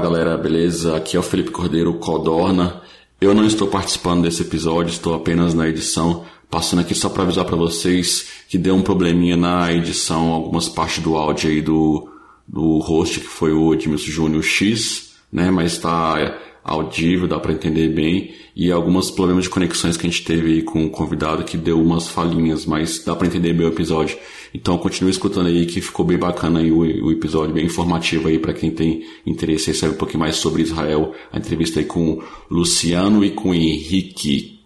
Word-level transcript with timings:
Galera, 0.00 0.38
beleza? 0.38 0.96
Aqui 0.96 1.14
é 1.14 1.20
o 1.20 1.22
Felipe 1.22 1.50
Cordeiro 1.50 1.92
Codorna. 1.94 2.80
Eu 3.20 3.34
não 3.34 3.44
estou 3.44 3.68
participando 3.68 4.22
desse 4.22 4.40
episódio, 4.40 4.90
estou 4.90 5.14
apenas 5.14 5.52
na 5.52 5.68
edição, 5.68 6.24
passando 6.48 6.80
aqui 6.80 6.94
só 6.94 7.10
para 7.10 7.22
avisar 7.22 7.44
para 7.44 7.54
vocês 7.54 8.26
que 8.48 8.56
deu 8.56 8.74
um 8.74 8.80
probleminha 8.80 9.36
na 9.36 9.70
edição, 9.70 10.32
algumas 10.32 10.70
partes 10.70 11.02
do 11.04 11.16
áudio 11.16 11.50
aí 11.50 11.60
do, 11.60 12.08
do 12.48 12.78
host, 12.78 13.20
que 13.20 13.26
foi 13.26 13.52
o 13.52 13.74
Edmilson 13.74 14.10
Júnior 14.10 14.42
X, 14.42 15.16
né? 15.30 15.50
Mas 15.50 15.72
está 15.72 16.34
audível, 16.64 17.28
dá 17.28 17.38
para 17.38 17.52
entender 17.52 17.88
bem, 17.90 18.34
e 18.56 18.72
alguns 18.72 19.10
problemas 19.10 19.44
de 19.44 19.50
conexões 19.50 19.98
que 19.98 20.06
a 20.06 20.10
gente 20.10 20.24
teve 20.24 20.54
aí 20.54 20.62
com 20.62 20.86
o 20.86 20.90
convidado 20.90 21.44
que 21.44 21.58
deu 21.58 21.78
umas 21.78 22.08
falhinhas, 22.08 22.64
mas 22.64 23.04
dá 23.04 23.14
para 23.14 23.26
entender 23.26 23.52
bem 23.52 23.66
o 23.66 23.70
episódio. 23.70 24.16
Então 24.52 24.76
continue 24.78 25.10
escutando 25.10 25.46
aí 25.46 25.66
que 25.66 25.80
ficou 25.80 26.04
bem 26.04 26.18
bacana 26.18 26.60
aí 26.60 26.70
o, 26.70 26.80
o 26.80 27.12
episódio, 27.12 27.54
bem 27.54 27.66
informativo 27.66 28.28
aí 28.28 28.38
para 28.38 28.52
quem 28.52 28.70
tem 28.70 29.06
interesse 29.24 29.70
em 29.70 29.74
saber 29.74 29.94
um 29.94 29.98
pouquinho 29.98 30.20
mais 30.20 30.36
sobre 30.36 30.62
Israel, 30.62 31.14
a 31.32 31.38
entrevista 31.38 31.80
aí 31.80 31.86
com 31.86 32.12
o 32.14 32.22
Luciano 32.50 33.24
e 33.24 33.30
com 33.30 33.50
o 33.50 33.54
Henrique. 33.54 34.60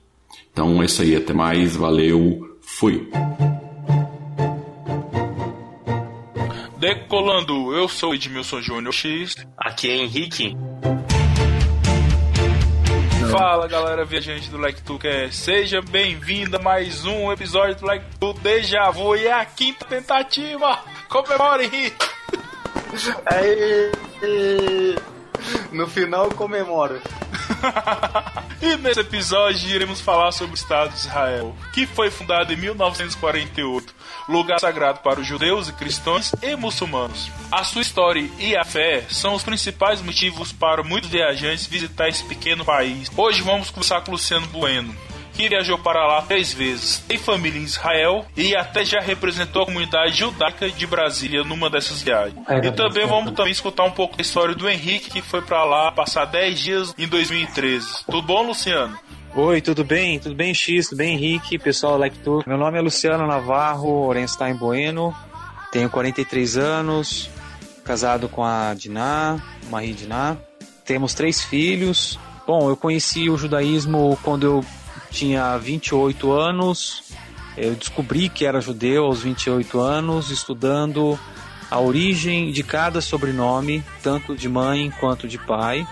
Então 0.53 0.83
é 0.83 0.87
isso 0.87 1.03
aí, 1.03 1.17
até 1.17 1.33
mais, 1.33 1.77
valeu, 1.77 2.57
fui! 2.61 3.09
Decolando, 6.79 7.75
eu 7.75 7.89
sou 7.89 8.15
Edmilson 8.15 8.61
Júnior 8.61 8.93
X. 8.93 9.37
Aqui 9.57 9.89
é 9.89 10.05
Henrique. 10.05 10.55
Fala 13.37 13.67
galera 13.67 14.05
viajante 14.05 14.49
do 14.49 14.57
Like 14.57 14.81
Quer, 14.97 15.33
seja 15.33 15.83
bem-vindo 15.83 16.57
a 16.57 16.61
mais 16.61 17.05
um 17.05 17.33
episódio 17.33 17.75
do 17.75 17.85
Like 17.85 18.05
Tu 18.21 18.33
Deja 18.35 18.89
Vu 18.93 19.17
e 19.17 19.27
é 19.27 19.33
a 19.33 19.45
quinta 19.45 19.85
tentativa. 19.87 20.79
Comemore! 21.09 21.93
Aí, 23.27 23.91
no 25.73 25.89
final 25.89 26.31
comemora. 26.31 27.03
E 28.61 28.77
nesse 28.77 29.01
episódio 29.01 29.69
iremos 29.69 30.01
falar 30.01 30.33
sobre 30.33 30.55
o 30.55 30.55
Estado 30.55 30.93
de 30.93 30.99
Israel, 30.99 31.55
que 31.73 31.87
foi 31.87 32.11
fundado 32.11 32.53
em 32.53 32.57
1948, 32.57 33.95
lugar 34.29 34.61
sagrado 34.61 35.01
para 35.01 35.21
os 35.21 35.27
judeus 35.27 35.69
e 35.69 35.73
cristãos 35.73 36.33
e 36.43 36.57
muçulmanos. 36.57 37.31
A 37.51 37.65
sua 37.65 37.83
história 37.83 38.29
e 38.39 38.57
a 38.57 38.65
fé 38.65 39.05
são 39.09 39.35
os 39.35 39.43
principais 39.43 40.01
motivos 40.01 40.53
para 40.53 40.83
muitos 40.83 41.11
viajantes 41.11 41.67
visitar 41.67 42.09
esse 42.09 42.25
pequeno 42.25 42.65
país. 42.65 43.11
Hoje 43.17 43.43
vamos 43.43 43.71
conversar 43.71 44.01
com 44.03 44.13
Luciano 44.13 44.47
Bueno, 44.49 44.95
que 45.35 45.49
viajou 45.49 45.79
para 45.79 46.07
lá 46.07 46.23
três 46.23 46.53
vezes, 46.53 46.99
tem 47.09 47.19
família 47.19 47.61
em 47.61 47.65
Israel 47.65 48.25
e 48.37 48.55
até 48.55 48.85
já 48.85 49.01
representou 49.01 49.63
a 49.63 49.67
comunidade 49.67 50.17
judaica 50.17 50.71
de 50.71 50.87
Brasília 50.87 51.43
numa 51.43 51.69
dessas 51.69 52.01
viagens. 52.01 52.39
e 52.63 52.73
também 52.73 53.07
vamos 53.07 53.33
também 53.33 53.53
escutar 53.53 53.85
um 53.85 53.91
pouco 53.91 54.17
da 54.17 54.23
história 54.23 54.55
do 54.55 54.69
Henrique, 54.69 55.11
que 55.11 55.21
foi 55.21 55.43
para 55.43 55.65
lá 55.65 55.91
passar 55.93 56.25
10 56.25 56.59
dias 56.59 56.95
em 56.97 57.09
2013. 57.09 58.05
Tudo 58.07 58.23
bom, 58.23 58.47
Luciano? 58.47 58.97
Oi, 59.35 59.61
tudo 59.61 59.83
bem? 59.83 60.21
Tudo 60.21 60.35
bem, 60.37 60.55
X? 60.55 60.89
Tudo 60.89 60.99
bem, 60.99 61.15
Henrique? 61.15 61.59
Pessoal 61.59 61.99
Like 61.99 62.19
Tour. 62.19 62.45
Meu 62.47 62.57
nome 62.57 62.79
é 62.79 62.81
Luciano 62.81 63.27
Navarro 63.27 64.07
Orenstein 64.07 64.55
Bueno, 64.55 65.13
tenho 65.73 65.91
43 65.91 66.57
anos, 66.57 67.29
casado 67.85 68.29
com 68.29 68.45
a 68.45 68.73
Diná, 68.75 69.43
Marie 69.69 69.93
Diná. 69.93 70.37
Temos 70.85 71.15
três 71.15 71.43
filhos. 71.43 72.17
Bom, 72.47 72.69
eu 72.69 72.77
conheci 72.77 73.29
o 73.29 73.37
judaísmo 73.37 74.17
quando 74.23 74.45
eu 74.45 74.65
tinha 75.15 75.57
28 75.57 76.33
anos. 76.33 77.05
Eu 77.57 77.75
descobri 77.77 78.29
que 78.29 78.45
era 78.45 78.61
judeu 78.61 79.05
aos 79.05 79.23
28 79.23 79.79
anos, 79.79 80.31
estudando 80.31 81.19
a 81.71 81.79
origem 81.79 82.51
de 82.51 82.63
cada 82.65 83.01
sobrenome, 83.01 83.83
tanto 84.03 84.37
de 84.37 84.49
mãe 84.49 84.93
quanto 84.99 85.29
de 85.29 85.39
pai. 85.39 85.87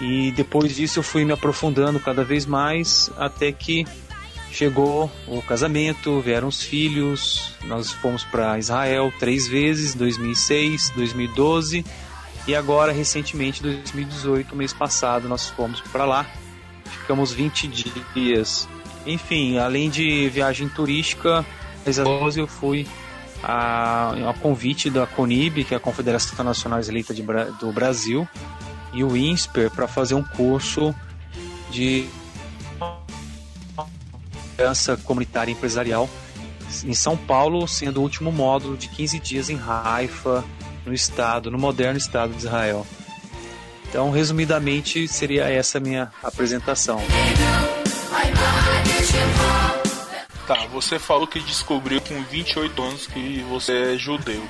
E 0.00 0.30
depois 0.32 0.76
disso 0.76 1.00
eu 1.00 1.02
fui 1.02 1.24
me 1.24 1.32
aprofundando 1.32 1.98
cada 1.98 2.22
vez 2.22 2.46
mais 2.46 3.10
até 3.18 3.50
que 3.50 3.84
chegou 4.52 5.10
o 5.26 5.42
casamento, 5.42 6.20
vieram 6.20 6.46
os 6.46 6.62
filhos. 6.62 7.54
Nós 7.64 7.90
fomos 7.90 8.22
para 8.22 8.58
Israel 8.58 9.12
três 9.18 9.48
vezes, 9.48 9.94
2006, 9.94 10.92
2012 10.94 11.84
e 12.46 12.54
agora 12.54 12.92
recentemente 12.92 13.60
2018, 13.60 14.56
mês 14.56 14.72
passado, 14.72 15.28
nós 15.28 15.48
fomos 15.48 15.82
para 15.82 16.06
lá 16.06 16.26
ficamos 17.08 17.32
20 17.32 17.68
dias. 18.14 18.68
Enfim, 19.06 19.56
além 19.56 19.88
de 19.88 20.28
viagem 20.28 20.68
turística, 20.68 21.42
eu 22.36 22.46
fui 22.46 22.86
a, 23.42 24.10
a 24.28 24.34
convite 24.34 24.90
da 24.90 25.06
CONIB, 25.06 25.64
que 25.64 25.72
é 25.72 25.78
a 25.78 25.80
Confederação 25.80 26.44
Nacional 26.44 26.80
Eleita 26.80 27.14
de, 27.14 27.22
do 27.58 27.72
Brasil, 27.72 28.28
e 28.92 29.02
o 29.02 29.16
INSPER 29.16 29.70
para 29.70 29.88
fazer 29.88 30.14
um 30.16 30.22
curso 30.22 30.94
de 31.70 32.06
liderança 34.52 34.98
comunitária 34.98 35.50
empresarial 35.50 36.10
em 36.84 36.92
São 36.92 37.16
Paulo, 37.16 37.66
sendo 37.66 38.00
o 38.00 38.02
último 38.02 38.30
módulo 38.30 38.76
de 38.76 38.86
15 38.88 39.18
dias 39.18 39.48
em 39.48 39.58
Haifa, 39.58 40.44
no 40.84 40.92
estado, 40.92 41.50
no 41.50 41.58
moderno 41.58 41.96
estado 41.96 42.34
de 42.34 42.40
Israel. 42.44 42.86
Então, 43.88 44.10
resumidamente, 44.10 45.08
seria 45.08 45.44
essa 45.44 45.78
a 45.78 45.80
minha 45.80 46.12
apresentação. 46.22 47.00
Tá, 50.46 50.66
você 50.72 50.98
falou 50.98 51.26
que 51.26 51.40
descobriu 51.40 52.00
com 52.00 52.22
28 52.22 52.82
anos 52.82 53.06
que 53.06 53.44
você 53.48 53.94
é 53.94 53.98
judeu. 53.98 54.42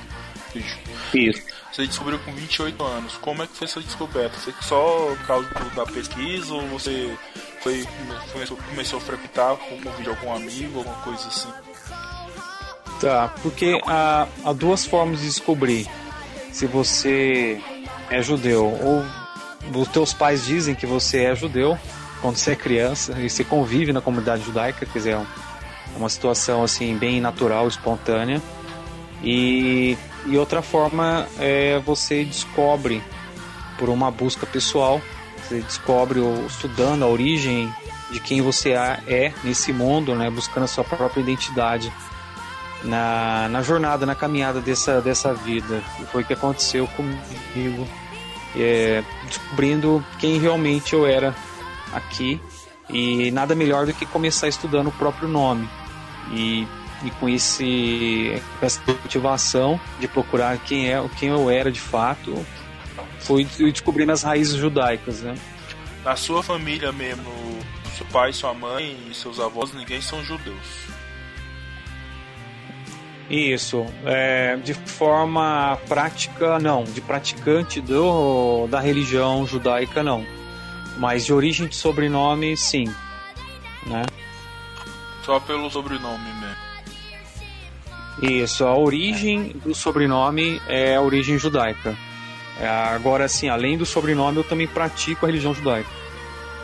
Isso. 1.13 1.41
Você 1.71 1.87
descobriu 1.87 2.19
com 2.19 2.33
28 2.33 2.83
anos. 2.83 3.13
Como 3.21 3.43
é 3.43 3.47
que 3.47 3.55
foi 3.55 3.65
essa 3.65 3.79
descoberta? 3.79 4.37
Foi 4.37 4.53
só 4.61 5.15
por 5.17 5.27
causa 5.27 5.49
da 5.75 5.85
pesquisa 5.85 6.53
ou 6.53 6.61
você 6.67 7.15
foi, 7.61 7.85
começou, 8.33 8.57
começou 8.57 8.99
a 8.99 9.01
frequentar 9.01 9.55
com 9.57 9.75
o 9.75 9.81
convite 9.81 10.03
de 10.03 10.09
algum 10.09 10.33
amigo, 10.33 10.79
alguma 10.79 10.95
coisa 10.97 11.27
assim? 11.27 11.49
Tá, 12.99 13.33
porque 13.41 13.79
há, 13.85 14.27
há 14.43 14.53
duas 14.53 14.85
formas 14.85 15.19
de 15.19 15.27
descobrir 15.27 15.87
se 16.51 16.65
você 16.65 17.61
é 18.09 18.21
judeu. 18.21 18.65
Ou 18.65 19.05
os 19.73 19.87
teus 19.87 20.13
pais 20.13 20.45
dizem 20.45 20.75
que 20.75 20.85
você 20.85 21.23
é 21.23 21.35
judeu 21.35 21.77
quando 22.21 22.35
você 22.35 22.51
é 22.51 22.55
criança 22.55 23.13
e 23.19 23.29
você 23.29 23.43
convive 23.43 23.93
na 23.93 24.01
comunidade 24.01 24.43
judaica, 24.43 24.85
quer 24.85 24.97
dizer, 24.97 25.11
é 25.11 25.25
uma 25.97 26.09
situação 26.09 26.63
assim 26.63 26.97
bem 26.97 27.21
natural, 27.21 27.67
espontânea. 27.67 28.41
E, 29.23 29.97
e 30.25 30.37
outra 30.37 30.61
forma 30.61 31.27
é 31.39 31.79
você 31.79 32.23
descobre 32.23 33.01
por 33.77 33.89
uma 33.89 34.11
busca 34.11 34.45
pessoal, 34.45 35.01
você 35.37 35.61
descobre 35.61 36.19
estudando 36.45 37.03
a 37.03 37.07
origem 37.07 37.73
de 38.11 38.19
quem 38.19 38.41
você 38.41 38.71
é 38.71 39.33
nesse 39.43 39.71
mundo, 39.71 40.15
né, 40.15 40.29
buscando 40.29 40.63
a 40.63 40.67
sua 40.67 40.83
própria 40.83 41.21
identidade 41.21 41.91
na, 42.83 43.47
na 43.49 43.61
jornada, 43.61 44.05
na 44.05 44.15
caminhada 44.15 44.59
dessa, 44.59 45.01
dessa 45.01 45.33
vida. 45.33 45.81
E 45.99 46.05
foi 46.05 46.23
o 46.23 46.25
que 46.25 46.33
aconteceu 46.33 46.87
comigo 46.87 47.87
é, 48.55 49.03
descobrindo 49.25 50.03
quem 50.19 50.39
realmente 50.39 50.93
eu 50.93 51.05
era 51.05 51.35
aqui. 51.93 52.41
E 52.89 53.29
nada 53.31 53.53
melhor 53.53 53.85
do 53.85 53.93
que 53.93 54.05
começar 54.05 54.47
estudando 54.47 54.87
o 54.87 54.91
próprio 54.91 55.27
nome. 55.27 55.69
E, 56.31 56.67
e 57.03 57.11
com 57.19 57.29
esse 57.29 58.41
essa 58.61 58.81
motivação 58.87 59.79
de 59.99 60.07
procurar 60.07 60.57
quem 60.59 60.91
é 60.91 61.03
quem 61.17 61.29
eu 61.29 61.49
era 61.49 61.71
de 61.71 61.79
fato 61.79 62.45
fui 63.19 63.45
descobrindo 63.45 64.11
as 64.11 64.21
raízes 64.21 64.55
judaicas 64.55 65.21
né? 65.21 65.33
Na 66.03 66.15
sua 66.15 66.43
família 66.43 66.91
mesmo 66.91 67.31
seu 67.97 68.05
pai 68.07 68.33
sua 68.33 68.53
mãe 68.53 68.97
e 69.09 69.13
seus 69.15 69.39
avós 69.39 69.73
ninguém 69.73 70.01
são 70.01 70.23
judeus 70.23 70.89
isso, 73.29 73.85
é, 74.05 74.55
de 74.57 74.73
forma 74.73 75.77
prática, 75.87 76.57
não. 76.57 76.83
De 76.83 76.99
praticante 76.99 77.79
do, 77.79 78.65
da 78.67 78.79
religião 78.79 79.45
judaica, 79.45 80.01
não. 80.01 80.25
Mas 80.97 81.25
de 81.25 81.33
origem 81.33 81.67
de 81.67 81.75
sobrenome, 81.75 82.57
sim. 82.57 82.85
Né? 83.85 84.03
Só 85.23 85.39
pelo 85.39 85.69
sobrenome 85.69 86.25
mesmo. 86.41 86.69
Isso, 88.21 88.65
a 88.65 88.75
origem 88.75 89.55
do 89.63 89.75
sobrenome 89.75 90.59
é 90.67 90.95
a 90.95 91.01
origem 91.01 91.37
judaica. 91.37 91.95
É, 92.59 92.67
agora, 92.67 93.25
assim, 93.25 93.47
além 93.47 93.77
do 93.77 93.85
sobrenome, 93.85 94.37
eu 94.37 94.43
também 94.43 94.67
pratico 94.67 95.25
a 95.25 95.29
religião 95.29 95.53
judaica. 95.53 95.89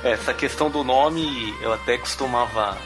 Essa 0.03 0.33
questão 0.33 0.69
do 0.69 0.83
nome, 0.83 1.53
eu 1.61 1.71
até 1.71 1.97
costumava 1.97 2.77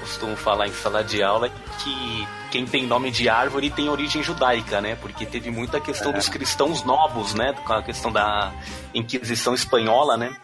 costumo 0.00 0.34
falar 0.36 0.66
em 0.66 0.72
sala 0.72 1.04
de 1.04 1.22
aula 1.22 1.50
que 1.50 2.26
quem 2.50 2.66
tem 2.66 2.86
nome 2.86 3.10
de 3.10 3.28
árvore 3.28 3.70
tem 3.70 3.88
origem 3.88 4.22
judaica, 4.22 4.80
né? 4.80 4.96
Porque 4.96 5.24
teve 5.24 5.50
muita 5.50 5.80
questão 5.80 6.10
é. 6.10 6.14
dos 6.14 6.28
cristãos 6.28 6.82
novos, 6.82 7.34
né? 7.34 7.52
Com 7.64 7.72
a 7.72 7.82
questão 7.82 8.12
da 8.12 8.52
Inquisição 8.92 9.54
espanhola, 9.54 10.16
né? 10.16 10.36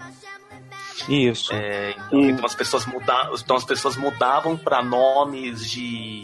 Isso. 1.09 1.53
É, 1.53 1.91
então, 1.91 2.31
então, 2.31 2.47
as 2.47 2.55
pessoas 2.55 2.87
mudavam, 2.87 3.35
então 3.35 3.57
as 3.57 3.65
pessoas 3.65 3.97
mudavam 3.97 4.57
para 4.57 4.83
nomes 4.83 5.69
de 5.69 6.23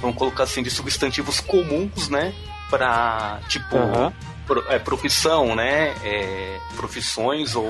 vamos 0.00 0.16
colocar 0.16 0.44
assim 0.44 0.62
de 0.62 0.70
substantivos 0.70 1.40
comuns, 1.40 2.08
né? 2.08 2.34
Para 2.68 3.40
tipo 3.48 3.76
uhum. 3.76 4.12
pro, 4.46 4.64
é, 4.68 4.78
profissão, 4.78 5.54
né? 5.54 5.94
É, 6.02 6.58
profissões 6.76 7.54
ou 7.54 7.68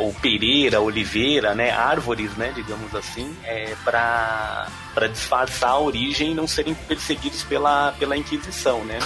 ou 0.00 0.14
Pereira, 0.14 0.80
Oliveira, 0.80 1.54
né, 1.54 1.70
árvores, 1.70 2.32
né, 2.32 2.52
digamos 2.54 2.94
assim, 2.94 3.36
é, 3.44 3.74
para 3.84 4.66
disfarçar 5.12 5.70
a 5.70 5.78
origem 5.78 6.32
e 6.32 6.34
não 6.34 6.46
serem 6.46 6.74
perseguidos 6.74 7.42
pela, 7.42 7.92
pela 7.98 8.16
Inquisição, 8.16 8.82
né? 8.84 8.98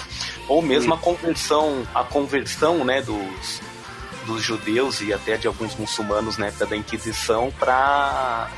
Ou 0.48 0.62
mesmo 0.62 0.94
a 0.94 0.98
conversão, 0.98 1.86
a 1.94 2.04
conversão, 2.04 2.84
né, 2.84 3.02
dos, 3.02 3.60
dos 4.24 4.42
judeus 4.42 5.00
e 5.00 5.12
até 5.12 5.36
de 5.36 5.46
alguns 5.46 5.74
muçulmanos 5.74 6.38
na 6.38 6.46
época 6.46 6.66
da 6.66 6.76
Inquisição 6.76 7.52
para 7.58 8.48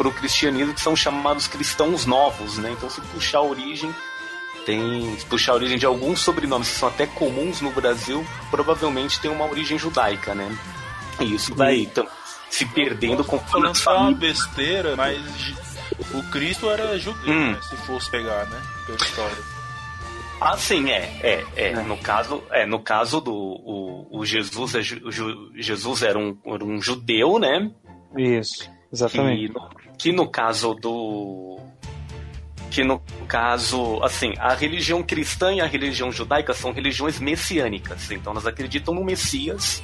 o 0.00 0.12
cristianismo 0.12 0.74
que 0.74 0.80
são 0.80 0.96
chamados 0.96 1.46
cristãos 1.46 2.04
novos, 2.04 2.58
né? 2.58 2.72
Então 2.72 2.90
se 2.90 3.00
puxar 3.00 3.38
a 3.38 3.42
origem 3.42 3.94
tem 4.64 5.16
se 5.16 5.24
puxar 5.26 5.52
a 5.52 5.54
origem 5.54 5.78
de 5.78 5.86
alguns 5.86 6.18
sobrenomes 6.18 6.68
que 6.68 6.74
são 6.74 6.88
até 6.88 7.06
comuns 7.06 7.60
no 7.60 7.70
Brasil, 7.70 8.26
provavelmente 8.50 9.20
tem 9.20 9.30
uma 9.30 9.48
origem 9.48 9.78
judaica, 9.78 10.34
né? 10.34 10.50
Isso 11.20 11.54
vai 11.54 11.80
então, 11.80 12.06
se 12.50 12.66
perdendo 12.66 13.24
com 13.24 13.38
falando 13.38 13.74
só 13.74 13.96
uma 13.98 14.12
besteira, 14.12 14.94
mas 14.96 15.18
o 16.14 16.22
Cristo 16.30 16.70
era 16.70 16.98
judeu, 16.98 17.32
hum. 17.32 17.52
né, 17.52 17.60
se 17.62 17.76
fosse 17.78 18.10
pegar, 18.10 18.46
né? 18.46 18.62
Pela 18.86 18.98
história. 18.98 19.36
Ah, 20.40 20.56
sim, 20.56 20.90
é, 20.90 21.18
é, 21.22 21.44
é. 21.56 21.68
é. 21.70 21.82
No 21.82 21.96
caso, 21.96 22.42
é, 22.50 22.66
no 22.66 22.80
caso 22.80 23.20
do 23.20 23.32
o, 23.32 24.20
o 24.20 24.24
Jesus, 24.26 24.74
é, 24.74 24.80
o 24.80 25.50
Jesus 25.54 26.02
era 26.02 26.18
um, 26.18 26.36
era 26.44 26.64
um 26.64 26.80
judeu, 26.80 27.38
né? 27.38 27.70
Isso, 28.16 28.70
exatamente. 28.92 29.48
Que 29.48 29.52
no, 29.52 29.70
que 29.98 30.12
no 30.12 30.30
caso 30.30 30.74
do 30.74 31.58
que 32.70 32.84
no 32.84 33.00
caso, 33.26 34.02
assim, 34.02 34.34
a 34.38 34.52
religião 34.52 35.02
cristã 35.02 35.50
e 35.54 35.62
a 35.62 35.66
religião 35.66 36.12
judaica 36.12 36.52
são 36.52 36.72
religiões 36.72 37.18
messiânicas. 37.18 38.10
Então, 38.10 38.32
elas 38.32 38.46
acreditam 38.46 38.92
no 38.92 39.02
Messias 39.02 39.82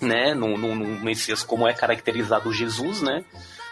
né, 0.00 0.34
no, 0.34 0.56
no, 0.56 0.74
no 0.74 0.86
Messias 1.00 1.42
como 1.42 1.68
é 1.68 1.72
caracterizado 1.72 2.52
Jesus, 2.52 3.02
né, 3.02 3.24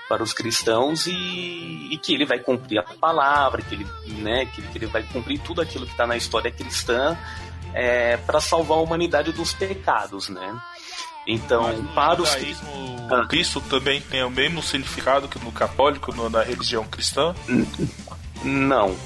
para 0.08 0.22
os 0.22 0.32
cristãos 0.32 1.06
e, 1.06 1.88
e, 1.92 1.98
que 1.98 2.14
ele 2.14 2.25
vai 2.25 2.38
cumprir 2.38 2.78
a 2.78 2.82
palavra, 2.82 3.62
que 3.62 3.75
ele, 3.75 3.86
né, 4.22 4.46
que, 4.46 4.62
que 4.62 4.78
ele 4.78 4.86
vai 4.86 5.02
cumprir 5.02 5.38
tudo 5.40 5.60
aquilo 5.60 5.84
que 5.84 5.92
está 5.92 6.06
na 6.06 6.16
história 6.16 6.50
cristã 6.50 7.16
é, 7.75 8.16
para 8.16 8.40
salvar 8.40 8.78
a 8.78 8.80
humanidade 8.80 9.32
dos 9.32 9.52
pecados, 9.52 10.28
né? 10.28 10.58
Então, 11.26 11.84
para 11.94 12.22
os 12.22 12.34
ah. 12.34 13.26
Cristo 13.28 13.60
também 13.60 14.00
tem 14.00 14.25
o 14.25 14.30
mesmo 14.30 14.62
significado 14.62 15.28
que 15.28 15.38
no 15.38 15.52
católico, 15.52 16.14
no, 16.14 16.30
na 16.30 16.42
religião 16.42 16.84
cristã? 16.84 17.34
Não. 18.42 18.96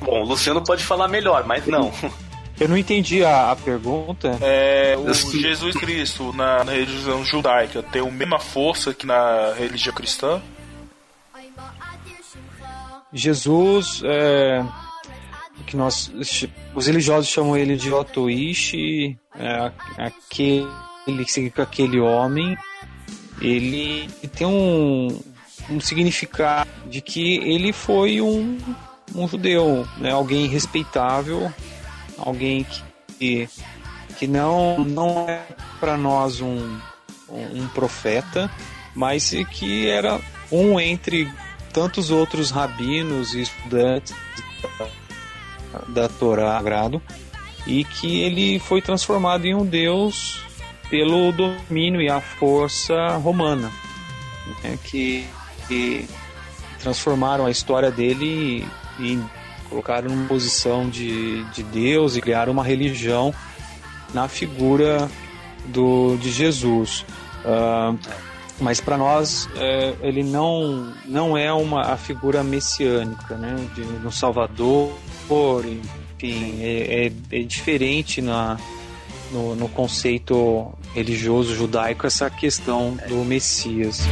Bom, 0.00 0.22
o 0.22 0.24
Luciano 0.24 0.62
pode 0.62 0.84
falar 0.84 1.08
melhor, 1.08 1.44
mas 1.44 1.66
não. 1.66 1.92
Eu 2.60 2.68
não 2.68 2.76
entendi 2.76 3.24
a, 3.24 3.52
a 3.52 3.56
pergunta. 3.56 4.36
É, 4.42 4.94
o 4.94 5.14
Jesus 5.14 5.74
Cristo 5.76 6.30
na, 6.34 6.62
na, 6.62 6.72
religião 6.72 7.24
judaica 7.24 7.82
tem 7.82 8.06
a 8.06 8.10
mesma 8.10 8.38
força 8.38 8.92
que 8.92 9.06
na 9.06 9.54
religião 9.54 9.94
cristã? 9.94 10.42
Jesus, 13.10 14.02
é, 14.04 14.62
que 15.66 15.74
nós, 15.74 16.12
os 16.74 16.86
religiosos 16.86 17.30
chamam 17.30 17.56
ele 17.56 17.76
de 17.76 17.90
Otoishi, 17.90 19.18
é, 19.34 19.72
aquele 19.96 21.24
que 21.24 21.32
significa 21.32 21.62
aquele 21.62 21.98
homem, 21.98 22.58
ele 23.40 24.06
tem 24.36 24.46
um, 24.46 25.18
um 25.70 25.80
significado 25.80 26.68
de 26.86 27.00
que 27.00 27.38
ele 27.38 27.72
foi 27.72 28.20
um, 28.20 28.58
um 29.14 29.26
judeu, 29.26 29.88
né, 29.96 30.12
alguém 30.12 30.46
respeitável 30.46 31.50
alguém 32.20 32.66
que, 33.18 33.48
que 34.18 34.26
não, 34.26 34.78
não 34.78 35.28
é 35.28 35.42
para 35.78 35.96
nós 35.96 36.40
um, 36.40 36.78
um 37.28 37.66
profeta, 37.68 38.50
mas 38.94 39.30
que 39.50 39.88
era 39.88 40.20
um 40.50 40.78
entre 40.78 41.30
tantos 41.72 42.10
outros 42.10 42.50
rabinos 42.50 43.34
e 43.34 43.42
estudantes 43.42 44.14
da, 44.78 46.02
da 46.02 46.08
Torá 46.08 46.56
Sagrado 46.56 47.00
e 47.66 47.84
que 47.84 48.20
ele 48.22 48.58
foi 48.58 48.82
transformado 48.82 49.46
em 49.46 49.54
um 49.54 49.64
deus 49.64 50.42
pelo 50.88 51.30
domínio 51.30 52.00
e 52.00 52.08
a 52.10 52.20
força 52.20 53.16
romana, 53.16 53.70
né, 54.62 54.76
que, 54.82 55.26
que 55.68 56.08
transformaram 56.80 57.46
a 57.46 57.50
história 57.50 57.90
dele 57.90 58.66
em 58.98 59.24
colocaram 59.70 60.10
numa 60.10 60.26
posição 60.26 60.90
de, 60.90 61.44
de 61.52 61.62
Deus 61.62 62.16
e 62.16 62.20
criaram 62.20 62.52
uma 62.52 62.64
religião 62.64 63.32
na 64.12 64.28
figura 64.28 65.08
do, 65.66 66.16
de 66.16 66.30
Jesus. 66.30 67.06
Uh, 67.44 67.96
mas 68.60 68.80
para 68.80 68.98
nós 68.98 69.48
é, 69.56 69.94
ele 70.02 70.22
não, 70.22 70.92
não 71.06 71.36
é 71.36 71.50
uma 71.52 71.92
a 71.92 71.96
figura 71.96 72.44
messiânica, 72.44 73.34
né, 73.36 73.56
de 73.74 73.82
um 73.82 74.10
Salvador, 74.10 74.92
enfim, 75.64 76.58
é, 76.60 77.06
é, 77.06 77.38
é 77.38 77.42
diferente 77.42 78.20
na, 78.20 78.58
no, 79.32 79.56
no, 79.56 79.68
conceito 79.68 80.72
religioso 80.92 81.54
judaico 81.54 82.06
essa 82.06 82.28
questão 82.28 82.98
do 83.08 83.24
Messias. 83.24 84.02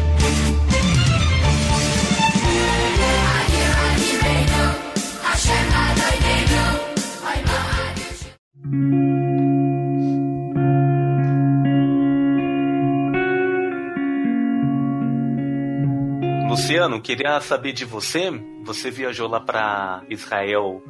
Luciano, 16.68 17.00
queria 17.00 17.40
saber 17.40 17.72
de 17.72 17.86
você. 17.86 18.30
Você 18.62 18.90
viajou 18.90 19.26
lá 19.26 19.40
para 19.40 20.02
Israel 20.10 20.82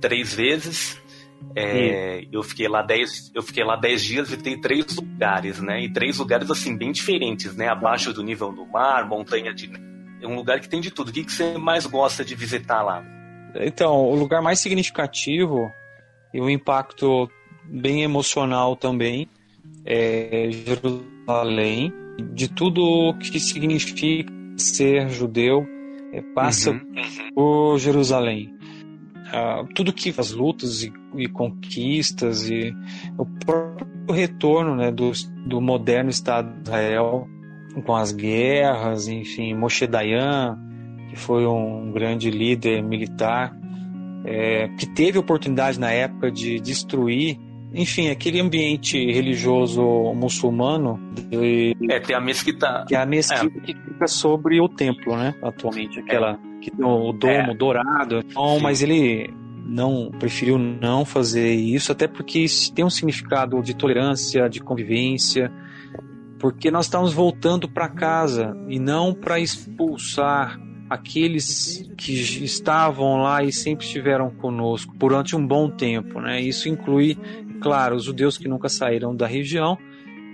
três 0.00 0.32
vezes. 0.32 0.98
É, 1.54 2.26
eu 2.32 2.42
fiquei 2.42 2.66
lá 2.66 2.80
dez, 2.80 3.30
eu 3.34 3.42
fiquei 3.42 3.62
lá 3.62 3.76
dez 3.76 4.02
dias 4.02 4.32
e 4.32 4.38
tem 4.38 4.58
três 4.58 4.96
lugares, 4.96 5.60
né? 5.60 5.82
E 5.82 5.92
três 5.92 6.16
lugares 6.16 6.50
assim 6.50 6.74
bem 6.74 6.90
diferentes, 6.90 7.54
né? 7.54 7.68
Abaixo 7.68 8.14
do 8.14 8.22
nível 8.22 8.50
do 8.50 8.64
mar, 8.64 9.06
montanha 9.06 9.52
de, 9.52 9.70
é 10.22 10.26
um 10.26 10.36
lugar 10.36 10.58
que 10.58 10.70
tem 10.70 10.80
de 10.80 10.90
tudo. 10.90 11.10
O 11.10 11.12
que, 11.12 11.22
que 11.22 11.32
você 11.32 11.58
mais 11.58 11.84
gosta 11.84 12.24
de 12.24 12.34
visitar 12.34 12.82
lá? 12.82 13.04
Então, 13.56 14.06
o 14.06 14.14
lugar 14.14 14.40
mais 14.40 14.58
significativo 14.58 15.70
e 16.32 16.40
o 16.40 16.48
impacto 16.48 17.30
bem 17.62 18.02
emocional 18.02 18.74
também 18.74 19.28
é 19.84 20.48
Jerusalém, 20.50 21.92
de 22.32 22.48
tudo 22.48 23.14
que 23.18 23.38
significa 23.38 24.34
ser 24.56 25.08
judeu 25.08 25.66
é, 26.12 26.22
passa 26.34 26.70
uhum. 26.70 26.80
por 27.34 27.78
Jerusalém. 27.78 28.54
Ah, 29.32 29.64
tudo 29.74 29.92
que 29.92 30.14
as 30.16 30.30
lutas 30.30 30.84
e, 30.84 30.92
e, 31.16 31.28
conquistas 31.28 32.48
e 32.48 32.72
o 33.18 33.26
próprio 33.26 33.86
retorno 34.14 34.76
né, 34.76 34.90
do, 34.90 35.10
do 35.46 35.60
moderno 35.60 36.10
Estado 36.10 36.52
de 36.54 36.62
Israel 36.62 37.28
com 37.84 37.94
as 37.94 38.12
guerras, 38.12 39.08
enfim, 39.08 39.54
Moshe 39.54 39.86
Dayan, 39.86 40.58
que 41.10 41.16
foi 41.16 41.46
um 41.46 41.92
grande 41.92 42.30
líder 42.30 42.82
militar, 42.82 43.54
é, 44.24 44.68
que 44.78 44.86
teve 44.86 45.18
oportunidade 45.18 45.78
na 45.78 45.90
época 45.90 46.30
de 46.30 46.58
destruir 46.60 47.38
enfim, 47.76 48.08
aquele 48.08 48.40
ambiente 48.40 48.98
religioso 49.12 49.82
muçulmano. 50.14 50.98
De, 51.28 51.76
é, 51.90 52.00
tem 52.00 52.16
a 52.16 52.20
mesquita. 52.20 52.84
Que 52.88 52.94
é 52.94 52.98
a 52.98 53.06
mesquita 53.06 53.44
é. 53.44 53.60
que 53.60 53.74
fica 53.74 54.06
sobre 54.06 54.60
o 54.60 54.68
templo, 54.68 55.16
né? 55.16 55.34
Atualmente. 55.42 56.00
Aquela. 56.00 56.32
É. 56.32 56.60
Que 56.60 56.70
tem 56.70 56.84
o 56.84 57.12
domo 57.12 57.32
é. 57.32 57.54
dourado. 57.54 58.24
Então, 58.26 58.58
mas 58.60 58.80
ele 58.82 59.30
não 59.66 60.10
preferiu 60.18 60.58
não 60.58 61.04
fazer 61.04 61.52
isso, 61.52 61.92
até 61.92 62.06
porque 62.06 62.38
isso 62.38 62.72
tem 62.72 62.84
um 62.84 62.90
significado 62.90 63.60
de 63.62 63.74
tolerância, 63.74 64.48
de 64.48 64.60
convivência, 64.60 65.52
porque 66.38 66.70
nós 66.70 66.86
estamos 66.86 67.12
voltando 67.12 67.68
para 67.68 67.88
casa 67.88 68.56
e 68.68 68.78
não 68.78 69.12
para 69.12 69.40
expulsar 69.40 70.58
aqueles 70.88 71.90
que 71.96 72.12
estavam 72.44 73.16
lá 73.16 73.42
e 73.42 73.52
sempre 73.52 73.84
estiveram 73.84 74.30
conosco 74.30 74.94
durante 74.96 75.34
um 75.34 75.44
bom 75.44 75.68
tempo, 75.68 76.20
né? 76.20 76.40
Isso 76.40 76.68
inclui 76.68 77.18
claro, 77.60 77.96
os 77.96 78.04
judeus 78.04 78.38
que 78.38 78.48
nunca 78.48 78.68
saíram 78.68 79.14
da 79.14 79.26
região 79.26 79.78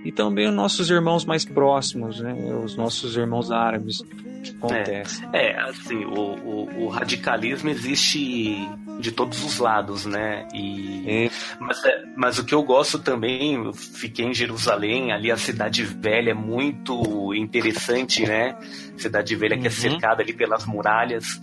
e 0.03 0.11
também 0.11 0.47
os 0.47 0.53
nossos 0.53 0.89
irmãos 0.89 1.23
mais 1.23 1.45
próximos, 1.45 2.19
né? 2.19 2.33
Os 2.63 2.75
nossos 2.75 3.15
irmãos 3.15 3.51
árabes 3.51 4.01
que 4.43 4.51
acontece. 4.51 5.23
É, 5.31 5.51
é 5.51 5.61
assim, 5.61 6.03
o, 6.03 6.19
o, 6.19 6.83
o, 6.83 6.87
radicalismo 6.89 7.69
existe 7.69 8.67
de 8.99 9.11
todos 9.11 9.43
os 9.43 9.59
lados, 9.59 10.05
né? 10.05 10.45
E, 10.53 11.03
é. 11.07 11.31
Mas, 11.57 11.85
é, 11.85 12.03
mas 12.17 12.37
o 12.37 12.43
que 12.43 12.53
eu 12.53 12.61
gosto 12.63 12.99
também, 12.99 13.55
eu 13.55 13.73
fiquei 13.73 14.25
em 14.25 14.33
Jerusalém, 14.33 15.13
ali 15.13 15.31
a 15.31 15.37
cidade 15.37 15.83
velha 15.83 16.31
é 16.31 16.35
muito 16.35 17.33
interessante, 17.33 18.25
né? 18.25 18.57
Cidade 18.97 19.35
velha 19.35 19.55
uhum. 19.55 19.61
que 19.61 19.67
é 19.67 19.71
uhum. 19.71 19.75
cercada 19.75 20.21
ali 20.21 20.33
pelas 20.33 20.65
muralhas 20.65 21.41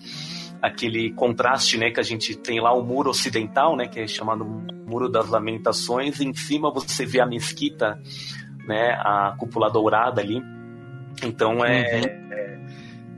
aquele 0.63 1.13
contraste, 1.13 1.79
né, 1.79 1.91
que 1.91 2.01
a 2.01 2.03
gente 2.03 2.37
tem 2.37 2.61
lá 2.61 2.73
o 2.73 2.83
muro 2.83 3.11
ocidental, 3.11 3.77
né, 3.77 3.87
que 3.87 4.01
é 4.01 4.07
chamado 4.07 4.45
Muro 4.45 5.09
das 5.09 5.29
Lamentações, 5.29 6.21
e 6.21 6.25
em 6.25 6.35
cima 6.35 6.71
você 6.73 7.07
vê 7.07 7.21
a 7.21 7.27
mesquita, 7.27 8.01
né, 8.67 8.93
a 8.99 9.35
cúpula 9.39 9.71
dourada 9.71 10.21
ali. 10.21 10.43
Então 11.23 11.65
é, 11.65 11.97
uhum. 11.97 12.33
é 12.33 12.50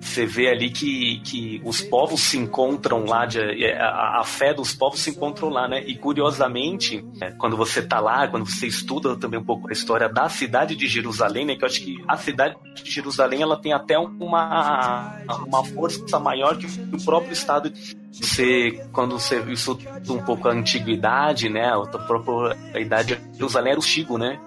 você 0.03 0.27
vê 0.27 0.49
ali 0.49 0.69
que, 0.71 1.21
que 1.21 1.63
os 1.65 1.81
povos 1.81 2.21
se 2.21 2.37
encontram 2.37 3.05
lá, 3.05 3.25
de, 3.25 3.39
é, 3.65 3.81
a, 3.81 4.21
a, 4.21 4.25
fé 4.25 4.53
dos 4.53 4.75
povos 4.75 5.01
se 5.01 5.11
encontram 5.11 5.49
lá, 5.49 5.69
né? 5.69 5.83
E 5.87 5.97
curiosamente, 5.97 7.05
é, 7.21 7.31
quando 7.31 7.57
você 7.57 7.79
está 7.79 8.01
lá, 8.01 8.27
quando 8.27 8.45
você 8.45 8.67
estuda 8.67 9.17
também 9.17 9.39
um 9.39 9.45
pouco 9.45 9.69
a 9.69 9.73
história 9.73 10.09
da 10.09 10.29
cidade 10.29 10.75
de 10.75 10.89
Jerusalém, 10.89 11.47
né? 11.47 11.55
Que 11.55 11.63
eu 11.63 11.69
acho 11.69 11.81
que 11.81 12.03
a 12.09 12.17
cidade 12.17 12.57
de 12.75 12.91
Jerusalém 12.91 13.43
ela 13.43 13.57
tem 13.57 13.73
até 13.73 13.97
uma, 13.97 15.17
uma 15.47 15.65
força 15.65 16.19
maior 16.19 16.59
que 16.59 16.67
o 16.67 17.05
próprio 17.05 17.33
estado. 17.33 17.73
Você, 18.11 18.85
quando 18.93 19.19
você 19.19 19.41
estuda 19.51 20.13
um 20.13 20.23
pouco 20.23 20.49
a 20.49 20.53
antiguidade, 20.53 21.49
né? 21.49 21.73
A 21.73 21.99
própria 21.99 22.57
a 22.75 22.81
idade 22.81 23.17
de 23.17 23.39
Jerusalém 23.39 23.71
era 23.71 23.81
o 23.81 23.83
Chigo, 23.83 24.19
né? 24.19 24.39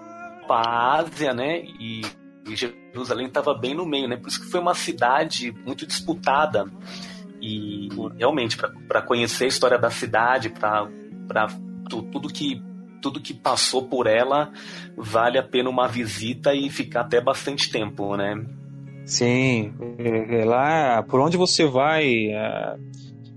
A 0.49 0.97
Ásia, 0.97 1.33
né? 1.33 1.59
E 1.79 2.01
e 2.47 2.55
Jerusalém 2.55 3.27
estava 3.27 3.53
bem 3.53 3.73
no 3.73 3.85
meio, 3.85 4.07
né? 4.07 4.17
Por 4.17 4.27
isso 4.27 4.41
que 4.41 4.49
foi 4.49 4.59
uma 4.59 4.75
cidade 4.75 5.51
muito 5.65 5.85
disputada. 5.85 6.65
E 7.41 7.89
realmente, 8.17 8.57
para 8.87 9.01
conhecer 9.01 9.45
a 9.45 9.47
história 9.47 9.77
da 9.77 9.89
cidade, 9.89 10.49
para 10.49 10.87
tudo 11.89 12.27
que 12.27 12.61
tudo 13.01 13.21
que 13.21 13.35
passou 13.35 13.83
por 13.83 14.07
ela, 14.07 14.51
vale 14.97 15.37
a 15.37 15.43
pena 15.43 15.69
uma 15.69 15.87
visita 15.87 16.55
e 16.55 16.71
ficar 16.71 17.01
até 17.01 17.21
bastante 17.21 17.69
tempo, 17.69 18.15
né? 18.17 18.43
Sim, 19.05 19.75
é, 19.99 20.41
é 20.41 20.45
lá 20.45 21.03
por 21.03 21.19
onde 21.19 21.37
você 21.37 21.67
vai, 21.67 22.31
é, 22.31 22.75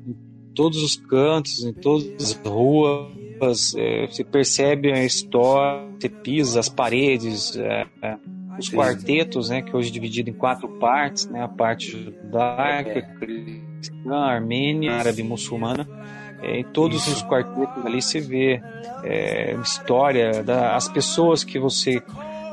em 0.07 0.17
todos 0.55 0.83
os 0.83 0.97
cantos, 0.97 1.63
em 1.63 1.75
todas 1.75 2.09
as 2.19 2.33
ruas, 2.33 3.75
é, 3.77 4.07
você 4.07 4.25
percebe 4.25 4.91
a 4.91 5.05
história, 5.05 5.87
você 6.01 6.09
pisa 6.09 6.61
as 6.61 6.71
paredes, 6.71 7.55
é, 7.55 7.87
é 8.01 8.17
os 8.59 8.69
quartetos, 8.69 9.51
né, 9.51 9.63
que 9.63 9.75
hoje 9.77 9.91
é 9.91 9.93
dividido 9.93 10.31
em 10.31 10.33
quatro 10.33 10.69
partes, 10.79 11.27
né, 11.27 11.43
a 11.43 11.49
parte 11.49 11.91
judaica, 11.91 13.03
cristã, 13.19 14.17
armênia, 14.17 14.95
árabe 14.95 15.23
muçulmana. 15.23 15.89
É, 16.41 16.61
em 16.61 16.65
todos 16.65 17.07
Isso. 17.07 17.17
os 17.17 17.23
quartetos 17.23 17.85
ali 17.85 18.01
você 18.01 18.21
vê 18.21 18.63
é, 19.03 19.55
história 19.61 20.43
das 20.43 20.89
pessoas 20.89 21.43
que 21.43 21.59
você 21.59 22.01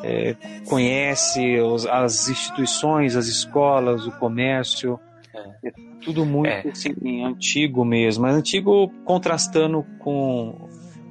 é, 0.04 0.36
conhece, 0.68 1.60
os, 1.60 1.86
as 1.86 2.28
instituições, 2.28 3.16
as 3.16 3.28
escolas, 3.28 4.08
o 4.08 4.12
comércio. 4.12 5.00
É, 5.34 5.68
é 5.68 5.72
tudo 6.04 6.26
muito 6.26 6.50
é. 6.50 6.70
assim, 6.70 7.24
antigo 7.24 7.86
mesmo, 7.86 8.24
mas 8.24 8.36
antigo 8.36 8.90
contrastando 9.04 9.86
com, 10.00 10.68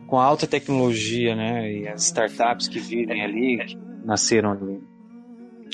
com 0.07 0.19
a 0.19 0.25
alta 0.25 0.47
tecnologia, 0.47 1.35
né? 1.35 1.73
E 1.73 1.89
as 1.89 2.07
startups 2.07 2.69
que 2.69 2.79
vivem 2.81 3.23
ali, 3.23 3.65
que 3.65 3.84
nasceram 4.05 4.53
ali. 4.53 4.81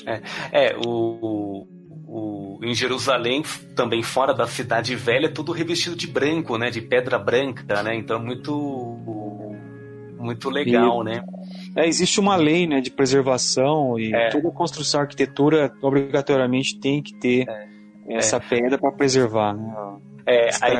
É, 0.05 0.21
é 0.51 0.75
o, 0.77 1.67
o, 2.07 2.59
em 2.63 2.73
Jerusalém, 2.73 3.43
também 3.75 4.01
fora 4.01 4.33
da 4.33 4.47
cidade 4.47 4.95
velha, 4.95 5.27
é 5.27 5.29
tudo 5.29 5.51
revestido 5.51 5.95
de 5.95 6.07
branco, 6.07 6.57
né? 6.57 6.69
De 6.69 6.81
pedra 6.81 7.19
branca, 7.19 7.81
né? 7.83 7.95
Então 7.95 8.17
é 8.17 8.19
muito, 8.19 8.97
muito 10.19 10.49
legal, 10.49 11.01
e, 11.01 11.05
né? 11.05 11.23
É, 11.75 11.87
existe 11.87 12.19
uma 12.19 12.35
lei 12.35 12.67
né, 12.67 12.81
de 12.81 12.91
preservação 12.91 13.97
e 13.97 14.13
é. 14.13 14.29
toda 14.29 14.51
construção, 14.51 15.01
arquitetura 15.01 15.71
obrigatoriamente 15.81 16.79
tem 16.79 17.01
que 17.01 17.13
ter 17.13 17.47
é. 17.47 17.67
essa 18.17 18.37
é. 18.37 18.39
pedra 18.39 18.77
para 18.77 18.91
preservar. 18.91 19.53
Né? 19.53 19.99
É, 20.25 20.49
aí, 20.61 20.77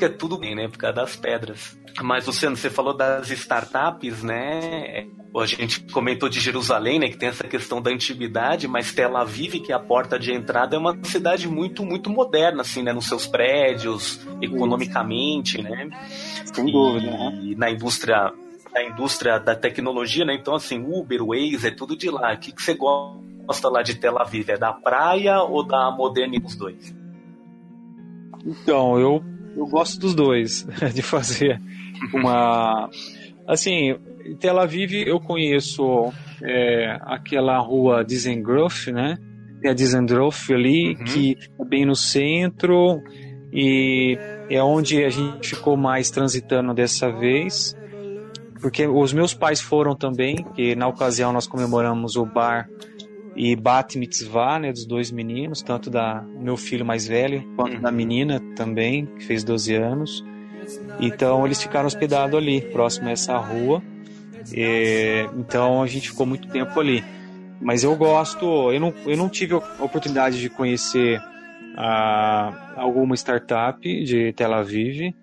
é 0.00 0.08
tudo 0.08 0.38
bem, 0.38 0.54
né? 0.54 0.68
Por 0.68 0.78
causa 0.78 0.96
das 0.96 1.16
pedras. 1.16 1.78
Mas, 2.00 2.26
Luciano, 2.26 2.56
você 2.56 2.70
falou 2.70 2.94
das 2.94 3.30
startups, 3.30 4.22
né? 4.22 5.06
A 5.36 5.46
gente 5.46 5.80
comentou 5.92 6.28
de 6.28 6.40
Jerusalém, 6.40 6.98
né? 6.98 7.08
Que 7.08 7.16
tem 7.16 7.28
essa 7.28 7.44
questão 7.44 7.80
da 7.80 7.90
antiguidade, 7.90 8.68
mas 8.68 8.92
Tel 8.92 9.16
Aviv, 9.16 9.60
que 9.60 9.72
é 9.72 9.74
a 9.74 9.78
porta 9.78 10.18
de 10.18 10.32
entrada, 10.32 10.76
é 10.76 10.78
uma 10.78 10.96
cidade 11.04 11.48
muito, 11.48 11.84
muito 11.84 12.10
moderna, 12.10 12.62
assim, 12.62 12.82
né? 12.82 12.92
Nos 12.92 13.08
seus 13.08 13.26
prédios, 13.26 14.20
economicamente, 14.40 15.60
né? 15.60 15.88
Sem 16.52 16.70
dúvida, 16.70 17.10
né? 17.10 17.40
E 17.42 17.54
na 17.54 17.70
indústria, 17.70 18.32
na 18.72 18.84
indústria 18.84 19.38
da 19.38 19.54
tecnologia, 19.54 20.24
né? 20.24 20.34
Então, 20.34 20.54
assim, 20.54 20.82
Uber, 20.84 21.24
Waze, 21.24 21.68
é 21.68 21.70
tudo 21.70 21.96
de 21.96 22.10
lá. 22.10 22.32
O 22.34 22.38
que, 22.38 22.52
que 22.52 22.62
você 22.62 22.74
gosta 22.74 23.68
lá 23.68 23.82
de 23.82 23.94
Tel 23.94 24.18
Aviv? 24.18 24.50
É 24.50 24.56
da 24.56 24.72
praia 24.72 25.42
ou 25.42 25.66
da 25.66 25.90
modernidade 25.90 26.44
dos 26.44 26.56
dois? 26.56 27.01
Então, 28.44 28.98
eu, 28.98 29.22
eu 29.56 29.66
gosto 29.66 29.98
dos 30.00 30.14
dois, 30.14 30.66
de 30.94 31.02
fazer 31.02 31.60
uma. 32.14 32.90
Assim, 33.46 33.96
Tel 34.40 34.58
Aviv 34.58 34.94
eu 35.06 35.20
conheço 35.20 36.12
é, 36.42 36.98
aquela 37.02 37.58
rua 37.58 38.04
Dizengrof, 38.04 38.88
né? 38.88 39.18
Tem 39.60 39.70
a 39.70 39.74
Dizendorf 39.74 40.52
ali, 40.52 40.94
uhum. 40.94 41.04
que 41.04 41.38
é 41.60 41.64
bem 41.64 41.86
no 41.86 41.94
centro 41.94 43.00
e 43.52 44.18
é 44.48 44.62
onde 44.62 45.04
a 45.04 45.10
gente 45.10 45.50
ficou 45.50 45.76
mais 45.76 46.10
transitando 46.10 46.74
dessa 46.74 47.10
vez. 47.10 47.76
Porque 48.60 48.86
os 48.86 49.12
meus 49.12 49.34
pais 49.34 49.60
foram 49.60 49.94
também, 49.94 50.36
que 50.54 50.74
na 50.74 50.86
ocasião 50.86 51.32
nós 51.32 51.46
comemoramos 51.46 52.16
o 52.16 52.24
bar 52.24 52.68
e 53.34 53.56
Bat 53.56 53.98
Mitzvah, 53.98 54.58
né, 54.58 54.72
dos 54.72 54.84
dois 54.84 55.10
meninos, 55.10 55.62
tanto 55.62 55.88
da 55.88 56.22
meu 56.38 56.56
filho 56.56 56.84
mais 56.84 57.06
velho 57.06 57.42
quanto 57.56 57.80
da 57.80 57.88
uhum. 57.88 57.94
menina 57.94 58.40
também, 58.54 59.06
que 59.06 59.24
fez 59.24 59.42
12 59.42 59.74
anos. 59.74 60.24
Então 61.00 61.44
eles 61.44 61.62
ficaram 61.62 61.86
hospedados 61.86 62.36
ali, 62.36 62.60
próximo 62.60 63.08
a 63.08 63.12
essa 63.12 63.36
rua. 63.38 63.82
E, 64.52 65.26
então 65.36 65.82
a 65.82 65.86
gente 65.86 66.10
ficou 66.10 66.26
muito 66.26 66.48
tempo 66.48 66.78
ali. 66.78 67.02
Mas 67.60 67.84
eu 67.84 67.94
gosto, 67.96 68.72
eu 68.72 68.80
não, 68.80 68.94
eu 69.06 69.16
não 69.16 69.28
tive 69.28 69.54
a 69.54 69.84
oportunidade 69.84 70.40
de 70.40 70.50
conhecer 70.50 71.20
a, 71.76 72.74
alguma 72.76 73.14
startup 73.14 73.80
de 74.04 74.32
Tel 74.32 74.52
Aviv, 74.52 75.14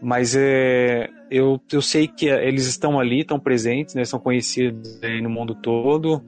mas 0.00 0.36
é, 0.36 1.10
eu, 1.30 1.60
eu 1.72 1.82
sei 1.82 2.06
que 2.06 2.26
eles 2.26 2.66
estão 2.66 2.98
ali, 2.98 3.20
estão 3.20 3.40
presentes, 3.40 3.94
né, 3.94 4.04
são 4.04 4.20
conhecidos 4.20 5.00
no 5.20 5.28
mundo 5.28 5.54
todo 5.54 6.22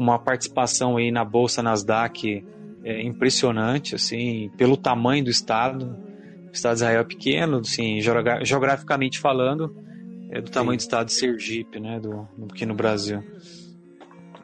com 0.00 0.04
uma 0.04 0.18
participação 0.18 0.96
aí 0.96 1.10
na 1.10 1.22
bolsa 1.22 1.62
Nasdaq 1.62 2.42
é, 2.82 3.02
impressionante, 3.02 3.94
assim, 3.94 4.50
pelo 4.56 4.74
tamanho 4.74 5.22
do 5.22 5.28
estado. 5.28 5.94
O 6.48 6.52
estado 6.52 6.72
de 6.72 6.78
Israel 6.78 7.00
é 7.02 7.04
pequeno, 7.04 7.58
assim, 7.58 8.00
geograficamente 8.00 9.18
falando, 9.18 9.76
é 10.30 10.40
do 10.40 10.50
tamanho 10.50 10.80
Sim. 10.80 10.86
do 10.86 10.88
estado 10.88 11.06
de 11.08 11.12
Sergipe, 11.12 11.78
né, 11.78 12.00
do, 12.00 12.26
aqui 12.50 12.64
no 12.64 12.74
Brasil. 12.74 13.22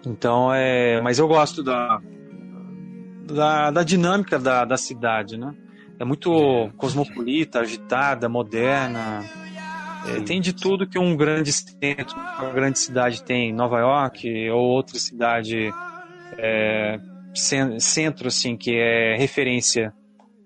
Então, 0.06 0.52
é, 0.52 1.00
mas 1.00 1.18
eu 1.18 1.26
gosto 1.26 1.62
da, 1.62 2.02
da, 3.26 3.70
da 3.70 3.82
dinâmica 3.82 4.38
da, 4.38 4.66
da 4.66 4.76
cidade, 4.76 5.38
né? 5.38 5.54
É 5.98 6.04
muito 6.04 6.70
cosmopolita, 6.76 7.60
agitada, 7.60 8.28
moderna, 8.28 9.24
é, 10.06 10.20
tem 10.20 10.40
de 10.40 10.52
tudo 10.52 10.86
que 10.86 10.98
um 10.98 11.16
grande 11.16 11.52
centro, 11.52 12.16
uma 12.38 12.52
grande 12.52 12.78
cidade 12.78 13.22
tem, 13.22 13.52
Nova 13.52 13.78
York 13.78 14.50
ou 14.50 14.62
outra 14.62 14.98
cidade 14.98 15.70
é, 16.38 16.98
centro 17.78 18.28
assim 18.28 18.56
que 18.56 18.74
é 18.76 19.16
referência 19.16 19.92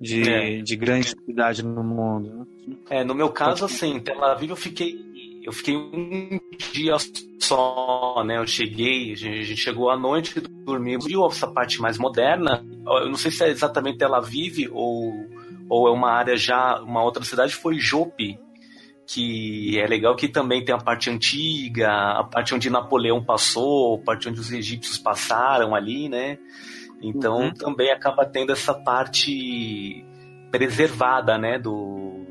de, 0.00 0.28
é. 0.28 0.62
de 0.62 0.76
grande 0.76 1.11
cidade 1.11 1.64
no 1.64 1.83
mundo. 1.85 2.47
É, 2.88 3.04
no 3.04 3.14
meu 3.14 3.28
caso 3.30 3.64
assim, 3.64 4.00
Tel 4.00 4.23
Aviv 4.25 4.50
eu 4.50 4.57
fiquei 4.57 5.11
eu 5.42 5.52
fiquei 5.52 5.75
um 5.75 6.38
dia 6.73 6.97
só, 7.38 8.23
né? 8.25 8.37
Eu 8.37 8.47
cheguei, 8.47 9.12
a 9.12 9.16
gente 9.16 9.57
chegou 9.57 9.90
à 9.90 9.99
noite, 9.99 10.38
dormi, 10.38 10.99
viu 10.99 11.26
essa 11.26 11.47
parte 11.47 11.80
mais 11.80 11.97
moderna. 11.97 12.64
Eu 12.87 13.09
não 13.09 13.16
sei 13.16 13.30
se 13.30 13.45
é 13.45 13.49
exatamente 13.49 13.99
Tel 13.99 14.14
Aviv 14.14 14.69
ou 14.71 15.12
ou 15.71 15.87
é 15.87 15.90
uma 15.92 16.11
área 16.11 16.37
já, 16.37 16.80
uma 16.83 17.02
outra 17.04 17.25
cidade, 17.25 17.54
foi 17.54 17.78
Jope, 17.78 18.37
que 19.12 19.76
é 19.81 19.87
legal 19.88 20.14
que 20.14 20.29
também 20.29 20.64
tem 20.64 20.73
a 20.73 20.79
parte 20.79 21.11
antiga, 21.11 21.90
a 21.90 22.23
parte 22.23 22.55
onde 22.55 22.71
Napoleão 22.71 23.25
passou, 23.25 23.97
a 23.97 24.05
parte 24.05 24.29
onde 24.29 24.38
os 24.38 24.52
egípcios 24.52 24.99
passaram 24.99 25.75
ali, 25.75 26.09
né? 26.09 26.38
Então 27.02 27.40
uhum. 27.40 27.52
também 27.52 27.90
acaba 27.90 28.25
tendo 28.25 28.52
essa 28.52 28.73
parte 28.73 30.05
preservada, 30.52 31.37
né, 31.38 31.59
do, 31.59 32.25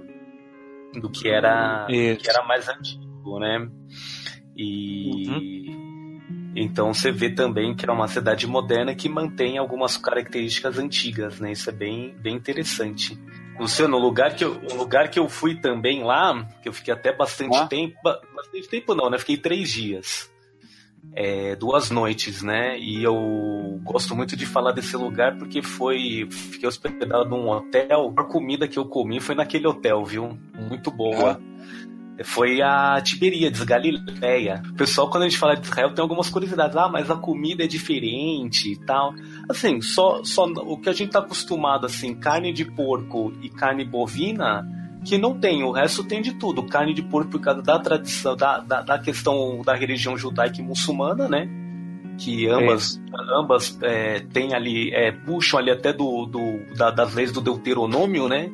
do 1.01 1.09
que 1.09 1.27
era, 1.27 1.85
que 1.87 2.29
era 2.29 2.45
mais 2.45 2.69
antigo, 2.69 3.39
né? 3.39 3.67
E 4.55 5.27
uhum. 5.27 6.53
então 6.55 6.93
você 6.93 7.11
vê 7.11 7.29
também 7.29 7.75
que 7.75 7.89
é 7.89 7.91
uma 7.91 8.07
cidade 8.07 8.47
moderna 8.47 8.95
que 8.95 9.09
mantém 9.09 9.57
algumas 9.57 9.97
características 9.97 10.79
antigas, 10.79 11.41
né? 11.41 11.51
Isso 11.51 11.69
é 11.69 11.73
bem, 11.73 12.15
bem 12.21 12.35
interessante. 12.35 13.19
Luciano, 13.59 13.97
o 13.97 13.99
lugar 13.99 14.35
que 14.35 14.43
eu, 14.43 14.59
lugar 14.75 15.09
que 15.09 15.19
eu 15.19 15.27
fui 15.27 15.55
também 15.55 16.03
lá, 16.03 16.47
que 16.61 16.69
eu 16.69 16.73
fiquei 16.73 16.93
até 16.93 17.11
bastante 17.11 17.57
ah. 17.57 17.67
tempo, 17.67 17.95
bastante 18.35 18.67
tempo 18.69 18.95
não, 18.95 19.09
né? 19.09 19.17
Fiquei 19.17 19.37
três 19.37 19.69
dias 19.69 20.29
é, 21.13 21.55
duas 21.55 21.89
noites, 21.89 22.41
né? 22.41 22.77
E 22.77 23.03
eu 23.03 23.79
gosto 23.83 24.15
muito 24.15 24.35
de 24.35 24.45
falar 24.45 24.71
desse 24.71 24.95
lugar 24.95 25.37
porque 25.37 25.61
foi. 25.61 26.27
Fiquei 26.29 26.67
hospedado 26.67 27.25
num 27.25 27.49
hotel. 27.49 28.13
A 28.17 28.23
comida 28.23 28.67
que 28.67 28.77
eu 28.77 28.85
comi 28.85 29.19
foi 29.19 29.35
naquele 29.35 29.67
hotel, 29.67 30.03
viu? 30.05 30.37
Muito 30.69 30.91
boa. 30.91 31.39
Foi 32.23 32.61
a 32.61 33.01
Tiberíades, 33.01 33.63
Galileia. 33.63 34.61
O 34.69 34.73
pessoal, 34.73 35.09
quando 35.09 35.23
a 35.23 35.29
gente 35.29 35.37
fala 35.37 35.55
de 35.55 35.65
Israel, 35.65 35.93
tem 35.93 36.01
algumas 36.01 36.29
curiosidades. 36.29 36.75
Ah, 36.75 36.89
mas 36.89 37.09
a 37.09 37.15
comida 37.15 37.63
é 37.63 37.67
diferente 37.67 38.71
e 38.71 38.75
tal. 38.75 39.13
Assim, 39.49 39.81
só, 39.81 40.23
só 40.23 40.45
o 40.45 40.77
que 40.77 40.89
a 40.89 40.93
gente 40.93 41.11
tá 41.11 41.19
acostumado, 41.19 41.85
assim, 41.85 42.13
carne 42.13 42.51
de 42.51 42.65
porco 42.65 43.33
e 43.41 43.49
carne 43.49 43.85
bovina 43.85 44.67
que 45.03 45.17
não 45.17 45.39
tem, 45.39 45.63
o 45.63 45.71
resto 45.71 46.03
tem 46.03 46.21
de 46.21 46.33
tudo. 46.33 46.63
Carne 46.63 46.93
de 46.93 47.01
porco 47.01 47.31
por 47.31 47.41
causa 47.41 47.61
da 47.61 47.79
tradição, 47.79 48.35
da, 48.35 48.59
da, 48.59 48.81
da 48.81 48.99
questão 48.99 49.61
da 49.65 49.73
religião 49.73 50.17
judaica 50.17 50.59
e 50.59 50.63
muçulmana, 50.63 51.27
né? 51.27 51.49
Que 52.17 52.47
ambas, 52.49 52.97
é. 52.97 53.39
ambas 53.39 53.79
é, 53.81 54.19
tem 54.19 54.53
ali, 54.53 54.93
é, 54.93 55.11
puxam 55.11 55.59
ali 55.59 55.71
até 55.71 55.93
do, 55.93 56.25
do 56.25 56.75
da, 56.75 56.91
das 56.91 57.13
leis 57.13 57.31
do 57.31 57.39
Deuteronômio, 57.39 58.27
né? 58.27 58.51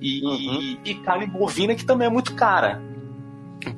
E, 0.00 0.24
uhum. 0.24 0.78
e, 0.84 0.94
carne 0.96 1.26
bovina 1.26 1.74
que 1.74 1.84
também 1.84 2.06
é 2.06 2.10
muito 2.10 2.34
cara. 2.34 2.82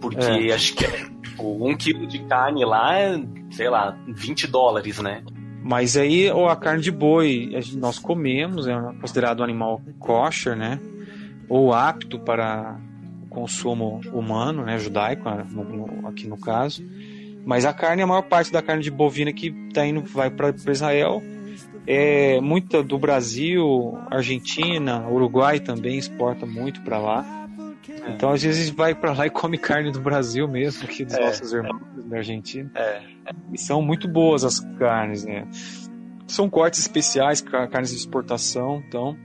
Porque 0.00 0.18
é. 0.18 0.52
acho 0.52 0.74
que 0.74 0.84
é, 0.84 1.08
tipo, 1.22 1.66
um 1.66 1.76
quilo 1.76 2.06
de 2.06 2.18
carne 2.24 2.64
lá 2.64 2.98
é, 2.98 3.22
sei 3.50 3.68
lá, 3.68 3.96
20 4.06 4.46
dólares, 4.46 4.98
né? 4.98 5.22
Mas 5.62 5.96
aí, 5.96 6.30
ou 6.30 6.48
a 6.48 6.56
carne 6.56 6.82
de 6.82 6.90
boi, 6.90 7.50
nós 7.76 7.98
comemos, 7.98 8.66
é 8.66 8.74
considerado 9.00 9.40
um 9.40 9.44
animal 9.44 9.80
kosher, 9.98 10.56
né? 10.56 10.80
ou 11.48 11.72
apto 11.72 12.18
para 12.18 12.78
o 13.22 13.26
consumo 13.28 14.00
humano, 14.12 14.64
né, 14.64 14.78
judaico, 14.78 15.28
no, 15.50 16.06
aqui 16.08 16.28
no 16.28 16.38
caso. 16.38 16.84
Mas 17.44 17.64
a 17.64 17.72
carne, 17.72 18.02
a 18.02 18.06
maior 18.06 18.22
parte 18.22 18.52
da 18.52 18.60
carne 18.60 18.82
de 18.82 18.90
bovina 18.90 19.32
que 19.32 19.50
tá 19.72 19.86
indo, 19.86 20.02
vai 20.02 20.30
para 20.30 20.52
Israel, 20.70 21.22
é 21.90 22.38
muita 22.38 22.82
do 22.82 22.98
Brasil, 22.98 23.96
Argentina, 24.10 25.08
Uruguai 25.08 25.58
também 25.58 25.96
exporta 25.96 26.44
muito 26.44 26.82
para 26.82 26.98
lá. 26.98 27.48
É. 27.88 28.10
Então 28.10 28.30
às 28.30 28.42
vezes 28.42 28.68
vai 28.68 28.94
para 28.94 29.14
lá 29.14 29.26
e 29.26 29.30
come 29.30 29.56
carne 29.58 29.90
do 29.90 29.98
Brasil 29.98 30.46
mesmo, 30.46 30.84
aqui 30.84 31.02
dos 31.02 31.14
é. 31.14 31.24
nossos 31.24 31.50
irmãos 31.50 31.80
da 32.04 32.18
Argentina. 32.18 32.70
É. 32.74 33.00
E 33.50 33.56
são 33.56 33.80
muito 33.80 34.06
boas 34.06 34.44
as 34.44 34.60
carnes, 34.78 35.24
né? 35.24 35.48
São 36.26 36.50
cortes 36.50 36.80
especiais, 36.80 37.40
carnes 37.40 37.88
de 37.88 37.96
exportação, 37.96 38.84
então 38.86 39.16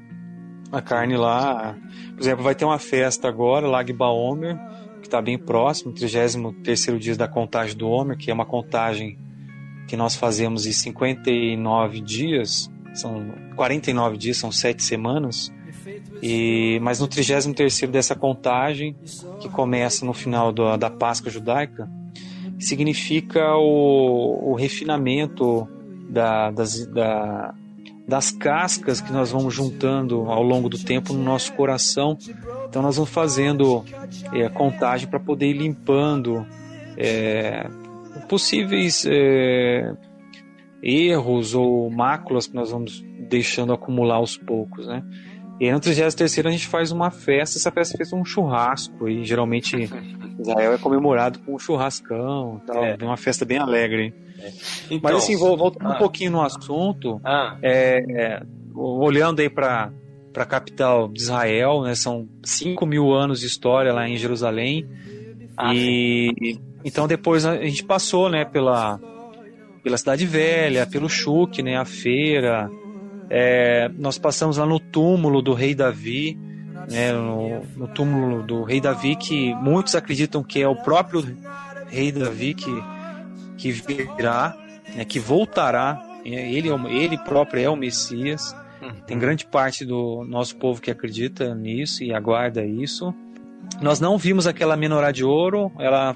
a 0.71 0.81
carne 0.81 1.17
lá. 1.17 1.75
Por 2.13 2.21
exemplo, 2.21 2.45
vai 2.45 2.55
ter 2.55 2.63
uma 2.63 2.79
festa 2.79 3.27
agora, 3.27 3.67
Lag 3.67 3.91
Baomer, 3.91 4.57
que 5.01 5.07
está 5.07 5.21
bem 5.21 5.37
próximo, 5.37 5.91
33 5.91 6.97
dia 6.97 7.17
da 7.17 7.27
contagem 7.27 7.75
do 7.75 7.89
Homer, 7.89 8.17
que 8.17 8.31
é 8.31 8.33
uma 8.33 8.45
contagem 8.45 9.19
que 9.87 9.97
nós 9.97 10.15
fazemos 10.15 10.65
em 10.65 10.71
59 10.71 12.01
dias, 12.01 12.71
são 12.93 13.33
49 13.55 14.17
dias, 14.17 14.37
são 14.37 14.51
7 14.51 14.83
semanas. 14.83 15.51
E, 16.21 16.79
mas 16.81 16.99
no 16.99 17.07
33 17.07 17.81
dessa 17.89 18.15
contagem, 18.15 18.95
que 19.41 19.49
começa 19.49 20.05
no 20.05 20.13
final 20.13 20.51
do, 20.51 20.77
da 20.77 20.89
Páscoa 20.89 21.29
judaica, 21.29 21.89
significa 22.59 23.55
o, 23.57 24.51
o 24.51 24.55
refinamento 24.55 25.67
da, 26.09 26.51
das, 26.51 26.85
da, 26.87 27.53
das 28.07 28.31
cascas 28.31 29.01
que 29.01 29.11
nós 29.11 29.31
vamos 29.31 29.53
juntando 29.53 30.29
ao 30.29 30.43
longo 30.43 30.69
do 30.69 30.77
tempo 30.77 31.13
no 31.13 31.23
nosso 31.23 31.53
coração. 31.53 32.17
Então 32.69 32.81
nós 32.81 32.95
vamos 32.95 33.11
fazendo 33.11 33.83
é, 34.31 34.47
contagem 34.49 35.07
para 35.07 35.19
poder 35.19 35.47
ir 35.47 35.57
limpando 35.57 36.45
é, 36.97 37.69
possíveis 38.23 39.05
é, 39.07 39.93
erros 40.81 41.53
ou 41.55 41.89
máculas 41.89 42.47
que 42.47 42.55
nós 42.55 42.71
vamos 42.71 43.03
deixando 43.29 43.73
acumular 43.73 44.15
aos 44.15 44.37
poucos, 44.37 44.87
né? 44.87 45.03
E 45.59 45.65
aí 45.65 45.71
no 45.71 45.79
33 45.79 46.45
a 46.45 46.49
gente 46.49 46.67
faz 46.67 46.91
uma 46.91 47.11
festa, 47.11 47.57
essa 47.57 47.71
festa 47.71 47.95
fez 47.95 48.11
um 48.11 48.25
churrasco, 48.25 49.07
e 49.07 49.23
geralmente 49.23 49.77
Israel 50.39 50.73
é 50.73 50.77
comemorado 50.77 51.39
com 51.39 51.55
um 51.55 51.59
churrascão, 51.59 52.61
tal, 52.65 52.83
é. 52.83 52.97
uma 53.01 53.17
festa 53.17 53.45
bem 53.45 53.59
alegre. 53.59 54.13
Então, 54.87 54.99
Mas 55.03 55.23
assim, 55.23 55.37
voltando 55.37 55.87
ah, 55.87 55.95
um 55.95 55.97
pouquinho 55.97 56.31
no 56.31 56.41
assunto, 56.41 57.21
ah, 57.23 57.57
é, 57.61 58.03
é, 58.09 58.43
olhando 58.75 59.39
aí 59.39 59.49
para 59.49 59.91
para 60.33 60.43
a 60.43 60.47
capital 60.47 61.07
de 61.07 61.21
Israel, 61.21 61.83
né, 61.83 61.93
são 61.93 62.27
5 62.43 62.83
mil 62.87 63.13
anos 63.13 63.39
de 63.39 63.45
história 63.45 63.93
lá 63.93 64.09
em 64.09 64.17
Jerusalém. 64.17 64.89
Ah, 65.55 65.71
e, 65.75 66.59
então 66.83 67.07
depois 67.07 67.45
a 67.45 67.55
gente 67.57 67.83
passou, 67.83 68.29
né, 68.29 68.45
pela 68.45 68.99
pela 69.83 69.97
cidade 69.97 70.25
velha, 70.25 70.87
pelo 70.87 71.09
Chuque, 71.09 71.61
né, 71.61 71.75
a 71.75 71.83
feira. 71.83 72.69
É, 73.29 73.89
nós 73.97 74.17
passamos 74.17 74.57
lá 74.57 74.65
no 74.65 74.79
túmulo 74.79 75.41
do 75.41 75.53
rei 75.53 75.75
Davi, 75.75 76.39
né, 76.89 77.11
no, 77.11 77.61
no, 77.75 77.87
túmulo 77.87 78.43
do 78.43 78.63
rei 78.63 78.79
Davi 78.79 79.15
que 79.15 79.53
muitos 79.55 79.95
acreditam 79.95 80.43
que 80.43 80.61
é 80.61 80.67
o 80.67 80.75
próprio 80.75 81.21
rei 81.87 82.11
Davi 82.11 82.53
que 82.53 82.71
que 83.57 83.71
virá, 83.71 84.55
né, 84.95 85.05
que 85.05 85.19
voltará. 85.19 86.01
Né, 86.25 86.51
ele, 86.51 86.69
é 86.69 86.93
ele 86.93 87.17
próprio 87.17 87.63
é 87.63 87.69
o 87.69 87.75
Messias. 87.75 88.55
Uhum. 88.81 88.91
Tem 89.05 89.17
grande 89.17 89.45
parte 89.45 89.85
do 89.85 90.25
nosso 90.27 90.55
povo 90.57 90.81
que 90.81 90.91
acredita 90.91 91.53
nisso 91.55 92.03
e 92.03 92.13
aguarda 92.13 92.65
isso. 92.65 93.13
Nós 93.81 93.99
não 93.99 94.17
vimos 94.17 94.45
aquela 94.45 94.75
menorá 94.75 95.11
de 95.11 95.23
ouro, 95.23 95.71
ela 95.79 96.15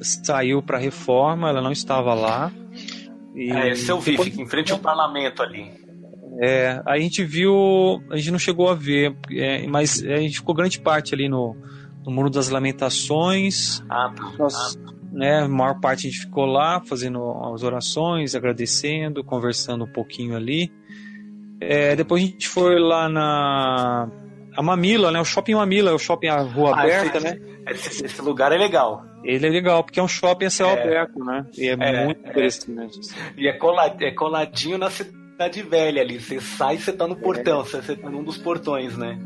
saiu 0.00 0.62
para 0.62 0.78
reforma, 0.78 1.48
ela 1.48 1.62
não 1.62 1.72
estava 1.72 2.14
lá. 2.14 2.52
E 3.34 3.50
é, 3.50 3.70
esse 3.70 3.90
eu 3.90 4.00
vi, 4.00 4.12
depois... 4.12 4.28
fica 4.28 4.42
em 4.42 4.46
frente 4.46 4.72
ao 4.72 4.78
parlamento 4.78 5.42
ali. 5.42 5.72
É, 6.40 6.82
a 6.84 6.98
gente 6.98 7.24
viu, 7.24 8.02
a 8.10 8.16
gente 8.16 8.30
não 8.30 8.38
chegou 8.38 8.68
a 8.68 8.74
ver, 8.74 9.16
é, 9.30 9.66
mas 9.66 10.02
a 10.02 10.16
gente 10.16 10.36
ficou 10.36 10.54
grande 10.54 10.80
parte 10.80 11.14
ali 11.14 11.28
no, 11.28 11.56
no 12.04 12.10
Muro 12.10 12.28
das 12.28 12.48
Lamentações. 12.48 13.82
Ah, 13.88 14.12
tá. 14.14 14.32
Nós, 14.38 14.76
ah, 14.76 14.94
né? 15.12 15.42
A 15.42 15.48
maior 15.48 15.80
parte 15.80 16.06
a 16.06 16.10
gente 16.10 16.22
ficou 16.22 16.44
lá 16.44 16.80
fazendo 16.84 17.22
as 17.54 17.62
orações, 17.62 18.34
agradecendo, 18.34 19.22
conversando 19.22 19.84
um 19.84 19.92
pouquinho 19.92 20.36
ali. 20.36 20.72
É, 21.60 21.94
depois 21.94 22.22
a 22.22 22.26
gente 22.26 22.48
foi 22.48 22.78
lá 22.80 23.08
na 23.08 24.10
a 24.56 24.62
Mamila, 24.62 25.10
né? 25.10 25.20
O 25.20 25.24
shopping 25.24 25.54
Mamila, 25.54 25.90
é 25.90 25.94
o 25.94 25.98
shopping 25.98 26.28
a 26.28 26.40
rua 26.40 26.74
ah, 26.74 26.80
aberta, 26.80 27.18
esse, 27.18 27.26
né? 27.26 27.40
Esse, 27.68 28.06
esse, 28.06 28.22
lugar 28.22 28.52
é 28.52 28.56
legal. 28.56 29.04
Ele 29.22 29.46
é 29.46 29.50
legal, 29.50 29.82
porque 29.82 29.98
é 29.98 30.02
um 30.02 30.08
shopping 30.08 30.46
a 30.46 30.50
céu 30.50 30.68
é, 30.68 30.82
aberto, 30.82 31.18
né? 31.24 31.46
E 31.56 31.68
é, 31.68 31.72
é 31.72 32.04
muito 32.04 32.26
é. 32.26 32.30
interessante. 32.30 33.00
E 33.36 33.48
é, 33.48 33.52
colad, 33.52 34.00
é 34.00 34.10
coladinho 34.10 34.78
na 34.78 34.90
cidade 34.90 35.62
velha 35.62 36.02
ali. 36.02 36.20
Você 36.20 36.40
sai, 36.40 36.78
você 36.78 36.92
tá 36.92 37.06
no 37.06 37.16
portão, 37.16 37.64
você, 37.64 37.80
você 37.80 37.96
tá 37.96 38.08
num 38.08 38.22
dos 38.22 38.38
portões, 38.38 38.96
né? 38.96 39.18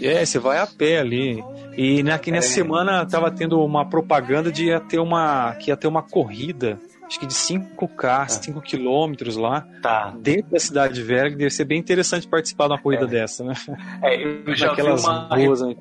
É, 0.00 0.24
você 0.24 0.38
vai 0.38 0.58
a 0.58 0.66
pé 0.66 0.98
ali. 0.98 1.42
E 1.76 2.00
aqui 2.10 2.30
nessa 2.30 2.48
é. 2.48 2.54
semana 2.54 3.06
tava 3.06 3.30
tendo 3.30 3.60
uma 3.60 3.84
propaganda 3.88 4.50
de 4.50 4.66
ia 4.66 4.80
ter 4.80 4.98
uma, 4.98 5.54
que 5.54 5.70
ia 5.70 5.76
ter 5.76 5.86
uma 5.86 6.02
corrida, 6.02 6.78
acho 7.06 7.20
que 7.20 7.26
de 7.26 7.34
5K, 7.34 8.28
5 8.28 8.60
quilômetros 8.60 9.36
lá, 9.36 9.66
tá. 9.80 10.14
dentro 10.18 10.50
da 10.50 10.58
cidade 10.58 11.02
velha, 11.02 11.30
que 11.30 11.36
deve 11.36 11.50
ser 11.50 11.64
bem 11.64 11.78
interessante 11.78 12.26
participar 12.26 12.66
de 12.66 12.72
uma 12.72 12.78
corrida 12.80 13.04
é. 13.04 13.08
dessa, 13.08 13.44
né? 13.44 13.54
É, 14.02 14.22
eu 14.22 14.54
já 14.54 14.68
Naquelas 14.68 15.02
vi 15.02 15.08
uma... 15.08 15.36
Ruas, 15.36 15.62
né? 15.62 15.76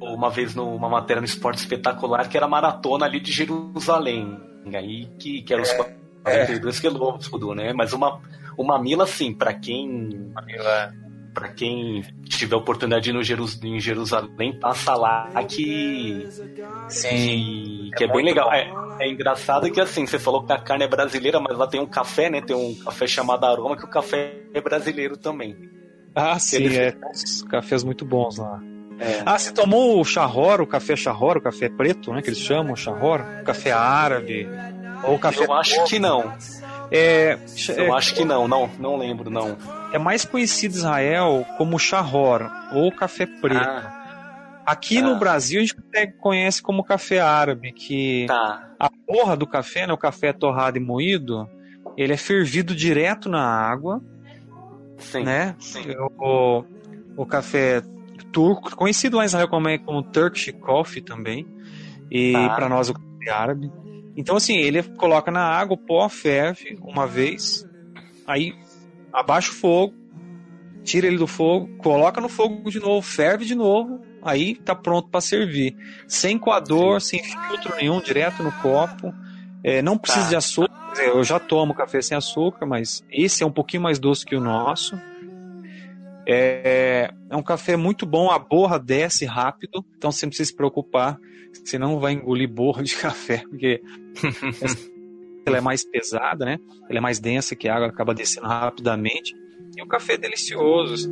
uma 0.00 0.30
vez 0.30 0.54
numa 0.54 0.88
matéria 0.88 1.20
no 1.20 1.26
Esporte 1.26 1.58
Espetacular 1.58 2.28
que 2.28 2.36
era 2.36 2.46
maratona 2.46 3.06
ali 3.06 3.18
de 3.20 3.32
Jerusalém, 3.32 4.38
aí 4.74 5.06
que, 5.18 5.42
que 5.42 5.52
era 5.52 5.62
os 5.62 5.70
é. 5.70 5.76
42 6.22 6.80
quilômetros, 6.80 7.56
né? 7.56 7.72
Mas 7.72 7.92
uma, 7.92 8.20
uma 8.56 8.80
mila, 8.80 9.04
assim, 9.04 9.32
para 9.32 9.52
quem... 9.52 10.30
Uma 10.30 10.42
mila 10.42 10.94
para 11.32 11.48
quem 11.48 12.02
tiver 12.24 12.56
oportunidade 12.56 13.04
de 13.04 13.10
ir 13.10 13.12
no 13.12 13.22
Jerus, 13.22 13.62
em 13.62 13.80
Jerusalém, 13.80 14.58
passa 14.58 14.94
lá 14.94 15.28
que. 15.48 16.26
Sim. 16.88 17.90
Que 17.96 18.04
é, 18.04 18.06
é 18.06 18.12
bem 18.12 18.24
legal. 18.24 18.52
É, 18.52 18.70
é, 19.00 19.08
engraçado 19.08 19.70
que 19.70 19.80
assim, 19.80 20.06
você 20.06 20.18
falou 20.18 20.44
que 20.44 20.52
a 20.52 20.58
carne 20.58 20.84
é 20.84 20.88
brasileira, 20.88 21.40
mas 21.40 21.56
lá 21.56 21.66
tem 21.66 21.80
um 21.80 21.86
café, 21.86 22.28
né? 22.30 22.40
Tem 22.40 22.54
um 22.54 22.74
café 22.74 23.06
chamado 23.06 23.44
Aroma, 23.44 23.76
que 23.76 23.84
o 23.84 23.88
café 23.88 24.42
é 24.52 24.60
brasileiro 24.60 25.16
também. 25.16 25.70
Ah, 26.14 26.38
sim, 26.38 26.56
Eles... 26.56 26.76
é. 26.76 26.94
Cafés 27.48 27.82
muito 27.82 28.04
bons 28.04 28.36
lá. 28.36 28.60
É. 28.98 29.22
Ah, 29.24 29.38
você 29.38 29.52
tomou 29.52 30.00
o 30.00 30.04
charror, 30.04 30.60
o 30.60 30.66
café 30.66 30.94
charror, 30.94 31.38
o 31.38 31.40
café 31.40 31.68
preto, 31.68 32.12
né? 32.12 32.22
Que 32.22 32.28
eles 32.28 32.38
chamam 32.38 32.76
charror? 32.76 33.20
Café 33.44 33.72
árabe. 33.72 34.46
Ou 35.04 35.18
café. 35.18 35.44
Eu 35.44 35.52
acho 35.54 35.84
que 35.84 35.98
não. 35.98 36.32
É, 36.90 37.38
Eu 37.76 37.86
é, 37.86 37.90
acho 37.96 38.14
que 38.14 38.24
não, 38.24 38.46
não, 38.46 38.70
não 38.78 38.96
lembro, 38.98 39.30
não. 39.30 39.56
É 39.92 39.98
mais 39.98 40.24
conhecido 40.24 40.74
em 40.74 40.78
Israel 40.78 41.46
como 41.58 41.78
charror 41.78 42.50
ou 42.72 42.90
café 42.90 43.26
preto. 43.26 43.60
Ah. 43.60 44.62
Aqui 44.64 44.98
ah. 44.98 45.02
no 45.02 45.18
Brasil 45.18 45.60
a 45.60 45.64
gente 45.64 45.76
conhece 46.18 46.62
como 46.62 46.84
café 46.84 47.20
árabe, 47.20 47.72
que 47.72 48.26
tá. 48.26 48.70
a 48.78 48.88
porra 49.06 49.36
do 49.36 49.46
café, 49.46 49.86
né, 49.86 49.92
o 49.92 49.98
café 49.98 50.32
torrado 50.32 50.78
e 50.78 50.80
moído, 50.80 51.48
ele 51.96 52.12
é 52.12 52.16
fervido 52.16 52.74
direto 52.74 53.28
na 53.28 53.44
água, 53.44 54.02
sim, 54.98 55.24
né? 55.24 55.56
Sim. 55.58 55.84
O, 56.18 56.64
o 57.16 57.26
café 57.26 57.82
turco, 58.32 58.74
conhecido 58.76 59.16
lá 59.16 59.24
em 59.24 59.26
Israel 59.26 59.48
como, 59.48 59.66
como 59.80 60.02
Turkish 60.02 60.54
Coffee 60.60 61.02
também, 61.02 61.46
e 62.10 62.32
tá. 62.32 62.54
para 62.54 62.68
nós 62.68 62.88
o 62.88 62.94
café 62.94 63.30
árabe. 63.30 63.70
Então 64.16 64.36
assim, 64.36 64.56
ele 64.56 64.82
coloca 64.82 65.30
na 65.30 65.44
água, 65.44 65.74
o 65.74 65.78
pó 65.78 66.08
ferve 66.08 66.78
uma 66.82 67.06
vez, 67.06 67.66
aí 68.26 68.54
abaixa 69.12 69.50
o 69.50 69.54
fogo, 69.54 69.94
tira 70.82 71.06
ele 71.06 71.18
do 71.18 71.26
fogo, 71.26 71.68
coloca 71.78 72.20
no 72.20 72.28
fogo 72.28 72.70
de 72.70 72.80
novo, 72.80 73.02
ferve 73.06 73.44
de 73.44 73.54
novo, 73.54 74.00
aí 74.22 74.54
tá 74.56 74.74
pronto 74.74 75.08
para 75.08 75.20
servir. 75.20 75.76
Sem 76.06 76.38
coador, 76.38 77.00
sem 77.00 77.22
filtro 77.22 77.74
nenhum, 77.76 78.00
direto 78.00 78.42
no 78.42 78.52
copo. 78.52 79.14
É, 79.64 79.80
não 79.80 79.96
precisa 79.96 80.24
tá. 80.24 80.30
de 80.30 80.36
açúcar, 80.36 80.94
eu 80.98 81.22
já 81.22 81.38
tomo 81.38 81.74
café 81.74 82.02
sem 82.02 82.16
açúcar, 82.16 82.66
mas 82.66 83.04
esse 83.10 83.42
é 83.44 83.46
um 83.46 83.52
pouquinho 83.52 83.82
mais 83.82 83.98
doce 83.98 84.26
que 84.26 84.34
o 84.34 84.40
nosso. 84.40 84.98
É, 86.26 87.12
é 87.30 87.36
um 87.36 87.42
café 87.42 87.76
muito 87.76 88.04
bom, 88.04 88.30
a 88.30 88.38
borra 88.38 88.78
desce 88.78 89.24
rápido, 89.24 89.84
então 89.96 90.10
você 90.10 90.26
não 90.26 90.30
precisa 90.30 90.50
se 90.50 90.56
preocupar, 90.56 91.18
senão 91.64 91.98
vai 91.98 92.12
engolir 92.12 92.48
borra 92.48 92.82
de 92.82 92.94
café, 92.98 93.44
porque 93.48 93.82
ela 95.44 95.58
é 95.58 95.60
mais 95.60 95.84
pesada, 95.84 96.44
né? 96.44 96.58
Ela 96.88 96.98
é 96.98 97.00
mais 97.00 97.18
densa 97.18 97.56
que 97.56 97.68
a 97.68 97.74
água, 97.74 97.88
acaba 97.88 98.14
descendo 98.14 98.46
rapidamente. 98.46 99.34
E 99.76 99.82
o 99.82 99.86
café 99.86 100.14
é 100.14 100.18
delicioso. 100.18 101.10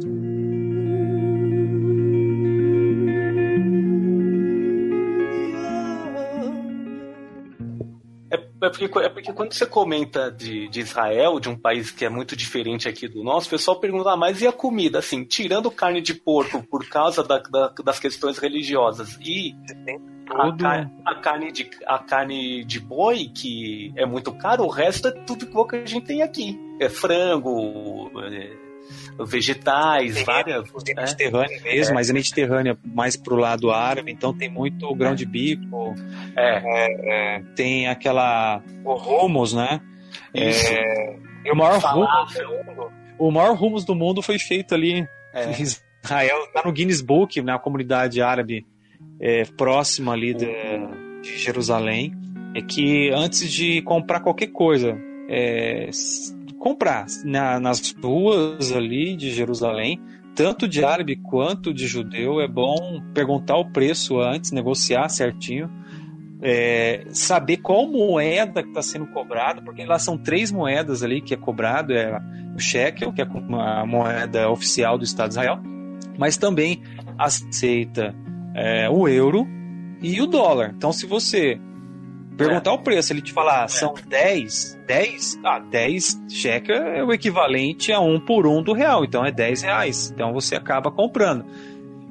É 8.62 8.68
porque, 8.68 8.98
é 8.98 9.08
porque 9.08 9.32
quando 9.32 9.54
você 9.54 9.64
comenta 9.64 10.30
de, 10.30 10.68
de 10.68 10.80
Israel, 10.80 11.40
de 11.40 11.48
um 11.48 11.56
país 11.56 11.90
que 11.90 12.04
é 12.04 12.10
muito 12.10 12.36
diferente 12.36 12.88
aqui 12.88 13.08
do 13.08 13.24
nosso, 13.24 13.46
o 13.46 13.50
pessoal 13.50 13.80
pergunta, 13.80 14.10
ah, 14.10 14.16
mas 14.16 14.42
e 14.42 14.46
a 14.46 14.52
comida? 14.52 14.98
Assim, 14.98 15.24
tirando 15.24 15.70
carne 15.70 16.02
de 16.02 16.12
porco 16.12 16.62
por 16.62 16.86
causa 16.86 17.24
da, 17.24 17.38
da, 17.38 17.68
das 17.82 17.98
questões 17.98 18.36
religiosas 18.36 19.16
e 19.22 19.54
a, 20.30 20.56
car 20.56 20.90
a, 21.04 21.14
carne 21.16 21.52
de, 21.52 21.70
a 21.86 21.98
carne 21.98 22.64
de 22.64 22.80
boi, 22.80 23.30
que 23.34 23.92
é 23.96 24.06
muito 24.06 24.32
caro, 24.32 24.64
o 24.64 24.68
resto 24.68 25.08
é 25.08 25.12
tudo 25.12 25.44
igual 25.44 25.66
que 25.66 25.76
a 25.76 25.84
gente 25.84 26.06
tem 26.06 26.22
aqui. 26.22 26.58
É 26.80 26.88
frango, 26.88 28.10
é 28.18 28.70
vegetais, 29.24 30.14
tem, 30.14 30.24
várias. 30.24 30.70
Tem 30.84 30.94
né? 30.94 31.02
Mediterrânea 31.02 31.62
mesmo, 31.62 31.92
é. 31.92 31.94
mas 31.94 32.10
é 32.10 32.12
Mediterrânea 32.12 32.78
mais 32.84 33.16
pro 33.16 33.36
lado 33.36 33.70
árabe, 33.70 34.10
então 34.10 34.36
tem 34.36 34.48
muito 34.48 34.92
grão 34.94 35.14
de 35.14 35.26
bico. 35.26 35.94
É. 36.36 36.62
é, 36.64 37.36
é 37.36 37.42
tem 37.54 37.88
aquela. 37.88 38.62
O 38.84 38.94
hummus, 38.94 39.52
né? 39.52 39.80
Isso. 40.34 40.72
É, 40.72 41.16
e 41.44 41.50
o 41.50 41.56
maior 41.56 41.78
hummus, 41.78 42.34
o 43.18 43.30
maior 43.30 43.62
hummus 43.62 43.84
do 43.84 43.94
mundo 43.94 44.22
foi 44.22 44.38
feito 44.38 44.74
ali 44.74 45.06
é. 45.32 45.52
em 45.52 45.62
Israel, 45.62 46.46
tá 46.52 46.62
no 46.64 46.72
Guinness 46.72 47.00
Book, 47.00 47.40
na 47.42 47.58
comunidade 47.58 48.22
árabe 48.22 48.66
é, 49.20 49.44
próxima 49.44 50.12
ali 50.12 50.32
de, 50.32 50.48
de 51.22 51.38
Jerusalém. 51.38 52.12
É 52.54 52.62
que 52.62 53.10
antes 53.10 53.50
de 53.52 53.82
comprar 53.82 54.20
qualquer 54.20 54.48
coisa, 54.48 54.98
é, 55.28 55.88
comprar 56.58 57.06
na, 57.24 57.60
nas 57.60 57.94
ruas 58.02 58.72
ali 58.72 59.14
de 59.14 59.30
Jerusalém, 59.30 60.00
tanto 60.34 60.66
de 60.66 60.84
árabe 60.84 61.16
quanto 61.16 61.72
de 61.72 61.86
judeu. 61.86 62.40
É 62.40 62.48
bom 62.48 63.00
perguntar 63.14 63.56
o 63.56 63.70
preço 63.70 64.18
antes, 64.18 64.50
negociar 64.50 65.08
certinho. 65.08 65.70
É, 66.42 67.04
saber 67.12 67.58
qual 67.58 67.86
moeda 67.86 68.62
que 68.62 68.70
está 68.70 68.80
sendo 68.80 69.06
cobrada, 69.08 69.60
porque 69.60 69.84
lá 69.84 69.98
são 69.98 70.16
três 70.16 70.50
moedas 70.50 71.02
ali 71.02 71.20
que 71.20 71.34
é 71.34 71.36
cobrado, 71.36 71.92
é 71.92 72.18
o 72.56 72.58
shekel, 72.58 73.12
que 73.12 73.20
é 73.20 73.26
a 73.26 73.84
moeda 73.84 74.48
oficial 74.48 74.96
do 74.96 75.04
Estado 75.04 75.28
de 75.28 75.34
Israel, 75.34 75.60
mas 76.18 76.38
também 76.38 76.80
aceita 77.18 78.14
é, 78.54 78.88
o 78.88 79.08
euro 79.08 79.46
e 80.02 80.20
o 80.20 80.26
dólar. 80.26 80.72
Então, 80.76 80.92
se 80.92 81.06
você 81.06 81.58
perguntar 82.36 82.70
é. 82.70 82.74
o 82.74 82.78
preço, 82.78 83.12
ele 83.12 83.20
te 83.20 83.32
falar, 83.32 83.64
ah, 83.64 83.68
são 83.68 83.94
10, 84.08 84.78
10, 84.86 85.40
ah, 85.44 85.58
10 85.58 86.22
checa 86.28 86.72
é 86.72 87.04
o 87.04 87.12
equivalente 87.12 87.92
a 87.92 88.00
um 88.00 88.18
por 88.18 88.46
um 88.46 88.62
do 88.62 88.72
real, 88.72 89.04
então 89.04 89.24
é 89.24 89.30
10 89.30 89.62
reais. 89.62 90.10
Então 90.10 90.32
você 90.32 90.56
acaba 90.56 90.90
comprando. 90.90 91.44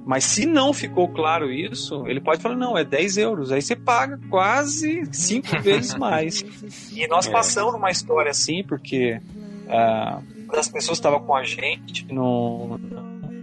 Mas 0.06 0.23
se 0.23 0.45
não 0.45 0.73
ficou 0.73 1.08
claro 1.08 1.52
isso, 1.52 2.08
ele 2.08 2.19
pode 2.19 2.41
falar, 2.41 2.56
não, 2.56 2.78
é 2.78 2.84
10 2.84 3.17
euros. 3.17 3.52
Aí 3.52 3.62
você 3.62 3.75
paga 3.75 4.19
quase 4.30 5.08
cinco 5.12 5.47
vezes 5.62 5.95
mais. 5.95 6.43
E 6.91 7.08
nós 7.08 7.28
é. 7.28 7.32
passamos 7.32 7.73
numa 7.73 7.91
história 7.91 8.32
assim, 8.32 8.63
porque 8.63 9.19
uma 9.67 10.56
das 10.56 10.67
pessoas 10.67 10.97
que 10.97 11.08
estava 11.08 11.19
com 11.19 11.36
a 11.36 11.43
gente 11.43 12.12
não 12.12 12.80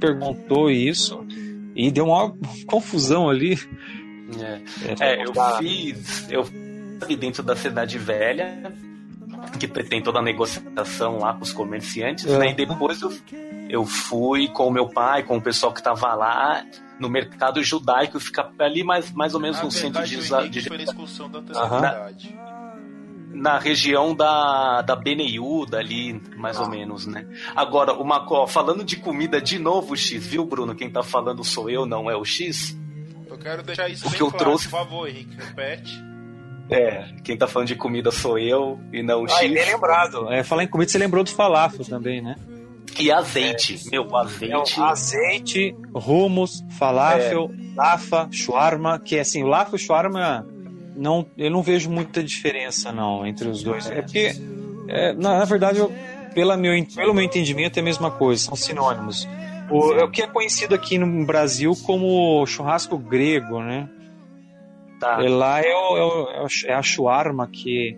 perguntou 0.01 0.71
isso 0.71 1.25
e 1.77 1.91
deu 1.91 2.07
uma 2.07 2.35
confusão 2.67 3.29
ali. 3.29 3.59
É, 4.99 5.21
é 5.21 5.25
eu 5.25 5.33
fiz. 5.59 6.27
Eu 6.31 6.45
dentro 7.19 7.43
da 7.43 7.55
cidade 7.55 7.99
velha, 7.99 8.73
que 9.61 9.69
tem 9.69 10.03
toda 10.03 10.19
a 10.19 10.23
negociação 10.23 11.19
lá 11.19 11.35
com 11.35 11.43
os 11.43 11.53
comerciantes, 11.53 12.27
é. 12.27 12.39
né? 12.39 12.51
E 12.51 12.55
depois 12.55 13.03
eu, 13.03 13.13
eu 13.69 13.85
fui 13.85 14.49
com 14.49 14.67
o 14.67 14.71
meu 14.71 14.89
pai, 14.89 15.23
com 15.23 15.37
o 15.37 15.43
pessoal 15.43 15.73
que 15.73 15.81
estava 15.81 16.15
lá 16.15 16.65
no 16.99 17.11
mercado 17.11 17.63
judaico, 17.63 18.19
fica 18.19 18.51
ali 18.59 18.83
mais, 18.83 19.13
mais 19.13 19.35
ou 19.35 19.41
menos 19.41 19.61
no 19.61 19.71
centro 19.71 20.03
de, 20.03 20.17
de, 20.17 20.49
de... 20.49 20.83
excursão 20.83 21.29
da 21.31 21.43
na, 21.43 22.11
na 23.37 23.59
região 23.59 24.15
da, 24.15 24.83
da 24.83 24.97
Beneiúda 24.97 25.79
ali, 25.79 26.21
mais 26.37 26.57
ah. 26.59 26.63
ou 26.63 26.71
menos, 26.71 27.07
né? 27.07 27.27
Agora, 27.55 27.93
uma 27.93 28.27
falando 28.49 28.83
de 28.83 28.97
comida 28.97 29.41
de 29.41 29.59
novo, 29.59 29.97
X, 29.97 30.27
viu, 30.27 30.45
Bruno? 30.45 30.75
Quem 30.75 30.91
tá 30.91 31.03
falando 31.03 31.45
sou 31.45 31.69
eu, 31.69 31.85
não 31.85 32.11
é 32.11 32.17
o 32.17 32.25
X. 32.25 32.77
Eu 33.29 33.39
quero 33.39 33.63
deixar 33.63 33.89
isso 33.89 34.07
o 34.07 34.11
bem 34.11 34.19
que 34.19 34.25
claro, 34.25 34.35
eu 34.35 34.39
trouxe... 34.39 34.69
por 34.69 34.79
favor, 34.79 35.09
Henrique, 35.09 35.37
repete. 35.37 35.93
É, 36.69 37.15
quem 37.23 37.37
tá 37.37 37.47
falando 37.47 37.69
de 37.69 37.77
comida 37.77 38.11
sou 38.11 38.39
eu 38.39 38.81
e 38.93 39.03
não 39.03 39.23
o 39.23 39.27
ah, 39.27 39.29
X. 39.29 39.53
bem 39.53 39.73
lembrado. 39.73 40.33
É, 40.33 40.43
falar 40.43 40.65
em 40.65 40.69
comida, 40.69 40.91
você 40.91 40.99
lembrou 40.99 41.23
do 41.23 41.31
falafel 41.31 41.85
também, 41.85 42.23
né? 42.23 42.35
E 42.99 43.13
azeite, 43.13 43.79
é, 43.87 43.91
meu, 43.91 44.17
azeite. 44.17 44.81
É, 44.81 44.83
azeite, 44.83 45.77
hummus, 45.93 46.65
falafel, 46.79 47.51
é. 47.53 47.77
lafa, 47.77 48.29
shawarma, 48.33 48.99
que 48.99 49.17
é 49.17 49.21
assim, 49.21 49.45
o 49.45 49.47
lafa 49.47 49.73
e 49.73 49.75
o 49.75 49.79
shawarma, 49.79 50.47
não, 50.97 51.27
eu 51.37 51.51
não 51.51 51.63
vejo 51.63 51.91
muita 51.91 52.23
diferença 52.23 52.91
não 52.93 53.27
entre 53.27 53.49
os 53.49 53.63
dois. 53.63 53.91
É 53.91 54.03
porque, 54.03 54.33
é, 54.89 55.13
na, 55.13 55.39
na, 55.39 55.45
verdade, 55.45 55.79
eu, 55.79 55.93
pela 56.35 56.57
meu, 56.57 56.73
pelo 56.95 57.15
meu 57.15 57.25
entendimento 57.25 57.79
é 57.79 57.81
a 57.81 57.85
mesma 57.85 58.11
coisa, 58.11 58.45
são 58.45 58.57
sinônimos. 58.57 59.29
O, 59.71 59.93
é 59.95 60.05
o 60.05 60.11
que 60.11 60.23
é 60.23 60.27
conhecido 60.27 60.75
aqui 60.75 60.99
no 60.99 61.27
Brasil 61.27 61.73
como 61.85 62.45
churrasco 62.47 62.97
grego, 62.97 63.61
né? 63.61 63.89
Tá. 65.01 65.23
E 65.23 65.29
lá 65.29 65.61
é, 65.61 65.75
o, 65.75 65.97
é, 65.97 66.43
o, 66.43 66.47
é 66.67 66.75
a 66.75 66.83
shawarma, 66.83 67.49
que, 67.49 67.97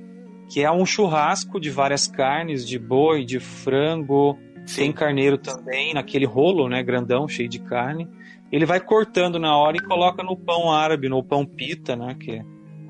que 0.48 0.62
é 0.62 0.70
um 0.70 0.84
churrasco 0.84 1.60
de 1.60 1.70
várias 1.70 2.06
carnes, 2.06 2.66
de 2.66 2.78
boi, 2.78 3.24
de 3.24 3.38
frango, 3.38 4.38
Sim. 4.66 4.82
tem 4.82 4.92
carneiro 4.92 5.38
também, 5.38 5.94
naquele 5.94 6.26
rolo, 6.26 6.68
né, 6.68 6.82
grandão, 6.82 7.28
cheio 7.28 7.48
de 7.48 7.58
carne. 7.58 8.08
Ele 8.50 8.64
vai 8.64 8.80
cortando 8.80 9.38
na 9.38 9.56
hora 9.56 9.76
e 9.76 9.80
coloca 9.80 10.22
no 10.22 10.36
pão 10.36 10.72
árabe, 10.72 11.08
no 11.08 11.22
pão 11.22 11.44
pita, 11.44 11.94
né, 11.94 12.16
que, 12.18 12.42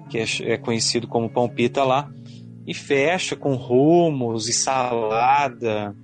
que 0.09 0.18
é, 0.18 0.25
é 0.53 0.57
conhecido 0.57 1.07
como 1.07 1.29
pão 1.29 1.49
pita 1.49 1.85
lá, 1.85 2.11
e 2.66 2.75
fecha 2.75 3.35
com 3.37 3.55
rumos 3.55 4.49
e 4.49 4.53
salada. 4.53 5.94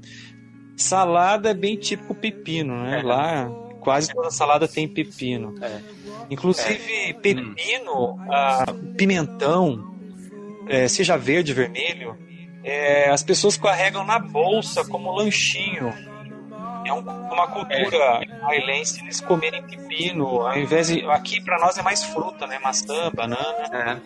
Salada 0.77 1.51
é 1.51 1.55
bem 1.55 1.77
típico 1.77 2.14
pepino, 2.14 2.83
né? 2.83 3.01
É. 3.01 3.03
Lá 3.03 3.51
quase 3.81 4.12
toda 4.14 4.31
salada 4.31 4.67
tem 4.67 4.88
pepino. 4.88 5.55
É. 5.62 5.81
Inclusive, 6.31 7.12
pepino, 7.21 8.17
pimentão, 8.97 9.95
seja 10.88 11.19
verde, 11.19 11.53
vermelho, 11.53 12.17
as 13.12 13.23
pessoas 13.23 13.59
carregam 13.59 14.05
na 14.05 14.19
bolsa 14.19 14.87
como 14.87 15.12
lanchinho. 15.12 15.93
É 16.87 16.93
um, 16.93 17.01
uma 17.01 17.47
cultura 17.47 18.21
israelense 18.44 19.00
eles 19.02 19.20
comerem 19.20 19.62
pepino, 19.62 20.42
ao 20.42 20.57
invés 20.57 20.88
de. 20.88 21.04
Aqui 21.07 21.40
para 21.40 21.59
nós 21.59 21.76
é 21.78 21.83
mais 21.83 22.04
fruta, 22.04 22.46
né? 22.46 22.59
Maçã, 22.59 23.11
banana. 23.14 23.42
É. 23.72 24.00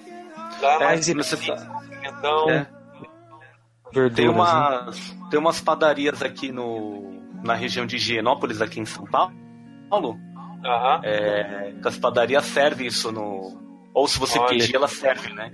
Lá 0.63 0.75
é 0.75 0.79
mais 0.79 1.09
você 1.09 1.37
tá... 1.37 1.57
pimentão. 1.89 2.51
É. 2.51 2.67
Verduras, 3.93 4.17
tem, 4.17 4.29
uma, 4.29 4.83
né? 4.83 4.93
tem 5.31 5.41
umas 5.41 5.61
padarias 5.61 6.23
aqui 6.23 6.53
no, 6.53 7.23
na 7.43 7.55
região 7.55 7.87
de 7.87 7.97
Higienópolis, 7.97 8.61
aqui 8.61 8.81
em 8.81 8.85
São 8.85 9.05
Paulo, 9.05 9.33
Uhum. 10.59 11.05
É, 11.05 11.73
as 11.85 11.97
padarias 11.99 12.45
servem 12.45 12.87
isso 12.87 13.13
no. 13.13 13.57
Ou 13.95 14.07
se 14.07 14.19
você 14.19 14.39
Olha, 14.39 14.49
pedir, 14.51 14.77
ela 14.77 14.89
serve, 14.89 15.33
né? 15.33 15.53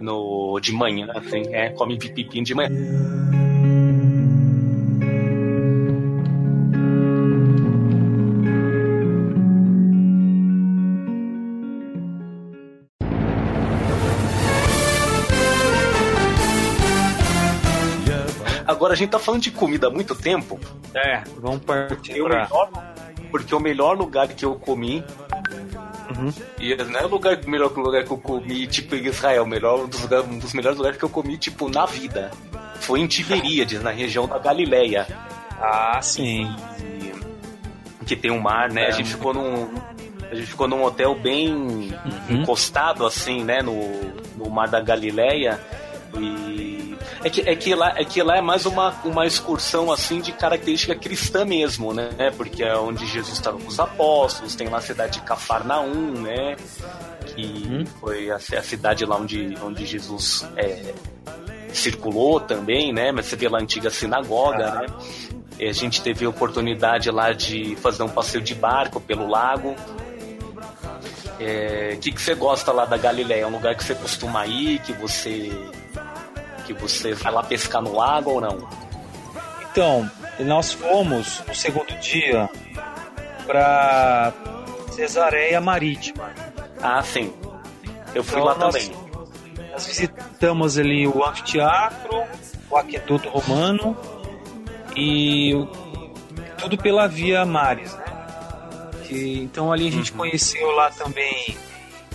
No, 0.00 0.58
de 0.60 0.72
manhã, 0.72 1.08
assim, 1.14 1.54
é, 1.54 1.70
come 1.70 1.98
pipipim 1.98 2.42
de 2.42 2.54
manhã. 2.54 2.70
Agora 18.92 18.94
a 18.94 18.96
gente 18.96 19.10
tá 19.10 19.18
falando 19.18 19.42
de 19.42 19.50
comida 19.50 19.86
há 19.86 19.90
muito 19.90 20.14
tempo. 20.14 20.60
É, 20.94 21.22
vamos 21.38 21.64
partir 21.64 22.22
pra... 22.22 22.42
melhor, 22.42 22.70
porque 23.30 23.54
o 23.54 23.60
melhor 23.60 23.96
lugar 23.96 24.28
que 24.28 24.44
eu 24.44 24.54
comi 24.56 25.02
Uhum. 26.14 26.30
E 26.60 26.74
não 26.74 27.00
é 27.00 27.04
o 27.06 27.08
lugar, 27.08 27.38
melhor 27.46 27.72
lugar 27.72 28.04
que 28.04 28.10
eu 28.10 28.18
comi, 28.18 28.66
tipo, 28.66 28.94
em 28.94 29.06
Israel. 29.06 29.46
Melhor, 29.46 29.84
um, 29.84 29.88
dos, 29.88 30.04
um 30.04 30.38
dos 30.38 30.52
melhores 30.52 30.76
lugares 30.76 30.98
que 30.98 31.04
eu 31.04 31.08
comi, 31.08 31.38
tipo, 31.38 31.70
na 31.70 31.86
vida. 31.86 32.30
Foi 32.80 33.00
em 33.00 33.06
Tiberíades, 33.06 33.82
na 33.82 33.90
região 33.90 34.28
da 34.28 34.38
Galileia. 34.38 35.06
Ah, 35.58 35.98
sim. 36.02 36.54
E, 36.80 38.04
que 38.04 38.14
tem 38.14 38.30
um 38.30 38.40
mar, 38.40 38.70
né? 38.70 38.82
É. 38.82 38.88
A 38.88 38.90
gente 38.90 39.08
ficou 39.08 39.32
num. 39.32 39.72
A 40.30 40.34
gente 40.34 40.48
ficou 40.48 40.68
num 40.68 40.84
hotel 40.84 41.14
bem 41.14 41.54
uhum. 41.54 42.42
encostado, 42.42 43.06
assim, 43.06 43.42
né? 43.42 43.62
No, 43.62 43.74
no 44.36 44.50
mar 44.50 44.68
da 44.68 44.80
Galileia. 44.80 45.58
E 46.18 46.82
é 47.24 47.30
que, 47.30 47.40
é 47.42 47.54
que, 47.54 47.74
lá, 47.74 47.94
é 47.96 48.04
que 48.04 48.22
lá 48.22 48.36
é 48.36 48.40
mais 48.40 48.66
uma, 48.66 48.90
uma 49.04 49.26
excursão 49.26 49.92
assim 49.92 50.20
de 50.20 50.32
característica 50.32 50.94
cristã 50.94 51.44
mesmo, 51.44 51.94
né? 51.94 52.10
Porque 52.36 52.64
é 52.64 52.76
onde 52.76 53.06
Jesus 53.06 53.34
estava 53.34 53.58
com 53.58 53.68
os 53.68 53.78
apóstolos, 53.78 54.56
tem 54.56 54.68
lá 54.68 54.78
a 54.78 54.80
cidade 54.80 55.14
de 55.14 55.20
Cafarnaum, 55.20 56.20
né? 56.20 56.56
Que 57.26 57.64
hum. 57.70 57.84
foi 58.00 58.30
a, 58.30 58.36
a, 58.36 58.62
cidade 58.62 59.04
lá 59.04 59.16
onde, 59.16 59.56
onde 59.62 59.86
Jesus 59.86 60.48
é, 60.56 60.92
circulou 61.72 62.40
também, 62.40 62.92
né? 62.92 63.12
Mas 63.12 63.26
você 63.26 63.36
vê 63.36 63.48
lá 63.48 63.58
a 63.58 63.62
antiga 63.62 63.88
sinagoga, 63.88 64.68
ah. 64.68 64.80
né? 64.80 64.86
E 65.60 65.68
a 65.68 65.72
gente 65.72 66.02
teve 66.02 66.24
a 66.24 66.28
oportunidade 66.28 67.08
lá 67.10 67.32
de 67.32 67.76
fazer 67.76 68.02
um 68.02 68.08
passeio 68.08 68.42
de 68.42 68.54
barco 68.54 69.00
pelo 69.00 69.28
lago. 69.28 69.76
O 71.38 71.44
é, 71.44 71.96
que, 72.00 72.10
que 72.10 72.20
você 72.20 72.34
gosta 72.34 72.72
lá 72.72 72.84
da 72.84 72.96
Galileia? 72.96 73.42
É 73.42 73.46
um 73.46 73.50
lugar 73.50 73.76
que 73.76 73.84
você 73.84 73.94
costuma 73.94 74.44
ir, 74.46 74.80
que 74.80 74.92
você 74.92 75.52
que 76.74 76.82
você 76.82 77.14
vai 77.14 77.32
lá 77.32 77.42
pescar 77.42 77.82
no 77.82 77.94
lago 77.94 78.30
ou 78.30 78.40
não? 78.40 78.68
Então, 79.70 80.10
nós 80.40 80.72
fomos 80.72 81.42
no 81.46 81.54
segundo 81.54 81.94
dia 81.98 82.48
para 83.46 84.32
Cesareia 84.90 85.60
Marítima. 85.60 86.30
Ah, 86.82 87.02
sim. 87.02 87.32
Eu 88.14 88.22
fui 88.22 88.38
então, 88.38 88.44
lá 88.44 88.54
nós, 88.56 88.74
também. 88.74 89.02
Nós 89.70 89.86
visitamos 89.86 90.78
ali 90.78 91.06
o 91.06 91.24
anfiteatro, 91.24 92.24
o 92.70 92.76
aqueduto 92.76 93.28
romano 93.28 93.96
e 94.94 95.52
tudo 96.58 96.76
pela 96.76 97.06
via 97.08 97.44
Mares, 97.44 97.94
né? 97.94 98.04
Que, 99.04 99.40
então 99.40 99.72
ali 99.72 99.88
a 99.88 99.90
gente 99.90 100.12
uhum. 100.12 100.18
conheceu 100.18 100.70
lá 100.72 100.90
também 100.90 101.56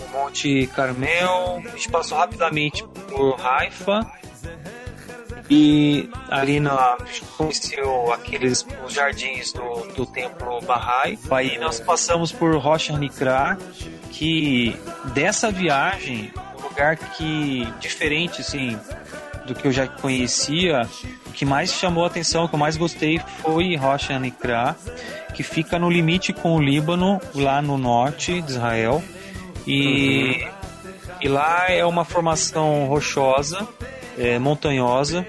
o 0.00 0.12
Monte 0.12 0.68
Carmel, 0.68 1.62
a 1.64 1.70
gente 1.70 1.90
passou 1.90 2.16
rapidamente 2.16 2.84
por 3.08 3.36
Haifa 3.44 4.10
e 5.50 6.10
ali 6.28 6.60
na, 6.60 6.98
conheceu 7.36 8.12
aqueles 8.12 8.66
os 8.84 8.92
jardins 8.92 9.52
do, 9.52 9.86
do 9.94 10.06
templo 10.06 10.60
Bahá'í. 10.60 11.18
Aí 11.30 11.58
nós 11.58 11.80
passamos 11.80 12.30
por 12.30 12.54
Rocha 12.56 12.96
Nikra, 12.98 13.56
que 14.10 14.76
dessa 15.14 15.50
viagem, 15.50 16.30
um 16.58 16.62
lugar 16.62 16.96
que 16.96 17.66
diferente 17.80 18.42
assim 18.42 18.78
do 19.46 19.54
que 19.54 19.66
eu 19.66 19.72
já 19.72 19.86
conhecia, 19.86 20.82
o 21.26 21.32
que 21.32 21.46
mais 21.46 21.72
chamou 21.72 22.04
a 22.04 22.08
atenção, 22.08 22.44
o 22.44 22.48
que 22.48 22.54
eu 22.54 22.58
mais 22.58 22.76
gostei 22.76 23.18
foi 23.40 23.74
Rocha 23.74 24.18
Nikra, 24.18 24.76
que 25.34 25.42
fica 25.42 25.78
no 25.78 25.88
limite 25.88 26.34
com 26.34 26.56
o 26.56 26.60
Líbano, 26.60 27.18
lá 27.34 27.62
no 27.62 27.78
norte 27.78 28.42
de 28.42 28.50
Israel. 28.50 29.02
E, 29.66 30.42
uhum. 30.42 31.14
e 31.22 31.28
lá 31.28 31.70
é 31.70 31.84
uma 31.86 32.04
formação 32.04 32.86
rochosa 32.86 33.66
é, 34.18 34.38
montanhosa. 34.38 35.26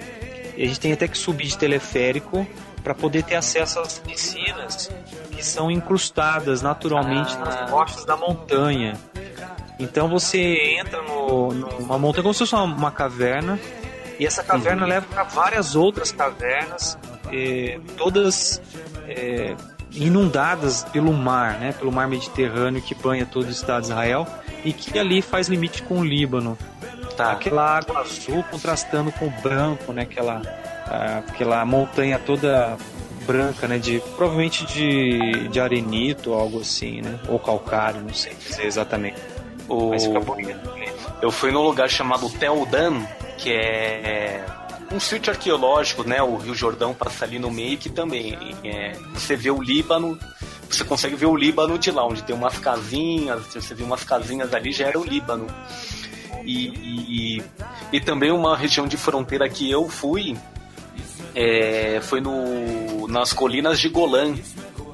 E 0.58 0.64
a 0.64 0.68
gente 0.68 0.80
tem 0.80 0.92
até 0.92 1.08
que 1.08 1.18
subir 1.18 1.48
de 1.48 1.58
teleférico 1.58 2.46
para 2.84 2.94
poder 2.94 3.24
ter 3.24 3.36
acesso 3.36 3.80
às 3.80 4.00
piscinas 4.00 4.92
que 5.32 5.46
são 5.46 5.70
incrustadas 5.70 6.62
naturalmente 6.62 7.36
ah. 7.36 7.46
nas 7.46 7.72
rochas 7.72 8.06
da 8.06 8.18
montanha. 8.18 8.98
Então 9.80 10.10
você 10.10 10.78
entra 10.78 11.02
no, 11.02 11.54
numa 11.54 11.98
montanha 11.98 12.24
como 12.24 12.34
se 12.34 12.40
fosse 12.40 12.54
uma, 12.54 12.64
uma 12.64 12.92
caverna 12.92 13.58
e 14.20 14.26
essa 14.26 14.44
caverna 14.44 14.84
uhum. 14.84 14.90
leva 14.90 15.06
para 15.10 15.24
várias 15.24 15.78
outras 15.78 16.12
cavernas, 16.12 16.98
eh, 17.32 17.80
todas 17.96 18.62
eh, 19.08 19.56
inundadas 19.94 20.84
pelo 20.92 21.14
mar, 21.14 21.58
né, 21.58 21.72
pelo 21.72 21.90
mar 21.90 22.06
Mediterrâneo 22.10 22.82
que 22.82 22.94
banha 22.94 23.26
todo 23.26 23.48
o 23.48 23.50
Estado 23.50 23.84
de 23.84 23.88
Israel 23.88 24.28
e 24.66 24.74
que 24.74 25.00
ali 25.00 25.22
faz 25.22 25.48
limite 25.48 25.82
com 25.84 26.00
o 26.00 26.04
Líbano. 26.04 26.58
Tá. 27.20 27.34
Aquela 27.34 27.76
água 27.76 28.00
azul 28.00 28.46
contrastando 28.50 29.12
com 29.12 29.28
o 29.28 29.30
branco, 29.30 29.92
né? 29.92 30.04
Aquela, 30.04 30.42
aquela 31.18 31.66
montanha 31.66 32.18
toda 32.18 32.78
branca, 33.28 33.68
né? 33.68 33.78
De, 33.78 34.02
provavelmente 34.16 34.66
de, 34.66 35.50
de 35.50 35.60
arenito 35.60 36.32
ou 36.32 36.40
algo 36.40 36.62
assim, 36.62 37.02
né? 37.02 37.20
Ou 37.28 37.38
calcário, 37.38 38.00
não 38.00 38.14
sei 38.14 38.34
dizer 38.36 38.66
exatamente. 38.66 39.18
O... 39.68 39.90
Mas 39.90 40.06
fica 40.06 40.22
bonito. 40.22 40.62
Eu 41.22 41.30
fui 41.30 41.52
num 41.52 41.62
lugar 41.62 41.90
chamado 41.90 42.30
Teldan, 42.30 43.06
que 43.38 43.52
é 43.52 44.46
um 44.90 44.98
sítio 44.98 45.34
arqueológico, 45.34 46.08
né? 46.08 46.22
O 46.24 46.38
Rio 46.38 46.56
Jordão 46.56 46.94
passa 46.94 47.26
ali 47.26 47.38
no 47.38 47.52
meio, 47.52 47.78
que 47.78 47.90
também 47.90 48.56
é, 48.64 48.94
você 49.14 49.36
vê 49.36 49.52
o 49.52 49.62
Líbano, 49.62 50.18
você 50.70 50.86
consegue 50.86 51.18
ver 51.18 51.26
o 51.26 51.36
Líbano 51.36 51.78
de 51.78 51.92
lá, 51.92 52.08
onde 52.08 52.24
tem 52.24 52.34
umas 52.34 52.58
casinhas, 52.60 53.46
você 53.48 53.76
vê 53.76 53.84
umas 53.84 54.06
casinhas 54.06 54.54
ali, 54.54 54.72
já 54.72 54.88
era 54.88 54.98
o 54.98 55.04
Líbano. 55.04 55.48
E, 56.46 57.38
e, 57.40 57.44
e, 57.94 58.00
também 58.00 58.32
uma 58.32 58.56
região 58.56 58.88
de 58.88 58.98
fronteira 58.98 59.48
que 59.50 59.70
eu 59.70 59.88
fui 59.90 60.38
é, 61.36 62.00
foi 62.02 62.22
no, 62.22 63.08
nas 63.08 63.34
colinas 63.34 63.80
de 63.80 63.90
Golã, 63.90 64.34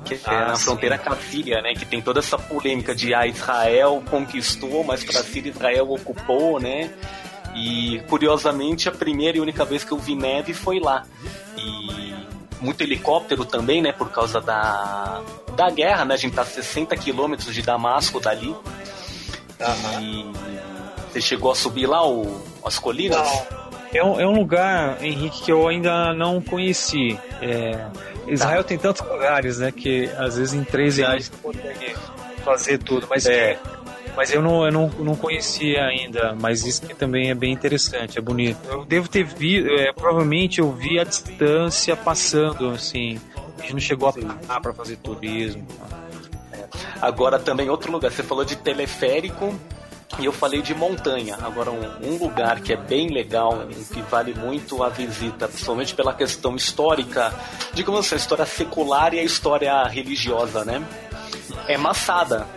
que 0.03 0.13
é 0.13 0.19
ah, 0.25 0.47
na 0.49 0.55
sim. 0.55 0.65
fronteira 0.65 0.97
com 0.97 1.11
a 1.11 1.15
Síria, 1.15 1.61
né? 1.61 1.73
Que 1.73 1.85
tem 1.85 2.01
toda 2.01 2.19
essa 2.19 2.37
polêmica 2.37 2.93
de 2.93 3.13
ah, 3.13 3.25
Israel 3.25 4.03
conquistou, 4.09 4.83
mas 4.83 5.03
para 5.03 5.19
a 5.19 5.23
Síria 5.23 5.49
Israel 5.49 5.91
ocupou, 5.91 6.59
né? 6.59 6.91
E 7.55 8.01
curiosamente 8.09 8.89
a 8.89 8.91
primeira 8.91 9.37
e 9.37 9.41
única 9.41 9.63
vez 9.65 9.83
que 9.83 9.91
eu 9.91 9.97
vi 9.97 10.15
neve 10.15 10.53
foi 10.53 10.79
lá. 10.79 11.05
E 11.57 12.13
muito 12.59 12.81
helicóptero 12.81 13.45
também, 13.45 13.81
né? 13.81 13.91
Por 13.91 14.11
causa 14.11 14.41
da, 14.41 15.21
da 15.55 15.69
guerra, 15.69 16.05
né? 16.05 16.13
A 16.15 16.17
gente 16.17 16.35
tá 16.35 16.41
a 16.41 16.45
60 16.45 16.95
quilômetros 16.97 17.53
de 17.53 17.61
Damasco 17.61 18.19
dali. 18.19 18.49
Uhum. 18.49 20.01
E 20.01 20.74
você 21.15 21.21
chegou 21.21 21.51
a 21.51 21.55
subir 21.55 21.87
lá 21.87 22.05
o, 22.05 22.41
as 22.63 22.77
colinas? 22.77 23.17
Não. 23.17 23.65
É 23.93 24.03
um, 24.03 24.19
é 24.19 24.27
um 24.27 24.33
lugar, 24.33 25.01
Henrique, 25.01 25.43
que 25.43 25.51
eu 25.51 25.65
ainda 25.67 26.13
não 26.13 26.41
conheci. 26.41 27.17
É, 27.41 27.87
Israel 28.27 28.61
tá. 28.61 28.67
tem 28.67 28.77
tantos 28.77 29.07
lugares, 29.07 29.59
né? 29.59 29.71
Que 29.71 30.09
às 30.17 30.37
vezes 30.37 30.53
em 30.53 30.65
três 30.65 30.97
reais 30.97 31.29
você 31.29 31.41
consegue 31.41 31.95
fazer 32.43 32.77
tudo. 32.79 33.07
Mas, 33.09 33.25
é, 33.25 33.57
mas 34.17 34.33
eu, 34.33 34.41
não, 34.41 34.65
eu 34.65 34.71
não, 34.71 34.87
não 34.99 35.15
conhecia 35.15 35.85
ainda. 35.85 36.35
Mas 36.37 36.65
isso 36.65 36.81
também 36.95 37.29
é 37.29 37.35
bem 37.35 37.53
interessante, 37.53 38.17
é 38.17 38.21
bonito. 38.21 38.59
Eu 38.69 38.83
devo 38.83 39.07
ter 39.07 39.23
visto, 39.23 39.69
é, 39.69 39.93
provavelmente 39.93 40.59
eu 40.59 40.69
vi 40.73 40.99
a 40.99 41.05
distância 41.05 41.95
passando, 41.95 42.71
assim. 42.71 43.21
A 43.57 43.61
gente 43.61 43.73
não 43.73 43.79
chegou 43.79 44.09
a 44.09 44.13
parar 44.13 44.59
para 44.59 44.73
fazer 44.73 44.97
turismo. 44.97 45.65
É. 46.51 46.65
Agora 47.01 47.39
também 47.39 47.69
outro 47.69 47.89
lugar, 47.93 48.11
você 48.11 48.23
falou 48.23 48.43
de 48.43 48.57
teleférico 48.57 49.57
e 50.19 50.25
eu 50.25 50.31
falei 50.31 50.61
de 50.61 50.73
montanha. 50.73 51.37
Agora, 51.41 51.71
um, 51.71 52.13
um, 52.13 52.17
lugar 52.17 52.61
que 52.61 52.71
é 52.71 52.77
bem 52.77 53.09
legal, 53.09 53.67
que 53.91 54.01
vale 54.03 54.33
muito 54.33 54.81
a 54.83 54.89
visita, 54.89 55.47
principalmente 55.47 55.93
pela 55.93 56.13
questão 56.13 56.55
histórica, 56.55 57.33
digamos 57.73 58.01
assim, 58.01 58.15
a 58.15 58.17
história 58.17 58.45
secular 58.45 59.13
e 59.13 59.19
a 59.19 59.23
história 59.23 59.83
religiosa, 59.83 60.63
né? 60.63 60.85
É 61.67 61.77
Massada. 61.77 62.47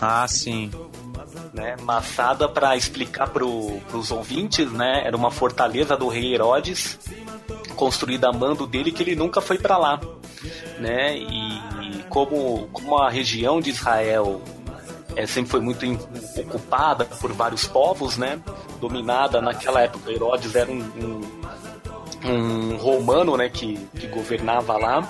Ah, 0.00 0.26
sim. 0.26 0.70
Né? 1.52 1.76
Massada, 1.82 2.48
para 2.48 2.76
explicar 2.76 3.28
para 3.28 3.44
os 3.44 4.10
ouvintes, 4.10 4.70
né? 4.72 5.02
Era 5.04 5.16
uma 5.16 5.30
fortaleza 5.30 5.96
do 5.96 6.08
rei 6.08 6.34
Herodes, 6.34 6.98
construída 7.76 8.28
a 8.28 8.32
mando 8.32 8.66
dele, 8.66 8.92
que 8.92 9.02
ele 9.02 9.16
nunca 9.16 9.40
foi 9.40 9.58
para 9.58 9.76
lá. 9.76 10.00
Né? 10.78 11.18
E 11.18 12.04
como, 12.08 12.68
como 12.72 12.96
a 12.96 13.10
região 13.10 13.60
de 13.60 13.70
Israel 13.70 14.40
é, 15.20 15.26
sempre 15.26 15.50
foi 15.50 15.60
muito 15.60 15.86
ocupada 16.38 17.04
por 17.04 17.32
vários 17.32 17.66
povos, 17.66 18.16
né? 18.16 18.40
Dominada 18.80 19.40
naquela 19.40 19.82
época, 19.82 20.10
Herodes 20.10 20.54
era 20.54 20.70
um, 20.70 20.80
um, 22.24 22.30
um 22.30 22.76
romano, 22.76 23.36
né? 23.36 23.48
Que, 23.50 23.76
que 23.98 24.06
governava 24.06 24.78
lá. 24.78 25.06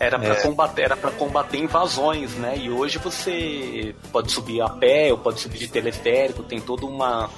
Era 0.00 0.18
para 0.18 0.34
é. 0.34 0.42
combater, 0.42 0.82
era 0.82 0.96
para 0.96 1.10
combater 1.12 1.58
invasões, 1.58 2.32
né? 2.32 2.56
E 2.56 2.70
hoje 2.70 2.98
você 2.98 3.94
pode 4.10 4.32
subir 4.32 4.62
a 4.62 4.68
pé, 4.68 5.12
ou 5.12 5.18
pode 5.18 5.40
subir 5.40 5.58
de 5.58 5.68
teleférico, 5.68 6.42
tem 6.42 6.60
toda 6.60 6.86
uma 6.86 7.28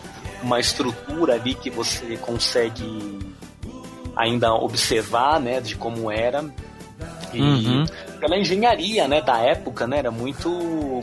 uma 0.42 0.60
estrutura 0.60 1.34
ali 1.34 1.54
que 1.54 1.70
você 1.70 2.18
consegue 2.18 3.18
ainda 4.14 4.52
observar, 4.52 5.40
né? 5.40 5.60
De 5.60 5.74
como 5.74 6.10
era. 6.10 6.44
E 7.36 7.42
uhum. 7.42 7.86
pela 8.20 8.36
engenharia, 8.36 9.08
né, 9.08 9.20
da 9.20 9.38
época, 9.38 9.86
né, 9.86 9.98
era 9.98 10.10
muito, 10.10 10.50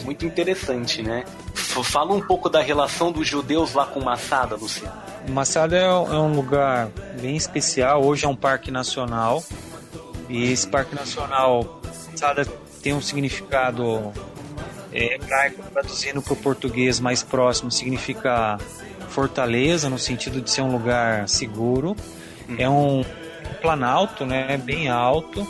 muito 0.04 0.26
interessante, 0.26 1.02
né? 1.02 1.26
Fala 1.54 2.14
um 2.14 2.22
pouco 2.22 2.50
da 2.50 2.62
relação 2.62 3.12
dos 3.12 3.28
judeus 3.28 3.74
lá 3.74 3.86
com 3.86 4.02
Massada, 4.02 4.56
Luciano. 4.56 4.94
Massada 5.30 5.78
é, 5.78 5.84
é 5.84 5.88
um 5.88 6.34
lugar 6.36 6.90
bem 7.20 7.36
especial. 7.36 8.04
Hoje 8.04 8.26
é 8.26 8.28
um 8.28 8.36
parque 8.36 8.72
nacional. 8.72 9.44
E 10.30 10.52
esse 10.52 10.68
parque 10.68 10.96
nacional, 10.96 11.82
Massada 12.12 12.46
tem 12.82 12.94
um 12.94 13.02
significado 13.02 14.12
é, 14.92 15.16
hebraico, 15.16 15.64
traduzindo 15.72 16.22
para 16.22 16.34
o 16.34 16.36
português 16.36 17.00
mais 17.00 17.24
próximo, 17.24 17.72
significa 17.72 18.58
fortaleza, 19.10 19.90
no 19.90 20.00
sentido 20.00 20.42
de 20.42 20.50
ser 20.50 20.62
um 20.62 20.72
lugar 20.72 21.28
seguro. 21.28 21.96
É 22.58 22.70
um 22.70 23.04
planalto, 23.62 24.26
né, 24.26 24.58
bem 24.58 24.90
alto. 24.90 25.48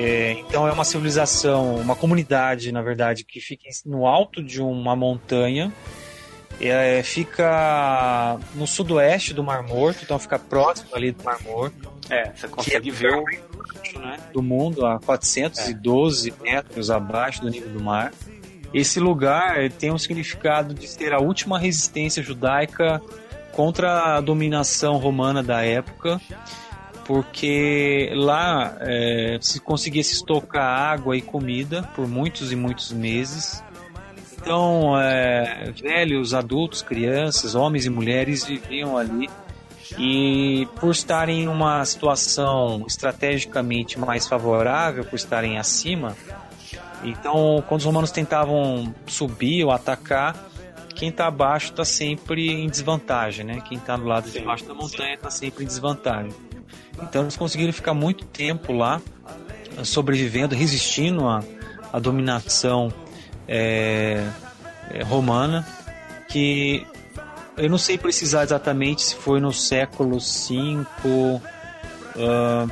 É, 0.00 0.30
então 0.38 0.68
é 0.68 0.70
uma 0.70 0.84
civilização, 0.84 1.74
uma 1.74 1.96
comunidade, 1.96 2.70
na 2.70 2.80
verdade, 2.80 3.24
que 3.24 3.40
fica 3.40 3.68
no 3.84 4.06
alto 4.06 4.40
de 4.40 4.62
uma 4.62 4.94
montanha. 4.94 5.72
É, 6.60 7.02
fica 7.02 8.38
no 8.54 8.66
sudoeste 8.66 9.32
do 9.34 9.44
Mar 9.44 9.62
Morto, 9.62 10.00
então 10.02 10.18
fica 10.18 10.38
próximo 10.38 10.90
ali 10.94 11.10
do 11.10 11.22
Mar 11.24 11.40
Morto. 11.42 11.92
É, 12.08 12.30
você 12.30 12.48
consegue 12.48 12.90
é 12.90 12.92
ver 12.92 13.14
o 13.14 13.24
né, 13.98 14.18
do 14.32 14.42
mundo 14.42 14.86
a 14.86 15.00
412 15.00 16.30
é. 16.30 16.42
metros 16.42 16.90
abaixo 16.90 17.42
do 17.42 17.50
nível 17.50 17.68
do 17.68 17.82
mar. 17.82 18.12
Esse 18.72 19.00
lugar 19.00 19.70
tem 19.70 19.92
um 19.92 19.98
significado 19.98 20.74
de 20.74 20.86
ser 20.86 21.12
a 21.12 21.18
última 21.18 21.58
resistência 21.58 22.22
judaica 22.22 23.00
contra 23.52 24.16
a 24.16 24.20
dominação 24.20 24.96
romana 24.98 25.42
da 25.42 25.64
época, 25.64 26.20
porque 27.08 28.12
lá 28.14 28.76
é, 28.80 29.38
se 29.40 29.58
conseguia 29.60 30.04
se 30.04 30.12
estocar 30.12 30.90
água 30.92 31.16
e 31.16 31.22
comida 31.22 31.82
por 31.96 32.06
muitos 32.06 32.52
e 32.52 32.56
muitos 32.56 32.92
meses. 32.92 33.64
Então, 34.34 34.92
é, 35.00 35.72
velhos, 35.72 36.34
adultos, 36.34 36.82
crianças, 36.82 37.54
homens 37.54 37.86
e 37.86 37.90
mulheres 37.90 38.44
viviam 38.44 38.98
ali 38.98 39.26
e 39.98 40.68
por 40.78 40.90
estarem 40.90 41.44
em 41.44 41.48
uma 41.48 41.82
situação 41.86 42.84
estrategicamente 42.86 43.98
mais 43.98 44.28
favorável, 44.28 45.02
por 45.02 45.16
estarem 45.16 45.56
acima, 45.56 46.14
então 47.02 47.64
quando 47.66 47.80
os 47.80 47.86
romanos 47.86 48.10
tentavam 48.10 48.94
subir 49.06 49.64
ou 49.64 49.70
atacar, 49.70 50.36
quem 50.94 51.08
está 51.08 51.28
abaixo 51.28 51.70
está 51.70 51.86
sempre 51.86 52.50
em 52.50 52.68
desvantagem, 52.68 53.46
né? 53.46 53.62
Quem 53.66 53.78
está 53.78 53.96
do 53.96 54.04
lado 54.04 54.28
de 54.28 54.40
baixo 54.40 54.66
da 54.66 54.74
montanha 54.74 55.14
está 55.14 55.30
sempre 55.30 55.64
em 55.64 55.66
desvantagem. 55.66 56.47
Então 57.02 57.22
eles 57.22 57.36
conseguiram 57.36 57.72
ficar 57.72 57.94
muito 57.94 58.24
tempo 58.26 58.72
lá, 58.72 59.00
sobrevivendo, 59.84 60.54
resistindo 60.54 61.26
à, 61.26 61.42
à 61.92 61.98
dominação 61.98 62.92
é, 63.46 64.24
romana, 65.04 65.66
que 66.28 66.86
eu 67.56 67.68
não 67.68 67.78
sei 67.78 67.98
precisar 67.98 68.44
exatamente 68.44 69.02
se 69.02 69.14
foi 69.16 69.40
no 69.40 69.52
século 69.52 70.18
V, 70.18 70.86
uh, 72.16 72.70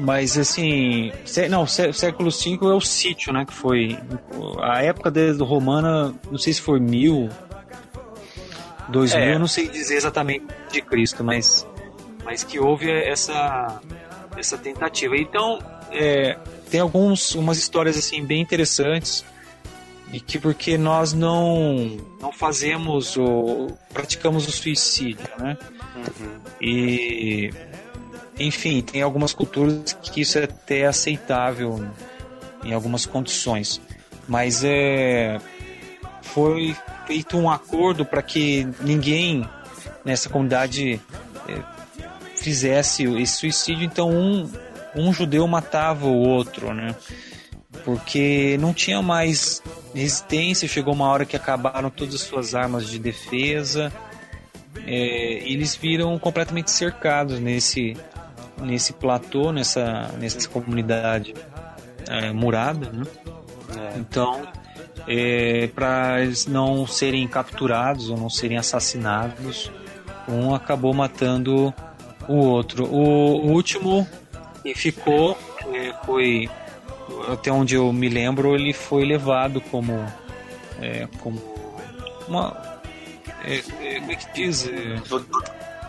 mas 0.00 0.38
assim, 0.38 1.10
não, 1.48 1.66
século 1.66 2.30
V 2.30 2.58
é 2.62 2.74
o 2.74 2.80
sítio, 2.80 3.32
né? 3.32 3.44
Que 3.44 3.52
foi 3.52 3.98
a 4.62 4.82
época 4.82 5.10
do 5.10 5.44
romana, 5.44 6.14
não 6.30 6.38
sei 6.38 6.52
se 6.52 6.60
foi 6.60 6.78
mil, 6.78 7.28
dois 8.88 9.12
é. 9.12 9.20
mil, 9.20 9.34
eu 9.34 9.38
não 9.40 9.48
sei 9.48 9.68
dizer 9.68 9.96
exatamente 9.96 10.46
de 10.70 10.80
Cristo, 10.82 11.24
mas, 11.24 11.66
mas 12.30 12.44
que 12.44 12.60
houve 12.60 12.88
essa 12.88 13.80
essa 14.36 14.56
tentativa. 14.56 15.16
Então, 15.16 15.58
é, 15.90 16.38
tem 16.70 16.78
alguns 16.78 17.34
umas 17.34 17.58
histórias 17.58 17.98
assim 17.98 18.24
bem 18.24 18.40
interessantes 18.40 19.24
e 20.12 20.20
que 20.20 20.38
porque 20.38 20.78
nós 20.78 21.12
não 21.12 21.98
não 22.20 22.32
fazemos 22.32 23.16
o 23.16 23.66
praticamos 23.92 24.46
o 24.46 24.52
suicídio, 24.52 25.26
né? 25.38 25.58
Uhum. 25.96 26.38
E 26.60 27.50
enfim, 28.38 28.80
tem 28.80 29.02
algumas 29.02 29.34
culturas 29.34 29.92
que 29.94 30.20
isso 30.20 30.38
é 30.38 30.44
até 30.44 30.86
aceitável 30.86 31.84
em 32.62 32.72
algumas 32.72 33.06
condições, 33.06 33.80
mas 34.28 34.62
é 34.62 35.40
foi 36.22 36.76
feito 37.08 37.36
um 37.36 37.50
acordo 37.50 38.04
para 38.04 38.22
que 38.22 38.68
ninguém 38.82 39.44
nessa 40.04 40.28
comunidade 40.28 41.00
é, 41.48 41.79
fizesse 42.40 43.04
esse 43.04 43.36
suicídio, 43.36 43.84
então 43.84 44.10
um 44.10 44.50
um 44.94 45.12
judeu 45.12 45.46
matava 45.46 46.06
o 46.06 46.16
outro, 46.16 46.74
né? 46.74 46.96
porque 47.84 48.56
não 48.60 48.72
tinha 48.72 49.00
mais 49.02 49.62
resistência. 49.94 50.68
Chegou 50.68 50.94
uma 50.94 51.08
hora 51.08 51.24
que 51.24 51.36
acabaram 51.36 51.90
todas 51.90 52.14
as 52.16 52.20
suas 52.22 52.54
armas 52.54 52.88
de 52.88 52.98
defesa. 52.98 53.92
É, 54.86 55.50
eles 55.50 55.74
viram 55.74 56.18
completamente 56.18 56.70
cercados 56.70 57.38
nesse 57.40 57.96
nesse 58.60 58.92
platô, 58.92 59.52
nessa 59.52 60.10
nessa 60.18 60.46
comunidade 60.48 61.34
é, 62.08 62.30
murada, 62.32 62.90
né? 62.92 63.04
É. 63.76 63.98
Então, 63.98 64.46
é, 65.08 65.68
para 65.68 66.22
eles 66.22 66.46
não 66.46 66.86
serem 66.86 67.26
capturados 67.26 68.10
ou 68.10 68.16
não 68.16 68.28
serem 68.28 68.58
assassinados, 68.58 69.70
um 70.28 70.54
acabou 70.54 70.92
matando 70.92 71.72
o 72.30 72.46
outro. 72.46 72.84
O, 72.86 73.50
último 73.50 74.06
que 74.62 74.74
ficou 74.74 75.36
é, 75.72 75.92
foi 76.04 76.48
até 77.28 77.50
onde 77.50 77.74
eu 77.74 77.92
me 77.92 78.08
lembro, 78.08 78.54
ele 78.54 78.72
foi 78.72 79.04
levado 79.04 79.60
como. 79.60 80.06
É, 80.80 81.08
como 81.18 81.40
uma. 82.28 82.56
É, 83.44 83.56
é, 83.82 84.00
como 84.00 84.12
é 84.12 84.14
que 84.14 84.32
diz? 84.32 84.70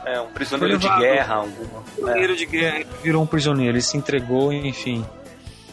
É, 0.05 0.19
um 0.19 0.31
prisioneiro 0.33 0.79
de 0.79 0.89
guerra. 0.97 1.35
Alguma, 1.35 1.81
prisioneiro 1.81 2.35
de 2.35 2.45
guerra, 2.45 2.85
virou 3.03 3.23
um 3.23 3.27
prisioneiro, 3.27 3.73
ele 3.73 3.81
se 3.81 3.97
entregou, 3.97 4.51
enfim. 4.51 5.05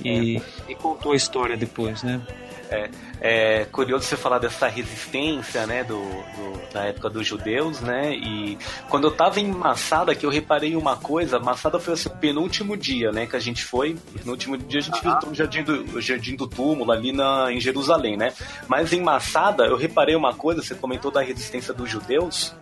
E, 0.04 0.36
é. 0.36 0.42
e 0.68 0.74
contou 0.74 1.12
a 1.12 1.16
história 1.16 1.56
depois, 1.56 2.02
né? 2.02 2.20
É, 2.70 2.90
é 3.20 3.64
curioso 3.66 4.04
você 4.04 4.16
falar 4.16 4.38
dessa 4.38 4.68
resistência, 4.68 5.66
né, 5.66 5.82
do, 5.84 5.98
do, 5.98 6.72
da 6.72 6.84
época 6.84 7.08
dos 7.08 7.26
judeus, 7.26 7.80
né, 7.80 8.14
e 8.14 8.58
quando 8.88 9.06
eu 9.06 9.10
tava 9.10 9.40
em 9.40 9.48
Massada 9.48 10.14
que 10.14 10.24
eu 10.24 10.30
reparei 10.30 10.76
uma 10.76 10.96
coisa, 10.96 11.38
Massada 11.38 11.78
foi 11.78 11.94
assim, 11.94 12.08
o 12.08 12.16
penúltimo 12.16 12.76
dia, 12.76 13.10
né, 13.10 13.26
que 13.26 13.36
a 13.36 13.40
gente 13.40 13.64
foi, 13.64 13.96
no 14.24 14.32
último 14.32 14.56
dia 14.56 14.80
a 14.80 14.82
gente 14.82 15.02
visitou 15.02 15.30
o 15.30 15.34
jardim 15.34 15.62
do, 15.62 15.96
o 15.96 16.00
jardim 16.00 16.36
do 16.36 16.46
túmulo 16.46 16.92
ali 16.92 17.10
na, 17.10 17.50
em 17.50 17.60
Jerusalém, 17.60 18.16
né, 18.16 18.32
mas 18.66 18.92
em 18.92 19.00
Massada 19.00 19.64
eu 19.64 19.76
reparei 19.76 20.14
uma 20.14 20.34
coisa, 20.34 20.62
você 20.62 20.74
comentou 20.74 21.10
da 21.10 21.22
resistência 21.22 21.72
dos 21.72 21.90
judeus, 21.90 22.54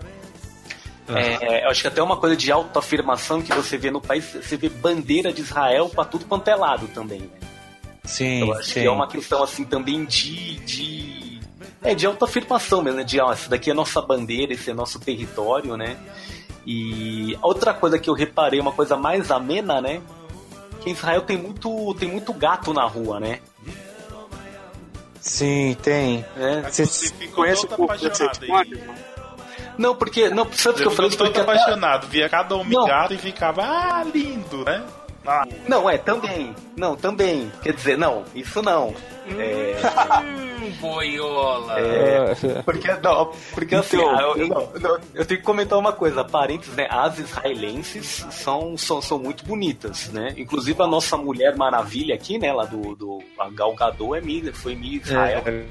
Uhum. 1.08 1.16
É, 1.16 1.64
eu 1.64 1.70
acho 1.70 1.82
que 1.82 1.86
até 1.86 2.02
uma 2.02 2.16
coisa 2.16 2.36
de 2.36 2.50
autoafirmação 2.50 3.40
que 3.40 3.54
você 3.54 3.78
vê 3.78 3.92
no 3.92 4.00
país, 4.00 4.24
você 4.24 4.56
vê 4.56 4.68
bandeira 4.68 5.32
de 5.32 5.40
Israel 5.40 5.88
para 5.88 6.04
tudo 6.04 6.24
quanto 6.24 6.48
é 6.48 6.56
lado 6.56 6.88
também. 6.88 7.20
Né? 7.20 7.28
Sim, 8.06 8.40
eu 8.40 8.52
acho 8.52 8.68
sim. 8.68 8.80
que 8.80 8.86
é 8.86 8.90
uma 8.90 9.08
questão 9.08 9.42
assim 9.42 9.64
também 9.64 10.04
de, 10.04 10.56
de 10.60 11.40
é 11.82 11.94
de 11.94 12.06
autoafirmação 12.06 12.82
mesmo, 12.82 12.98
né? 12.98 13.04
De 13.04 13.20
ó, 13.20 13.32
essa 13.32 13.48
daqui 13.48 13.70
é 13.70 13.74
nossa 13.74 14.00
bandeira, 14.00 14.52
esse 14.52 14.70
é 14.70 14.74
nosso 14.74 14.98
território, 14.98 15.76
né? 15.76 15.96
E 16.66 17.38
outra 17.42 17.72
coisa 17.72 17.98
que 17.98 18.10
eu 18.10 18.14
reparei, 18.14 18.58
uma 18.58 18.72
coisa 18.72 18.96
mais 18.96 19.30
amena, 19.30 19.80
né? 19.80 20.02
Que 20.80 20.90
em 20.90 20.92
Israel 20.92 21.22
tem 21.22 21.36
muito, 21.36 21.94
tem 21.94 22.10
muito 22.10 22.32
gato 22.32 22.72
na 22.72 22.84
rua, 22.84 23.20
né? 23.20 23.40
Sim, 25.20 25.76
tem. 25.82 26.24
É. 26.36 26.62
Você, 26.62 26.86
você 26.86 27.28
conhece 27.28 27.66
o 27.66 27.68
pouco 27.68 27.94
Não, 29.76 29.94
porque. 29.94 30.28
Não, 30.28 30.50
sabe 30.52 30.76
o 30.76 30.82
que 30.82 30.86
eu 30.86 30.90
falei? 30.90 31.10
Porque 31.10 31.40
apaixonado, 31.40 32.06
via 32.06 32.28
cada 32.28 32.54
homem 32.54 32.78
gato 32.86 33.14
e 33.14 33.18
ficava, 33.18 33.62
ah, 33.62 34.04
lindo, 34.04 34.64
né? 34.64 34.84
Ah. 35.26 35.44
Não, 35.66 35.88
é, 35.88 35.98
também. 35.98 36.54
Não, 36.76 36.96
também. 36.96 37.50
Quer 37.62 37.72
dizer, 37.72 37.98
não, 37.98 38.24
isso 38.34 38.62
não. 38.62 38.94
É... 39.28 39.76
Hum, 40.22 40.46
boiola. 40.80 41.80
É, 41.80 42.34
porque, 42.64 42.92
não, 43.02 43.32
porque 43.54 43.74
assim, 43.74 43.96
então, 43.96 44.20
eu, 44.20 44.36
eu, 44.36 44.48
não, 44.80 45.00
eu, 45.14 45.24
tenho 45.24 45.40
que 45.40 45.46
comentar 45.46 45.78
uma 45.78 45.92
coisa. 45.92 46.24
Parentes, 46.24 46.68
né? 46.74 46.86
As 46.90 47.18
israelenses 47.18 48.26
são, 48.30 48.76
são, 48.76 49.00
são 49.00 49.18
muito 49.18 49.44
bonitas, 49.44 50.08
né? 50.08 50.34
Inclusive 50.36 50.80
a 50.82 50.86
nossa 50.86 51.16
Mulher 51.16 51.56
Maravilha 51.56 52.14
aqui, 52.14 52.38
né? 52.38 52.52
Lá 52.52 52.64
do, 52.64 52.94
do 52.94 53.22
a 53.38 53.48
Gal 53.50 53.74
Gadot 53.74 54.16
é 54.16 54.20
minha, 54.20 54.52
foi 54.52 54.74
minha 54.74 54.96
Israel. 54.96 55.42
É, 55.46 55.64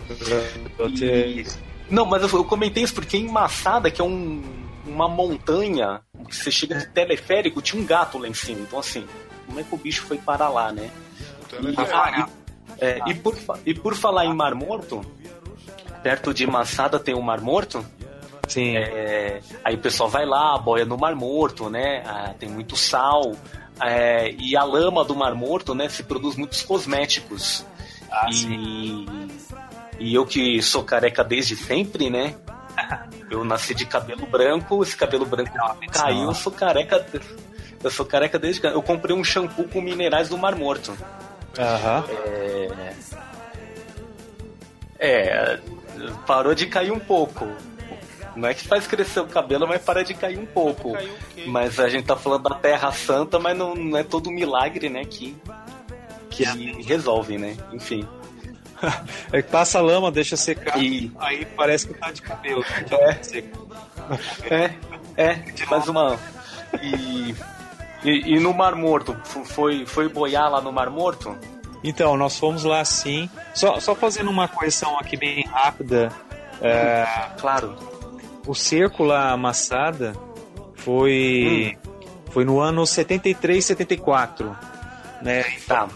e, 0.90 1.46
não, 1.90 2.06
mas 2.06 2.24
eu, 2.24 2.40
eu 2.40 2.46
comentei 2.46 2.84
isso 2.84 2.94
porque 2.94 3.18
em 3.18 3.28
Massada, 3.28 3.92
que 3.92 4.02
é 4.02 4.04
um, 4.04 4.42
uma 4.86 5.08
montanha, 5.08 6.02
você 6.30 6.52
chega 6.52 6.76
de 6.76 6.88
teleférico, 6.88 7.62
tinha 7.62 7.82
um 7.82 7.86
gato 7.86 8.18
lá 8.18 8.28
em 8.28 8.34
cima. 8.34 8.62
Então, 8.62 8.80
assim, 8.80 9.06
como 9.46 9.60
é 9.60 9.64
que 9.64 9.74
o 9.74 9.78
bicho 9.78 10.04
foi 10.04 10.18
para 10.18 10.50
lá, 10.50 10.72
né? 10.72 10.90
E, 11.62 11.76
ah, 11.78 12.28
é, 12.80 13.00
e, 13.08 13.14
por, 13.14 13.38
e 13.66 13.74
por 13.74 13.96
falar 13.96 14.26
em 14.26 14.34
Mar 14.34 14.54
Morto, 14.56 15.02
perto 16.04 16.34
de 16.34 16.46
Massada 16.46 17.00
tem 17.00 17.16
o 17.16 17.20
um 17.20 17.22
Mar 17.22 17.42
Morto. 17.42 17.86
Sim. 18.48 18.78
É, 18.78 19.42
aí 19.64 19.76
o 19.76 19.80
pessoal 19.80 20.10
vai 20.10 20.26
lá, 20.26 20.58
boia 20.58 20.86
no 20.86 20.98
Mar 20.98 21.16
Morto, 21.16 21.70
né? 21.70 22.04
Ah, 22.06 22.34
tem 22.38 22.50
muito 22.50 22.76
sal. 22.76 23.34
é, 23.82 24.32
e 24.38 24.56
a 24.56 24.64
lama 24.64 25.04
do 25.04 25.16
Mar 25.16 25.34
Morto, 25.34 25.74
né, 25.74 25.90
se 25.90 26.04
produz 26.04 26.36
muitos 26.36 26.62
cosméticos. 26.62 27.66
Ah, 28.12 28.28
e, 28.32 29.06
e 30.00 30.14
eu 30.14 30.26
que 30.26 30.62
sou 30.62 30.84
careca 30.84 31.24
desde 31.24 31.56
sempre, 31.56 32.10
né? 32.10 32.36
Eu 33.28 33.44
nasci 33.44 33.74
de 33.74 33.88
cabelo 33.88 34.28
branco, 34.28 34.84
esse 34.84 34.96
cabelo 34.96 35.26
branco 35.26 35.52
caiu, 35.92 36.26
eu 36.26 36.34
sou 36.36 36.52
careca. 36.52 37.04
Eu 37.86 37.92
sou 37.92 38.04
careca 38.04 38.40
desde. 38.40 38.66
Eu 38.66 38.82
comprei 38.82 39.16
um 39.16 39.24
shampoo 39.24 39.66
com 39.68 39.80
minerais 39.80 40.28
do 40.28 40.36
Mar 40.40 40.56
Morto. 40.56 40.98
Aham. 41.56 42.04
É, 42.10 42.94
é, 44.98 45.60
parou 46.26 46.56
de 46.56 46.66
cair 46.66 46.92
um 46.92 46.98
pouco. 46.98 47.48
Não 48.36 48.50
é 48.50 48.56
que 48.56 48.68
faz 48.68 48.88
crescer 48.88 49.20
o 49.20 49.28
cabelo, 49.28 49.68
mas 49.68 49.84
para 49.84 50.04
de 50.04 50.16
cair 50.16 50.40
um 50.40 50.48
pouco. 50.48 50.94
Mas 51.46 51.80
a 51.80 51.88
gente 51.88 52.08
tá 52.08 52.16
falando 52.16 52.50
da 52.50 52.56
Terra 52.56 52.92
Santa, 52.92 53.38
mas 53.38 53.56
não, 53.56 53.76
não 53.76 53.96
é 54.00 54.04
todo 54.04 54.32
milagre, 54.32 54.90
né? 54.90 55.06
Que, 55.06 55.38
que 56.32 56.44
resolve, 56.82 57.38
né? 57.38 57.56
Enfim. 57.72 58.08
É 59.32 59.44
que 59.44 59.50
passa 59.52 59.78
a 59.78 59.82
lama, 59.82 60.12
deixa 60.12 60.36
secar, 60.36 60.82
E- 60.82 61.12
aí 61.20 61.46
parece 61.46 61.88
que 61.88 61.94
tá 61.94 62.12
de 62.12 62.24
cabelo. 62.24 62.66
É. 64.50 64.56
É, 64.56 64.74
é, 65.18 65.44
mais 65.70 65.88
uma. 65.88 66.20
E, 66.82 67.34
e, 68.06 68.36
e 68.36 68.40
no 68.40 68.54
Mar 68.54 68.76
Morto? 68.76 69.16
Foi, 69.46 69.86
foi 69.86 70.08
boiar 70.10 70.50
lá 70.52 70.62
no 70.62 70.72
Mar 70.72 70.90
Morto? 70.90 71.36
Então, 71.84 72.18
nós 72.18 72.38
fomos 72.40 72.64
lá 72.64 72.84
sim. 72.84 73.30
Só, 73.54 73.80
só 73.80 73.94
fazendo 73.94 74.30
uma 74.30 74.48
correção 74.48 74.98
aqui 75.00 75.16
bem 75.18 75.46
rápida. 75.46 76.12
é, 76.62 77.06
Claro. 77.38 77.76
o 78.48 78.56
cerco 78.56 79.04
lá, 79.04 79.32
a 79.32 79.38
Massada, 79.38 80.16
foi, 80.76 81.78
foi 82.32 82.44
no 82.46 82.60
ano 82.60 82.86
73, 82.86 83.64
74. 83.64 84.56
Né? 85.22 85.44
Tá. 85.68 85.88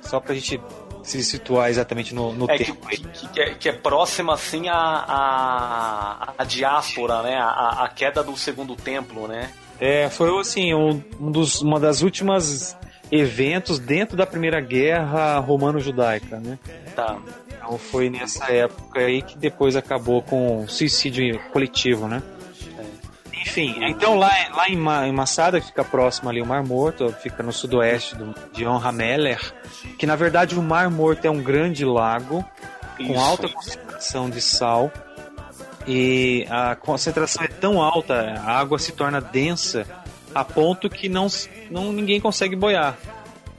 Só 0.00 0.20
pra 0.20 0.34
gente 0.34 0.60
se 1.02 1.22
situar 1.22 1.70
exatamente 1.70 2.14
no, 2.14 2.32
no 2.32 2.50
É 2.50 2.58
tempo 2.58 2.86
que, 2.86 2.98
que 3.28 3.40
é, 3.40 3.54
que 3.54 3.68
é 3.68 3.72
próxima 3.72 4.34
assim 4.34 4.68
a, 4.68 4.74
a, 4.76 6.32
a 6.36 6.44
diáspora, 6.44 7.22
né? 7.22 7.36
A, 7.36 7.84
a 7.84 7.88
queda 7.88 8.22
do 8.22 8.36
segundo 8.36 8.76
templo, 8.76 9.26
né? 9.26 9.50
É, 9.80 10.08
foi 10.10 10.36
assim, 10.40 10.74
um, 10.74 11.02
um 11.20 11.30
dos, 11.30 11.60
uma 11.60 11.78
das 11.78 12.02
últimas 12.02 12.76
eventos 13.10 13.78
dentro 13.78 14.16
da 14.16 14.26
Primeira 14.26 14.60
Guerra 14.60 15.38
Romano-Judaica, 15.38 16.38
né? 16.40 16.58
Tá. 16.94 17.18
Então 17.48 17.78
foi 17.78 18.10
nessa 18.10 18.50
época 18.52 19.00
aí 19.00 19.22
que 19.22 19.36
depois 19.36 19.76
acabou 19.76 20.22
com 20.22 20.64
o 20.64 20.68
suicídio 20.68 21.38
coletivo, 21.52 22.08
né? 22.08 22.22
Enfim, 23.32 23.76
então 23.84 24.18
lá, 24.18 24.30
lá 24.54 24.68
em, 24.68 24.76
Ma, 24.76 25.06
em 25.06 25.12
Massada, 25.12 25.60
que 25.60 25.68
fica 25.68 25.84
próximo 25.84 26.28
ali 26.28 26.42
o 26.42 26.46
Mar 26.46 26.62
Morto, 26.62 27.14
fica 27.22 27.42
no 27.42 27.52
sudoeste 27.52 28.14
do, 28.16 28.34
de 28.52 28.66
Onrameller, 28.66 29.40
que 29.98 30.06
na 30.06 30.16
verdade 30.16 30.58
o 30.58 30.62
Mar 30.62 30.90
Morto 30.90 31.24
é 31.24 31.30
um 31.30 31.42
grande 31.42 31.84
lago 31.84 32.44
com 32.96 33.04
Isso. 33.04 33.18
alta 33.18 33.48
concentração 33.48 34.28
de 34.28 34.40
sal 34.40 34.92
e 35.88 36.46
a 36.50 36.76
concentração 36.76 37.42
é 37.42 37.48
tão 37.48 37.80
alta, 37.80 38.14
a 38.14 38.58
água 38.58 38.78
se 38.78 38.92
torna 38.92 39.22
densa 39.22 39.86
a 40.34 40.44
ponto 40.44 40.90
que 40.90 41.08
não, 41.08 41.26
não 41.70 41.90
ninguém 41.90 42.20
consegue 42.20 42.54
boiar. 42.54 42.98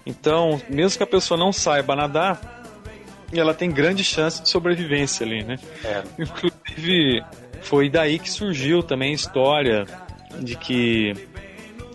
Então, 0.06 0.62
mesmo 0.70 0.98
que 0.98 1.04
a 1.04 1.08
pessoa 1.08 1.40
não 1.40 1.52
saiba 1.52 1.96
nadar, 1.96 2.64
ela 3.34 3.54
tem 3.54 3.72
grande 3.72 4.04
chance 4.04 4.44
de 4.44 4.48
sobrevivência 4.48 5.26
ali, 5.26 5.44
né? 5.44 5.58
É. 5.84 6.04
Inclusive, 6.20 7.24
foi 7.62 7.90
daí 7.90 8.20
que 8.20 8.30
surgiu 8.30 8.84
também 8.84 9.10
a 9.12 9.16
história 9.16 9.86
de 10.40 10.56
que 10.56 11.14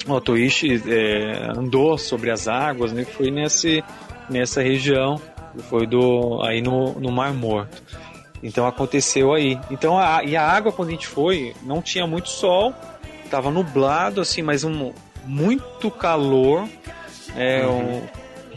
o 0.06 0.12
Otoishi 0.12 0.82
é, 0.90 1.52
andou 1.56 1.96
sobre 1.96 2.32
as 2.32 2.48
águas, 2.48 2.92
né? 2.92 3.04
Foi 3.04 3.30
nesse, 3.30 3.84
nessa 4.28 4.60
região, 4.60 5.20
foi 5.70 5.86
do 5.86 6.42
aí 6.42 6.60
no, 6.60 6.98
no 6.98 7.12
Mar 7.12 7.32
Morto. 7.32 7.82
Então 8.44 8.66
aconteceu 8.66 9.32
aí. 9.32 9.58
Então 9.70 9.98
a, 9.98 10.22
e 10.22 10.36
a 10.36 10.46
água 10.46 10.70
quando 10.70 10.88
a 10.90 10.92
gente 10.92 11.06
foi 11.06 11.56
não 11.62 11.80
tinha 11.80 12.06
muito 12.06 12.28
sol, 12.28 12.74
tava 13.30 13.50
nublado 13.50 14.20
assim, 14.20 14.42
mas 14.42 14.62
um 14.62 14.92
muito 15.24 15.90
calor, 15.90 16.68
é 17.34 17.66
um, 17.66 18.02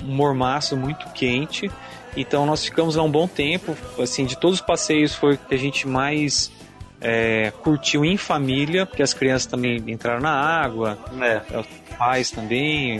um 0.03 0.13
mormaço 0.13 0.75
muito 0.75 1.07
quente. 1.13 1.71
Então 2.17 2.45
nós 2.45 2.65
ficamos 2.65 2.95
lá 2.97 3.03
um 3.03 3.09
bom 3.09 3.27
tempo. 3.27 3.77
Assim, 3.97 4.25
de 4.25 4.37
todos 4.37 4.59
os 4.59 4.65
passeios 4.65 5.15
foi 5.15 5.35
o 5.35 5.37
que 5.37 5.55
a 5.55 5.57
gente 5.57 5.87
mais 5.87 6.51
é, 6.99 7.53
curtiu 7.63 8.03
em 8.03 8.17
família, 8.17 8.85
porque 8.85 9.01
as 9.01 9.13
crianças 9.13 9.45
também 9.45 9.81
entraram 9.87 10.19
na 10.19 10.31
água, 10.31 10.97
É. 11.21 11.59
os 11.59 11.67
pais 11.97 12.29
também, 12.29 12.99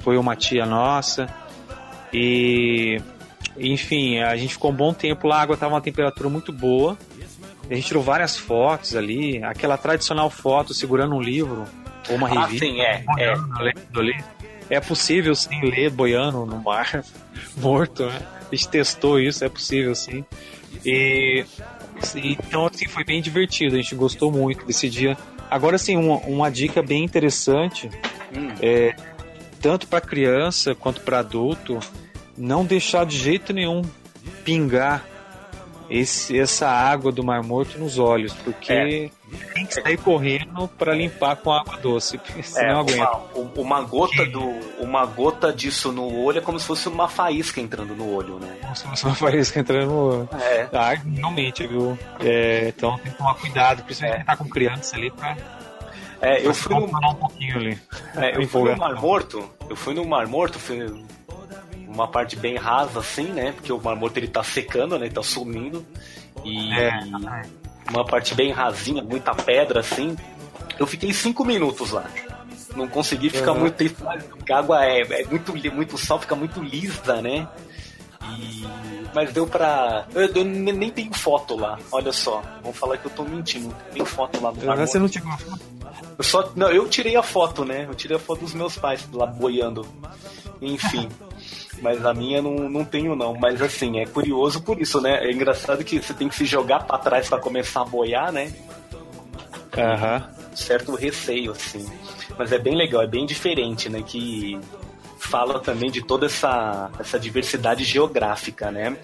foi 0.00 0.16
uma 0.18 0.34
tia 0.34 0.66
nossa. 0.66 1.28
E 2.12 3.00
enfim, 3.58 4.18
a 4.18 4.36
gente 4.36 4.54
ficou 4.54 4.70
um 4.70 4.74
bom 4.74 4.92
tempo 4.92 5.26
lá, 5.26 5.38
a 5.38 5.42
água 5.42 5.54
estava 5.54 5.74
uma 5.74 5.80
temperatura 5.80 6.28
muito 6.28 6.52
boa. 6.52 6.96
A 7.70 7.74
gente 7.74 7.86
tirou 7.88 8.02
várias 8.02 8.36
fotos 8.36 8.94
ali, 8.94 9.42
aquela 9.42 9.76
tradicional 9.76 10.30
foto 10.30 10.72
segurando 10.72 11.14
um 11.16 11.20
livro 11.20 11.64
ou 12.08 12.16
uma 12.16 12.28
Ah, 12.28 12.44
revista. 12.46 12.64
sim, 12.66 12.80
é. 12.80 13.04
é. 13.18 13.34
lendo 13.60 14.00
ali. 14.00 14.14
É 14.70 14.80
possível 14.80 15.34
sim 15.34 15.60
ler 15.62 15.90
boiando 15.90 16.44
no 16.46 16.62
mar, 16.62 17.04
morto, 17.56 18.06
né? 18.06 18.20
A 18.50 18.54
gente 18.54 18.68
testou 18.68 19.18
isso, 19.18 19.44
é 19.44 19.48
possível 19.48 19.94
sim. 19.94 20.24
E 20.84 21.44
então 22.22 22.66
assim 22.66 22.86
foi 22.86 23.02
bem 23.04 23.20
divertido, 23.20 23.74
a 23.74 23.78
gente 23.78 23.94
gostou 23.94 24.30
muito 24.30 24.64
desse 24.64 24.88
dia. 24.88 25.16
Agora 25.50 25.78
sim, 25.78 25.96
uma, 25.96 26.18
uma 26.18 26.50
dica 26.50 26.82
bem 26.82 27.04
interessante, 27.04 27.90
Hum. 28.36 28.48
é 28.60 28.94
tanto 29.62 29.86
para 29.86 30.00
criança 30.00 30.74
quanto 30.74 31.00
para 31.00 31.20
adulto, 31.20 31.78
não 32.36 32.64
deixar 32.64 33.04
de 33.06 33.16
jeito 33.18 33.52
nenhum 33.52 33.82
pingar 34.44 35.04
esse, 35.88 36.36
essa 36.36 36.68
água 36.68 37.12
do 37.12 37.22
Mar 37.22 37.44
Morto 37.44 37.78
nos 37.78 37.96
olhos, 37.96 38.32
porque 38.34 38.72
É. 38.72 39.10
tem 39.54 39.64
que 39.64 39.74
sair 39.74 39.96
correndo 39.96 40.66
para 40.76 40.92
limpar 40.92 41.36
com 41.36 41.52
água 41.52 41.76
doce, 41.76 42.18
porque 42.18 42.40
É, 42.40 42.42
senão 42.42 42.80
aguenta. 42.80 43.08
uma, 43.36 43.50
uma 43.56 43.80
gota 43.82 44.26
do 44.26 44.40
uma 44.80 45.06
gota 45.06 45.52
disso 45.52 45.92
no 45.92 46.12
olho 46.24 46.38
é 46.38 46.40
como 46.40 46.58
se 46.58 46.66
fosse 46.66 46.88
uma 46.88 47.08
faísca 47.08 47.60
entrando 47.60 47.94
no 47.94 48.12
olho, 48.12 48.38
né? 48.40 48.56
Como 48.62 48.74
se 48.74 48.82
fosse 48.84 49.04
uma 49.04 49.14
faísca 49.14 49.60
entrando 49.60 49.86
no... 49.88 50.28
É. 50.40 50.68
Ah, 50.72 50.94
realmente, 50.94 51.64
viu? 51.68 51.96
É, 52.18 52.72
então 52.76 52.98
tem 52.98 53.12
que 53.12 53.18
tomar 53.18 53.34
cuidado, 53.34 53.84
principalmente 53.84 54.16
quem 54.16 54.26
tá 54.26 54.36
com 54.36 54.48
criança 54.48 54.96
ali, 54.96 55.10
pra, 55.12 55.36
É, 56.20 56.44
eu 56.44 56.52
fui 56.52 56.74
no, 56.74 56.86
um 56.86 57.14
pouquinho 57.14 57.56
ali. 57.58 57.78
é, 58.16 58.36
eu 58.36 58.48
fui 58.48 58.72
no. 58.72 58.76
Mar 58.76 58.94
Morto, 58.96 59.48
eu 59.70 59.76
fui 59.76 59.94
no 59.94 60.04
Mar 60.04 60.26
Morto, 60.26 60.58
fui 60.58 60.84
uma 61.96 62.06
parte 62.08 62.36
bem 62.36 62.56
rasa 62.56 63.00
assim, 63.00 63.24
né? 63.24 63.52
Porque 63.52 63.72
o 63.72 63.80
Mar 63.80 63.96
Morto 63.96 64.16
ele 64.18 64.28
tá 64.28 64.42
secando, 64.42 64.98
né? 64.98 65.06
Ele 65.06 65.14
tá 65.14 65.22
sumindo. 65.22 65.84
E 66.44 66.72
É. 66.74 66.90
uma 67.90 68.04
parte 68.04 68.34
bem 68.34 68.52
rasinha, 68.52 69.02
muita 69.02 69.34
pedra 69.34 69.80
assim. 69.80 70.14
Eu 70.78 70.86
fiquei 70.86 71.12
cinco 71.12 71.44
minutos 71.44 71.90
lá. 71.92 72.04
Não 72.76 72.86
consegui 72.86 73.30
ficar 73.30 73.52
Uhum. 73.52 73.60
muito 73.60 73.74
tempo, 73.74 74.04
a 74.06 74.56
água 74.58 74.84
é, 74.84 75.00
é 75.00 75.24
muito, 75.24 75.54
muito 75.74 75.96
sal, 75.96 76.20
fica 76.20 76.36
muito 76.36 76.62
lisa, 76.62 77.22
né? 77.22 77.48
E- 78.38 78.66
Mas 79.14 79.32
deu 79.32 79.46
pra. 79.46 80.06
Eu, 80.14 80.26
eu 80.34 80.44
nem 80.44 80.90
tenho 80.90 81.14
foto 81.14 81.56
lá, 81.56 81.78
olha 81.90 82.12
só. 82.12 82.42
Vão 82.62 82.72
falar 82.72 82.98
que 82.98 83.06
eu 83.06 83.10
tô 83.10 83.22
mentindo. 83.24 83.74
Tenho 83.92 84.04
foto 84.04 84.42
lá 84.42 84.52
no 84.52 84.62
Mar 84.66 84.76
Você 84.76 84.98
não 84.98 85.08
tirou 85.08 85.32
Eu 86.18 86.24
só, 86.24 86.50
não, 86.54 86.70
eu 86.70 86.86
tirei 86.88 87.16
a 87.16 87.22
foto, 87.22 87.64
né? 87.64 87.86
Eu 87.88 87.94
tirei 87.94 88.16
a 88.16 88.20
foto 88.20 88.40
dos 88.40 88.52
meus 88.52 88.76
pais 88.76 89.08
lá 89.12 89.24
boiando. 89.26 89.86
Enfim. 90.60 91.08
Mas 91.80 92.04
a 92.04 92.14
minha 92.14 92.40
não, 92.40 92.68
não 92.68 92.84
tenho, 92.84 93.14
não. 93.14 93.34
Mas 93.34 93.60
assim, 93.60 93.98
é 93.98 94.06
curioso 94.06 94.62
por 94.62 94.80
isso, 94.80 95.00
né? 95.00 95.18
É 95.26 95.30
engraçado 95.30 95.84
que 95.84 96.00
você 96.00 96.14
tem 96.14 96.28
que 96.28 96.34
se 96.34 96.44
jogar 96.44 96.84
pra 96.84 96.98
trás 96.98 97.28
pra 97.28 97.38
começar 97.38 97.82
a 97.82 97.84
boiar, 97.84 98.32
né? 98.32 98.52
Aham. 99.76 100.30
Certo 100.54 100.94
receio, 100.94 101.52
assim. 101.52 101.86
Mas 102.38 102.50
é 102.50 102.58
bem 102.58 102.74
legal, 102.74 103.02
é 103.02 103.06
bem 103.06 103.26
diferente, 103.26 103.88
né? 103.88 104.02
Que 104.02 104.58
fala 105.26 105.58
também 105.60 105.90
de 105.90 106.02
toda 106.02 106.26
essa, 106.26 106.90
essa 106.98 107.18
diversidade 107.18 107.84
geográfica, 107.84 108.70
né? 108.70 108.96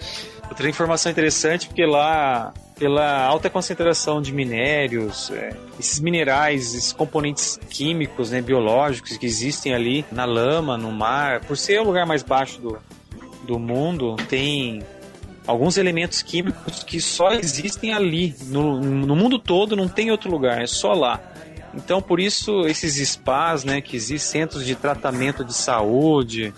Outra 0.48 0.68
informação 0.68 1.10
interessante, 1.10 1.66
porque 1.66 1.84
lá, 1.84 2.52
pela 2.78 3.24
alta 3.24 3.48
concentração 3.48 4.20
de 4.20 4.32
minérios, 4.32 5.30
é, 5.30 5.56
esses 5.78 5.98
minerais, 5.98 6.74
esses 6.74 6.92
componentes 6.92 7.58
químicos, 7.70 8.30
né, 8.30 8.40
biológicos 8.40 9.16
que 9.16 9.26
existem 9.26 9.74
ali 9.74 10.04
na 10.12 10.24
lama, 10.24 10.76
no 10.76 10.92
mar, 10.92 11.40
por 11.40 11.56
ser 11.56 11.80
o 11.80 11.84
lugar 11.84 12.06
mais 12.06 12.22
baixo 12.22 12.60
do, 12.60 12.78
do 13.44 13.58
mundo, 13.58 14.16
tem 14.28 14.82
alguns 15.46 15.76
elementos 15.76 16.22
químicos 16.22 16.82
que 16.84 17.00
só 17.00 17.32
existem 17.32 17.92
ali. 17.92 18.34
No, 18.46 18.80
no 18.80 19.16
mundo 19.16 19.38
todo 19.38 19.74
não 19.74 19.88
tem 19.88 20.10
outro 20.10 20.30
lugar, 20.30 20.62
é 20.62 20.66
só 20.66 20.92
lá. 20.92 21.31
Então, 21.74 22.02
por 22.02 22.20
isso, 22.20 22.66
esses 22.66 22.96
spas, 23.08 23.64
né, 23.64 23.80
que 23.80 23.96
existem, 23.96 24.42
centros 24.42 24.64
de 24.64 24.74
tratamento 24.74 25.44
de 25.44 25.54
saúde, 25.54 26.52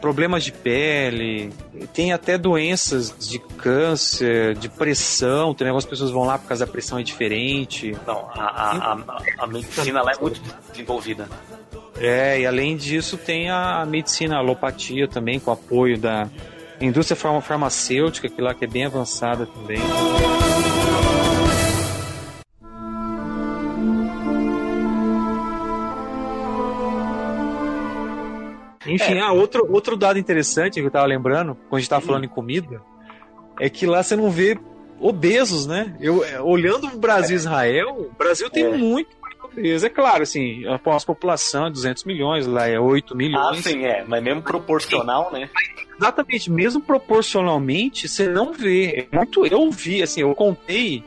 problemas 0.00 0.44
de 0.44 0.52
pele, 0.52 1.52
tem 1.92 2.12
até 2.12 2.38
doenças 2.38 3.14
de 3.18 3.38
câncer, 3.38 4.54
de 4.54 4.68
pressão, 4.68 5.54
tem 5.54 5.68
algumas 5.68 5.84
pessoas 5.84 6.10
vão 6.10 6.24
lá 6.24 6.38
por 6.38 6.48
causa 6.48 6.64
da 6.64 6.70
pressão 6.70 6.98
é 6.98 7.02
diferente. 7.02 7.96
Não, 8.06 8.28
a, 8.34 8.44
a, 8.44 8.92
a, 8.92 9.44
a 9.44 9.46
medicina 9.46 10.02
lá 10.02 10.12
é 10.12 10.20
muito 10.20 10.40
desenvolvida. 10.70 11.28
É, 11.98 12.40
e 12.40 12.46
além 12.46 12.76
disso 12.76 13.16
tem 13.16 13.50
a 13.50 13.84
medicina 13.86 14.36
a 14.36 14.38
alopatia 14.38 15.08
também, 15.08 15.40
com 15.40 15.50
apoio 15.50 15.98
da 15.98 16.28
indústria 16.80 17.16
farmacêutica, 17.40 18.28
que 18.28 18.40
lá 18.40 18.54
que 18.54 18.64
é 18.64 18.68
bem 18.68 18.84
avançada 18.84 19.46
também. 19.46 19.78
Enfim, 28.96 29.14
é. 29.14 29.20
ah, 29.20 29.32
outro, 29.32 29.66
outro 29.72 29.96
dado 29.96 30.18
interessante 30.18 30.80
que 30.80 30.86
eu 30.86 30.90
tava 30.90 31.06
lembrando, 31.06 31.54
quando 31.68 31.76
a 31.76 31.80
gente 31.80 31.88
tava 31.90 32.04
falando 32.04 32.24
em 32.24 32.28
comida, 32.28 32.82
é 33.60 33.70
que 33.70 33.86
lá 33.86 34.02
você 34.02 34.16
não 34.16 34.30
vê 34.30 34.58
obesos, 35.00 35.66
né? 35.66 35.96
Eu, 36.00 36.24
é, 36.24 36.40
olhando 36.40 36.86
o 36.88 36.98
Brasil 36.98 37.36
e 37.36 37.36
Israel, 37.36 38.08
o 38.10 38.16
Brasil 38.16 38.50
tem 38.50 38.64
é. 38.64 38.76
muito 38.76 39.16
obeso. 39.42 39.86
É 39.86 39.88
claro, 39.88 40.22
assim, 40.22 40.66
a 40.66 40.80
nossa 40.84 41.06
população 41.06 41.66
é 41.66 41.70
200 41.70 42.04
milhões, 42.04 42.46
lá 42.46 42.66
é 42.68 42.78
8 42.78 43.16
milhões. 43.16 43.58
Ah, 43.58 43.62
sim, 43.62 43.84
é, 43.84 44.04
mas 44.06 44.22
mesmo 44.22 44.42
proporcional, 44.42 45.32
né? 45.32 45.48
Exatamente, 45.98 46.50
mesmo 46.50 46.80
proporcionalmente, 46.80 48.08
você 48.08 48.28
não 48.28 48.52
vê. 48.52 49.08
É 49.10 49.16
muito, 49.16 49.46
eu 49.46 49.70
vi, 49.70 50.02
assim, 50.02 50.20
eu 50.20 50.34
contei, 50.34 51.02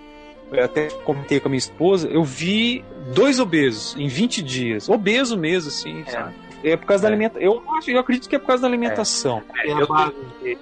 eu 0.52 0.64
até 0.64 0.90
comentei 0.90 1.40
com 1.40 1.48
a 1.48 1.52
minha 1.52 1.60
esposa, 1.60 2.08
eu 2.08 2.24
vi 2.24 2.84
dois 3.14 3.40
obesos 3.40 3.96
em 3.98 4.08
20 4.08 4.42
dias. 4.42 4.90
Obeso 4.90 5.38
mesmo, 5.38 5.70
assim, 5.70 6.02
é. 6.08 6.12
sabe? 6.12 6.49
É 6.64 6.76
por 6.76 6.86
causa 6.86 7.04
é. 7.04 7.10
da 7.10 7.16
alimentação. 7.16 7.42
Eu, 7.42 7.64
eu 7.88 8.00
acredito 8.00 8.30
que 8.30 8.36
é 8.36 8.40
por 8.40 8.48
causa 8.48 8.62
da 8.62 8.68
alimentação. 8.68 9.44
É. 9.56 9.68
É, 9.68 9.72
eu, 9.72 9.88
não, 9.88 10.14
eu, 10.42 10.58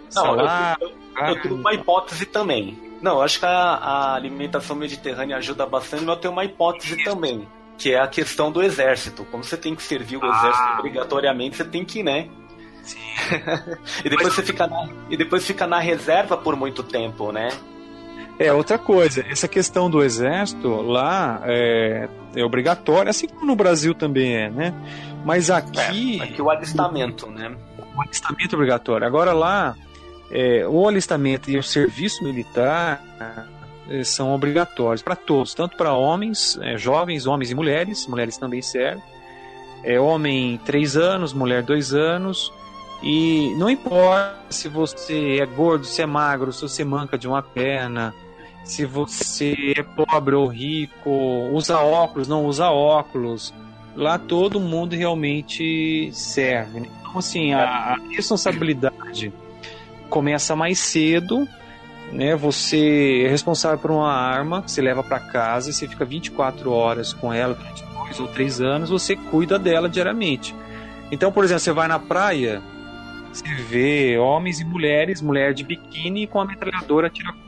eu, 1.20 1.28
eu 1.28 1.42
tenho 1.42 1.56
uma 1.56 1.74
hipótese 1.74 2.26
também. 2.26 2.78
Não, 3.02 3.22
acho 3.22 3.40
que 3.40 3.46
a, 3.46 3.50
a, 3.50 4.16
alimentação 4.16 4.76
mediterrânea 4.76 5.38
ajuda 5.38 5.66
bastante, 5.66 6.04
mas 6.04 6.16
eu 6.16 6.22
tenho 6.22 6.32
uma 6.32 6.46
hipótese 6.46 7.04
também, 7.04 7.48
que 7.78 7.94
é 7.94 8.00
a 8.00 8.08
questão 8.08 8.52
do 8.52 8.62
exército. 8.62 9.26
Como 9.26 9.44
você 9.44 9.58
tem 9.58 9.76
que 9.76 9.84
servir 9.84 10.18
o 10.18 10.26
ah. 10.26 10.36
exército 10.36 10.80
obrigatoriamente, 10.80 11.58
você 11.58 11.66
tem 11.66 11.86
que, 11.86 12.02
né? 12.02 12.30
Sim. 12.82 13.00
e 14.04 14.10
depois 14.10 14.28
mas... 14.28 14.36
você 14.36 14.44
fica 14.44 14.66
na, 14.66 14.90
e 15.10 15.18
depois 15.18 15.46
fica 15.46 15.68
na 15.68 15.80
reserva 15.80 16.38
por 16.38 16.56
muito 16.56 16.82
tempo, 16.84 17.32
né? 17.32 17.50
É, 18.40 18.54
outra 18.54 18.78
coisa, 18.78 19.26
essa 19.30 19.48
questão 19.48 19.90
do 19.90 20.04
exército 20.04 20.70
lá 20.70 21.42
é, 21.46 22.08
é 22.36 22.44
obrigatória, 22.44 23.10
assim 23.10 23.28
como 23.28 23.46
no 23.46 23.56
Brasil 23.56 23.96
também 23.96 24.36
é, 24.36 24.50
né? 24.50 24.74
Mas 25.26 25.50
aqui. 25.50 26.20
É, 26.20 26.24
aqui 26.24 26.42
o 26.42 26.50
alistamento, 26.50 27.28
né? 27.28 27.56
O 27.96 28.02
alistamento 28.02 28.54
é 28.54 28.56
obrigatório. 28.56 29.08
Agora 29.08 29.34
lá, 29.34 29.76
é, 30.30 30.68
o 30.68 30.88
alistamento 30.88 31.50
e 31.50 31.58
o 31.58 31.64
serviço 31.64 32.24
militar 32.24 33.04
é, 33.90 34.04
são 34.04 34.34
obrigatórios 34.34 35.02
para 35.02 35.16
todos, 35.16 35.56
tanto 35.56 35.76
para 35.76 35.94
homens, 35.94 36.60
é, 36.62 36.78
jovens, 36.78 37.26
homens 37.26 37.50
e 37.50 37.56
mulheres, 37.56 38.06
mulheres 38.06 38.38
também 38.38 38.62
servem. 38.62 39.04
É, 39.84 40.00
homem 40.00 40.60
três 40.64 40.96
anos, 40.96 41.34
mulher 41.34 41.64
dois 41.64 41.94
anos. 41.94 42.54
E 43.02 43.54
não 43.58 43.70
importa 43.70 44.36
se 44.50 44.68
você 44.68 45.40
é 45.40 45.46
gordo, 45.46 45.86
se 45.86 46.02
é 46.02 46.06
magro, 46.06 46.52
se 46.52 46.62
você 46.62 46.84
manca 46.84 47.18
de 47.18 47.28
uma 47.28 47.42
perna, 47.42 48.14
se 48.68 48.86
você 48.86 49.74
é 49.78 49.82
pobre 49.82 50.36
ou 50.36 50.48
rico, 50.48 51.10
usa 51.54 51.80
óculos, 51.80 52.28
não 52.28 52.46
usa 52.46 52.70
óculos. 52.70 53.54
Lá 53.96 54.20
todo 54.20 54.60
mundo 54.60 54.96
realmente 54.96 56.12
serve. 56.14 56.82
Né? 56.82 56.90
Então, 57.00 57.18
assim, 57.18 57.54
a, 57.54 57.64
a 57.64 57.98
responsabilidade 58.12 59.34
começa 60.10 60.56
mais 60.56 60.80
cedo, 60.80 61.48
né? 62.12 62.36
Você 62.36 63.24
é 63.26 63.30
responsável 63.30 63.80
por 63.80 63.92
uma 63.92 64.12
arma 64.12 64.62
que 64.62 64.72
você 64.72 64.82
leva 64.82 65.02
para 65.02 65.20
casa 65.20 65.70
e 65.70 65.74
você 65.74 65.88
fica 65.88 66.06
24 66.06 66.72
horas 66.72 67.14
com 67.14 67.34
ela 67.34 67.54
durante 67.54 67.84
dois 67.86 68.20
ou 68.20 68.28
três 68.28 68.62
anos, 68.62 68.90
você 68.90 69.16
cuida 69.16 69.58
dela 69.58 69.90
diariamente. 69.90 70.54
Então, 71.12 71.32
por 71.32 71.44
exemplo, 71.44 71.62
você 71.62 71.72
vai 71.72 71.88
na 71.88 72.00
praia, 72.00 72.62
você 73.32 73.48
vê 73.70 74.18
homens 74.18 74.60
e 74.60 74.66
mulheres, 74.66 75.22
mulher 75.22 75.54
de 75.54 75.64
biquíni 75.64 76.28
com 76.28 76.40
a 76.40 76.46
metralhadora 76.46 77.10
tira-colo. 77.10 77.47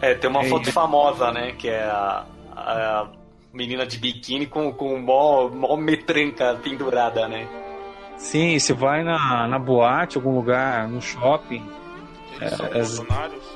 É, 0.00 0.14
tem 0.14 0.28
uma 0.28 0.42
é, 0.42 0.48
foto 0.48 0.70
famosa, 0.72 1.30
né? 1.32 1.52
Que 1.52 1.68
é 1.68 1.84
a, 1.84 2.24
a 2.54 3.06
menina 3.52 3.86
de 3.86 3.98
biquíni 3.98 4.46
com, 4.46 4.72
com 4.72 4.98
mó, 4.98 5.48
mó 5.48 5.76
metranca 5.76 6.54
pendurada, 6.62 7.26
né? 7.28 7.46
Sim, 8.18 8.58
você 8.58 8.72
vai 8.72 9.02
na, 9.02 9.46
na 9.46 9.58
boate, 9.58 10.16
algum 10.16 10.34
lugar, 10.34 10.88
no 10.88 11.02
shopping, 11.02 11.62
é, 12.40 12.82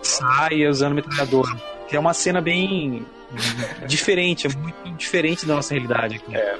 sai 0.02 0.66
usando 0.66 0.94
metralhadora. 0.94 1.50
Que 1.88 1.96
é 1.96 2.00
uma 2.00 2.14
cena 2.14 2.40
bem 2.40 3.04
diferente, 3.86 4.46
é 4.46 4.50
muito 4.50 4.90
diferente 4.96 5.46
da 5.46 5.54
nossa 5.54 5.74
realidade 5.74 6.16
aqui. 6.16 6.36
É. 6.36 6.56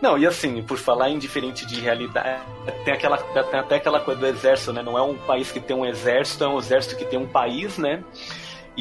Não, 0.00 0.16
e 0.16 0.26
assim, 0.26 0.62
por 0.62 0.78
falar 0.78 1.10
em 1.10 1.18
diferente 1.18 1.66
de 1.66 1.80
realidade, 1.80 2.40
tem, 2.84 2.94
aquela, 2.94 3.18
tem 3.18 3.60
até 3.60 3.76
aquela 3.76 4.00
coisa 4.00 4.20
do 4.20 4.26
exército, 4.26 4.72
né? 4.72 4.82
Não 4.82 4.96
é 4.96 5.02
um 5.02 5.16
país 5.16 5.50
que 5.50 5.60
tem 5.60 5.76
um 5.76 5.84
exército, 5.84 6.44
é 6.44 6.48
um 6.48 6.58
exército 6.58 6.96
que 6.96 7.04
tem 7.04 7.18
um 7.18 7.26
país, 7.26 7.76
né? 7.78 8.02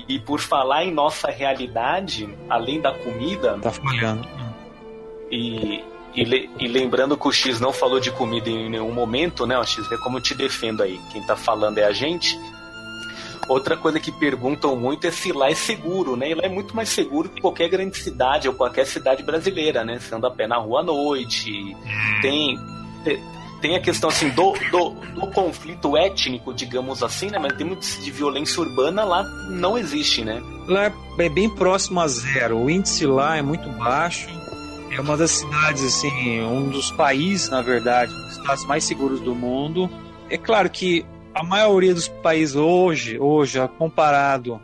E, 0.08 0.20
por 0.20 0.40
falar 0.40 0.86
em 0.86 0.94
nossa 0.94 1.30
realidade, 1.30 2.30
além 2.50 2.80
da 2.80 2.94
comida. 2.94 3.58
Tá 3.60 3.72
falhando. 3.72 4.28
E, 5.32 5.84
e, 6.14 6.24
le, 6.24 6.50
e, 6.60 6.68
lembrando 6.68 7.18
que 7.18 7.28
o 7.28 7.32
X 7.32 7.60
não 7.60 7.74
falou 7.74 8.00
de 8.00 8.12
comida 8.12 8.50
em 8.50 8.70
nenhum 8.70 8.94
momento, 8.94 9.46
né? 9.46 9.58
O 9.58 9.64
X 9.64 9.88
vê 9.88 9.98
como 9.98 10.18
eu 10.18 10.22
te 10.22 10.36
defendo 10.36 10.84
aí. 10.84 11.00
Quem 11.12 11.24
tá 11.24 11.36
falando 11.36 11.78
é 11.78 11.86
a 11.86 11.92
gente. 11.92 12.38
Outra 13.50 13.78
coisa 13.78 14.00
que 14.00 14.12
perguntam 14.12 14.76
muito 14.76 15.08
é 15.08 15.12
se 15.12 15.32
lá 15.32 15.50
é 15.50 15.56
seguro, 15.56 16.18
né? 16.18 16.32
E 16.32 16.36
lá 16.36 16.44
é 16.44 16.50
muito 16.50 16.76
mais 16.76 16.90
seguro 16.90 17.30
que 17.30 17.42
qualquer 17.42 17.70
grande 17.70 17.98
cidade 17.98 18.48
ou 18.48 18.54
qualquer 18.54 18.86
cidade 18.86 19.24
brasileira, 19.24 19.86
né? 19.86 20.00
Você 20.00 20.14
anda 20.14 20.28
a 20.28 20.32
pé 20.32 20.48
na 20.48 20.58
rua 20.58 20.82
à 20.82 20.84
noite, 20.84 21.76
tem 22.22 22.60
tem 23.04 23.24
a 23.76 23.80
questão 23.80 24.10
assim 24.10 24.30
do, 24.30 24.54
do, 24.72 24.90
do, 24.90 25.28
conflito 25.28 25.98
étnico, 25.98 26.54
digamos 26.54 27.02
assim, 27.02 27.30
né? 27.30 27.40
Mas 27.40 27.54
tem 27.54 27.66
muito 27.66 27.86
de 27.86 28.12
violência 28.12 28.62
urbana 28.62 29.04
lá 29.04 29.24
não 29.50 29.78
existe, 29.78 30.24
né? 30.24 30.42
Lá 30.68 30.92
é 31.18 31.30
bem 31.30 31.50
próximo 31.50 32.00
a 32.00 32.08
zero. 32.08 32.58
O 32.58 32.70
índice 32.70 33.06
lá 33.06 33.38
é 33.38 33.42
muito 33.42 33.70
baixo. 33.70 34.28
É 34.92 35.02
uma 35.02 35.18
das 35.18 35.32
cidades, 35.32 35.84
assim, 35.84 36.42
um 36.42 36.70
dos 36.70 36.92
países, 36.92 37.50
na 37.50 37.62
verdade, 37.62 38.14
um 38.14 38.28
dos 38.28 38.38
estados 38.38 38.66
mais 38.66 38.84
seguros 38.84 39.20
do 39.20 39.36
mundo. 39.36 39.90
É 40.30 40.38
claro 40.38 40.70
que 40.70 41.06
a 41.34 41.44
maioria 41.44 41.94
dos 41.94 42.08
países 42.08 42.56
hoje, 42.56 43.20
hoje, 43.20 43.60
comparado 43.78 44.60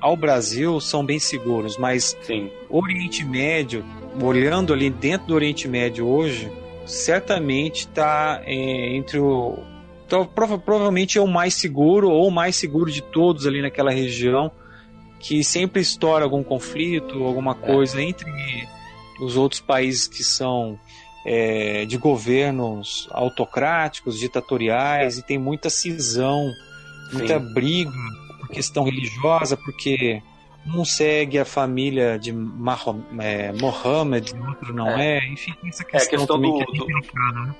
ao 0.00 0.16
Brasil, 0.16 0.80
são 0.80 1.04
bem 1.04 1.18
seguros, 1.18 1.76
mas 1.76 2.16
Sim. 2.22 2.50
o 2.68 2.82
Oriente 2.82 3.24
Médio, 3.24 3.84
olhando 4.20 4.72
ali 4.72 4.90
dentro 4.90 5.28
do 5.28 5.34
Oriente 5.34 5.66
Médio 5.66 6.06
hoje, 6.06 6.50
certamente 6.88 7.80
está 7.80 8.42
é, 8.44 8.96
entre 8.96 9.18
o. 9.18 9.58
Então, 10.06 10.24
prova, 10.24 10.58
provavelmente 10.58 11.18
é 11.18 11.20
o 11.20 11.26
mais 11.26 11.54
seguro 11.54 12.10
ou 12.10 12.28
o 12.28 12.30
mais 12.30 12.56
seguro 12.56 12.90
de 12.90 13.02
todos 13.02 13.46
ali 13.46 13.60
naquela 13.60 13.90
região, 13.90 14.50
que 15.20 15.44
sempre 15.44 15.82
estoura 15.82 16.24
algum 16.24 16.42
conflito, 16.42 17.22
alguma 17.22 17.52
é. 17.52 17.54
coisa 17.54 18.00
é. 18.00 18.04
entre 18.04 18.26
os 19.20 19.36
outros 19.36 19.60
países 19.60 20.08
que 20.08 20.24
são 20.24 20.78
é, 21.26 21.84
de 21.84 21.98
governos 21.98 23.06
autocráticos, 23.10 24.18
ditatoriais, 24.18 25.18
e 25.18 25.22
tem 25.22 25.36
muita 25.36 25.68
cisão, 25.68 26.50
muita 27.12 27.38
Sim. 27.38 27.52
briga 27.52 27.92
por 28.40 28.48
questão 28.48 28.84
religiosa, 28.84 29.58
porque 29.58 30.22
um 30.66 30.84
segue 30.84 31.38
a 31.38 31.44
família 31.44 32.18
de 32.18 32.32
Mahom, 32.32 33.00
é, 33.18 33.52
Mohammed, 33.52 34.34
outro 34.46 34.74
não 34.74 34.88
é. 34.88 35.18
é. 35.18 35.28
Enfim, 35.28 35.54
essa 35.66 35.84
questão, 35.84 36.00
é 36.00 36.02
a 36.02 36.18
questão 36.18 36.40
do, 36.40 36.58
que 36.58 36.62
é 36.62 36.78
do, 36.78 36.86
né? 37.34 37.54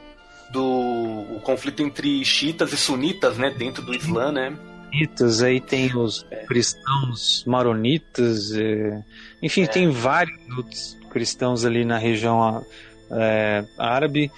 do 0.51 1.37
o 1.37 1.41
conflito 1.43 1.83
entre 1.83 2.25
xiitas 2.25 2.73
e 2.73 2.77
sunitas, 2.77 3.39
né, 3.39 3.51
dentro 3.51 3.83
do 3.83 3.95
Islã, 3.95 4.33
né? 4.33 4.57
Sunitas, 4.91 5.43
aí 5.43 5.61
tem 5.61 5.95
os 5.97 6.27
é. 6.31 6.45
cristãos 6.47 7.45
maronitas, 7.47 8.53
é, 8.53 9.03
enfim, 9.43 9.67
tem 9.67 9.87
é. 9.87 9.91
vários 9.91 10.39
outros 10.57 10.97
cristãos 11.11 11.65
ali 11.65 11.85
na 11.85 11.99
região 11.99 12.65
é, 13.11 13.65
árabe. 13.79 14.31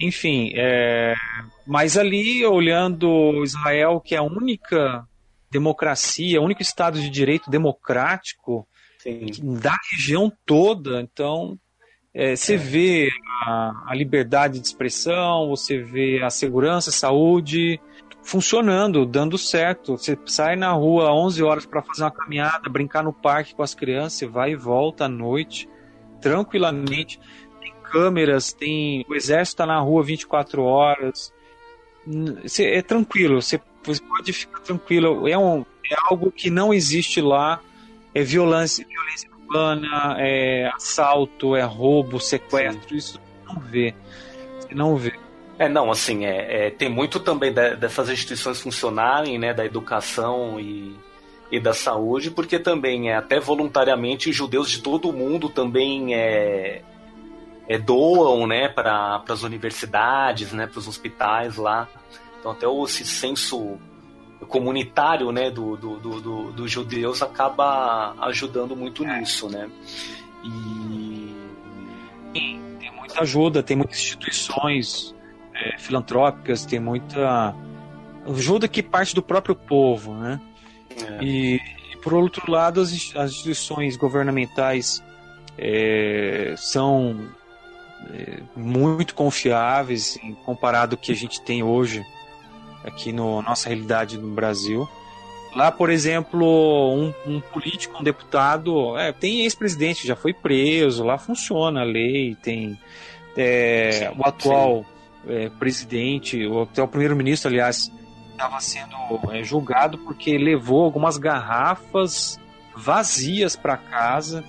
Enfim, 0.00 0.52
mas 1.66 1.98
ali 1.98 2.46
olhando 2.46 3.42
Israel, 3.42 4.00
que 4.00 4.14
é 4.14 4.18
a 4.18 4.22
única 4.22 5.07
democracia, 5.50 6.40
o 6.40 6.44
único 6.44 6.62
Estado 6.62 7.00
de 7.00 7.08
direito 7.08 7.50
democrático 7.50 8.66
Sim. 8.98 9.26
da 9.60 9.74
região 9.92 10.32
toda. 10.44 11.00
Então, 11.00 11.58
é, 12.14 12.34
você 12.34 12.54
é. 12.54 12.58
vê 12.58 13.08
a, 13.44 13.84
a, 13.86 13.94
liberdade 13.94 14.58
de 14.58 14.66
expressão, 14.66 15.48
você 15.48 15.78
vê 15.78 16.22
a 16.22 16.30
segurança, 16.30 16.90
a 16.90 16.92
saúde 16.92 17.80
funcionando, 18.22 19.06
dando 19.06 19.38
certo. 19.38 19.96
Você 19.96 20.18
sai 20.26 20.56
na 20.56 20.72
rua 20.72 21.12
11 21.12 21.42
horas 21.42 21.66
para 21.66 21.82
fazer 21.82 22.02
uma 22.02 22.10
caminhada, 22.10 22.68
brincar 22.68 23.02
no 23.02 23.12
parque 23.12 23.54
com 23.54 23.62
as 23.62 23.74
crianças, 23.74 24.14
você 24.14 24.26
vai 24.26 24.52
e 24.52 24.56
volta 24.56 25.04
à 25.04 25.08
noite, 25.08 25.68
tranquilamente. 26.20 27.20
Tem 27.60 27.72
câmeras, 27.84 28.52
tem 28.52 29.04
o 29.08 29.14
exército 29.14 29.62
está 29.62 29.66
na 29.66 29.80
rua 29.80 30.02
24 30.02 30.62
horas. 30.62 31.32
é 32.58 32.82
tranquilo, 32.82 33.40
você 33.40 33.58
você 33.88 34.02
pode 34.02 34.32
ficar 34.32 34.60
tranquilo. 34.60 35.26
É, 35.28 35.36
um, 35.36 35.64
é 35.90 35.96
algo 36.10 36.30
que 36.30 36.50
não 36.50 36.72
existe 36.72 37.20
lá. 37.20 37.60
É 38.14 38.22
violência, 38.22 38.86
violência 38.86 39.30
urbana, 39.38 40.16
é 40.18 40.70
assalto, 40.74 41.56
é 41.56 41.62
roubo, 41.62 42.20
sequestro. 42.20 42.88
Sim. 42.88 42.96
Isso 42.96 43.20
não 43.46 43.60
vê. 43.60 43.94
e 44.70 44.74
não 44.74 44.96
vê. 44.96 45.12
É, 45.58 45.68
não, 45.68 45.90
assim, 45.90 46.24
é, 46.24 46.66
é 46.66 46.70
tem 46.70 46.88
muito 46.88 47.18
também 47.18 47.52
de, 47.52 47.74
dessas 47.76 48.08
instituições 48.08 48.60
funcionarem, 48.60 49.38
né, 49.38 49.52
da 49.52 49.64
educação 49.64 50.60
e, 50.60 50.94
e 51.50 51.58
da 51.58 51.72
saúde, 51.72 52.30
porque 52.30 52.58
também 52.58 53.10
é 53.10 53.16
até 53.16 53.40
voluntariamente 53.40 54.30
judeus 54.30 54.70
de 54.70 54.80
todo 54.80 55.08
o 55.08 55.12
mundo 55.12 55.48
também 55.48 56.14
é, 56.14 56.82
é 57.68 57.76
doam, 57.76 58.46
né, 58.46 58.68
para 58.68 59.22
as 59.28 59.42
universidades, 59.42 60.52
né, 60.52 60.66
para 60.66 60.78
os 60.78 60.86
hospitais 60.86 61.56
lá. 61.56 61.88
Então 62.38 62.52
até 62.52 62.66
esse 62.84 63.04
senso 63.04 63.78
comunitário, 64.46 65.32
né, 65.32 65.50
do, 65.50 65.76
do, 65.76 65.98
do, 65.98 66.20
do, 66.20 66.52
dos 66.52 66.70
judeus 66.70 67.22
acaba 67.22 68.14
ajudando 68.20 68.76
muito 68.76 69.04
é. 69.04 69.18
nisso, 69.18 69.48
né. 69.48 69.68
E 70.44 71.34
tem 72.32 72.92
muita 72.96 73.20
ajuda, 73.22 73.62
tem 73.62 73.76
muitas 73.76 73.98
instituições 73.98 75.14
é, 75.54 75.78
filantrópicas, 75.78 76.64
tem 76.64 76.78
muita 76.78 77.54
ajuda 78.26 78.68
que 78.68 78.82
parte 78.82 79.14
do 79.14 79.22
próprio 79.22 79.54
povo, 79.54 80.14
né? 80.14 80.40
É. 80.90 81.24
E, 81.24 81.60
por 82.02 82.14
outro 82.14 82.50
lado, 82.50 82.80
as, 82.80 82.92
instituições 82.92 83.96
governamentais 83.96 85.02
são 86.56 87.28
muito 88.54 89.12
confiáveis 89.12 90.16
em 90.22 90.32
comparado 90.32 90.94
ao 90.94 91.00
que 91.00 91.10
a 91.10 91.16
gente 91.16 91.42
tem 91.42 91.64
hoje 91.64 92.06
aqui 92.84 93.12
no 93.12 93.42
nossa 93.42 93.68
realidade 93.68 94.18
no 94.18 94.34
Brasil. 94.34 94.88
Lá, 95.54 95.72
por 95.72 95.90
exemplo, 95.90 96.94
um, 96.94 97.12
um 97.26 97.40
político, 97.40 97.98
um 97.98 98.02
deputado, 98.02 98.96
é, 98.98 99.12
tem 99.12 99.40
ex-presidente, 99.40 100.06
já 100.06 100.14
foi 100.14 100.32
preso, 100.34 101.02
lá 101.02 101.16
funciona 101.16 101.80
a 101.80 101.84
lei, 101.84 102.36
tem 102.42 102.78
é, 103.36 104.12
o 104.16 104.26
atual 104.26 104.84
é, 105.26 105.48
presidente, 105.48 106.46
ou 106.46 106.62
até 106.62 106.82
o 106.82 106.88
primeiro-ministro, 106.88 107.48
aliás, 107.48 107.90
estava 108.30 108.60
sendo 108.60 108.94
é, 109.32 109.42
julgado 109.42 109.98
porque 109.98 110.36
levou 110.36 110.84
algumas 110.84 111.16
garrafas 111.16 112.38
vazias 112.76 113.56
para 113.56 113.76
casa, 113.76 114.44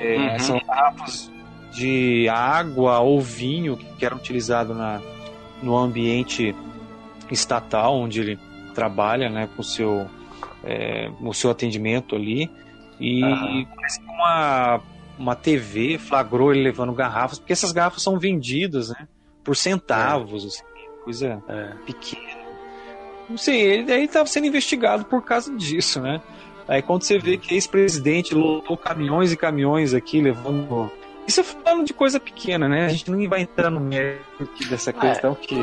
é, 0.00 0.16
uhum. 0.16 0.38
são 0.38 0.60
garrafas 0.66 1.30
de 1.72 2.28
água 2.28 2.98
ou 2.98 3.20
vinho 3.20 3.76
que 3.76 4.04
eram 4.04 4.16
utilizados 4.16 4.76
na, 4.76 5.00
no 5.62 5.76
ambiente 5.76 6.54
estatal 7.34 7.96
onde 7.96 8.20
ele 8.20 8.38
trabalha, 8.74 9.28
né, 9.28 9.48
com 9.54 9.62
o 9.62 9.64
seu 9.64 10.06
é, 10.64 11.10
o 11.20 11.32
seu 11.32 11.50
atendimento 11.50 12.14
ali. 12.14 12.50
E 12.98 13.22
uhum. 13.22 13.66
parece 13.74 14.00
que 14.00 14.06
uma, 14.06 14.80
uma 15.18 15.34
TV 15.34 15.98
flagrou 15.98 16.52
ele 16.52 16.62
levando 16.62 16.92
garrafas, 16.92 17.38
porque 17.38 17.52
essas 17.52 17.72
garrafas 17.72 18.02
são 18.02 18.18
vendidas 18.18 18.90
né, 18.90 19.08
por 19.42 19.56
centavos, 19.56 20.44
é. 20.44 20.46
assim, 20.46 20.64
coisa 21.04 21.42
é. 21.48 21.72
pequena. 21.86 22.40
Não 23.28 23.38
sei, 23.38 23.60
ele 23.60 23.92
aí 23.92 24.04
estava 24.04 24.26
sendo 24.26 24.48
investigado 24.48 25.04
por 25.04 25.22
causa 25.22 25.54
disso, 25.56 26.00
né? 26.00 26.20
Aí 26.66 26.82
quando 26.82 27.02
você 27.02 27.18
vê 27.18 27.36
que 27.36 27.54
ex-presidente 27.54 28.34
lotou 28.34 28.76
caminhões 28.76 29.32
e 29.32 29.36
caminhões 29.36 29.94
aqui 29.94 30.20
levando. 30.20 30.90
Isso 31.26 31.40
é 31.40 31.44
falando 31.44 31.84
de 31.84 31.94
coisa 31.94 32.18
pequena, 32.18 32.68
né? 32.68 32.86
A 32.86 32.88
gente 32.88 33.10
não 33.10 33.28
vai 33.28 33.42
entrar 33.42 33.70
no 33.70 33.80
mérito 33.80 34.68
dessa 34.68 34.90
é. 34.90 34.92
questão 34.92 35.34
que. 35.34 35.56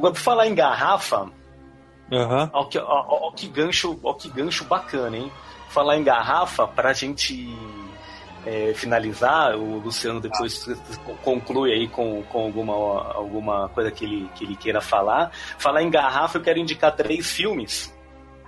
Agora, 0.00 0.14
por 0.14 0.20
falar 0.20 0.46
em 0.46 0.54
garrafa, 0.54 1.30
uhum. 2.10 2.50
ó, 2.54 2.64
que, 2.64 2.78
ó, 2.78 3.04
ó, 3.06 3.32
que 3.32 3.46
gancho, 3.46 4.00
ó, 4.02 4.14
que 4.14 4.30
gancho 4.30 4.64
bacana, 4.64 5.14
hein? 5.14 5.30
Falar 5.68 5.98
em 5.98 6.02
garrafa, 6.02 6.66
pra 6.66 6.94
gente 6.94 7.54
é, 8.46 8.72
finalizar, 8.74 9.56
o 9.56 9.78
Luciano 9.78 10.18
depois 10.18 10.66
conclui 11.22 11.70
aí 11.70 11.86
com, 11.86 12.22
com 12.22 12.44
alguma, 12.44 13.12
alguma 13.12 13.68
coisa 13.68 13.90
que 13.90 14.06
ele, 14.06 14.30
que 14.34 14.44
ele 14.44 14.56
queira 14.56 14.80
falar. 14.80 15.32
Falar 15.58 15.82
em 15.82 15.90
garrafa, 15.90 16.38
eu 16.38 16.42
quero 16.42 16.58
indicar 16.58 16.96
três 16.96 17.30
filmes 17.30 17.94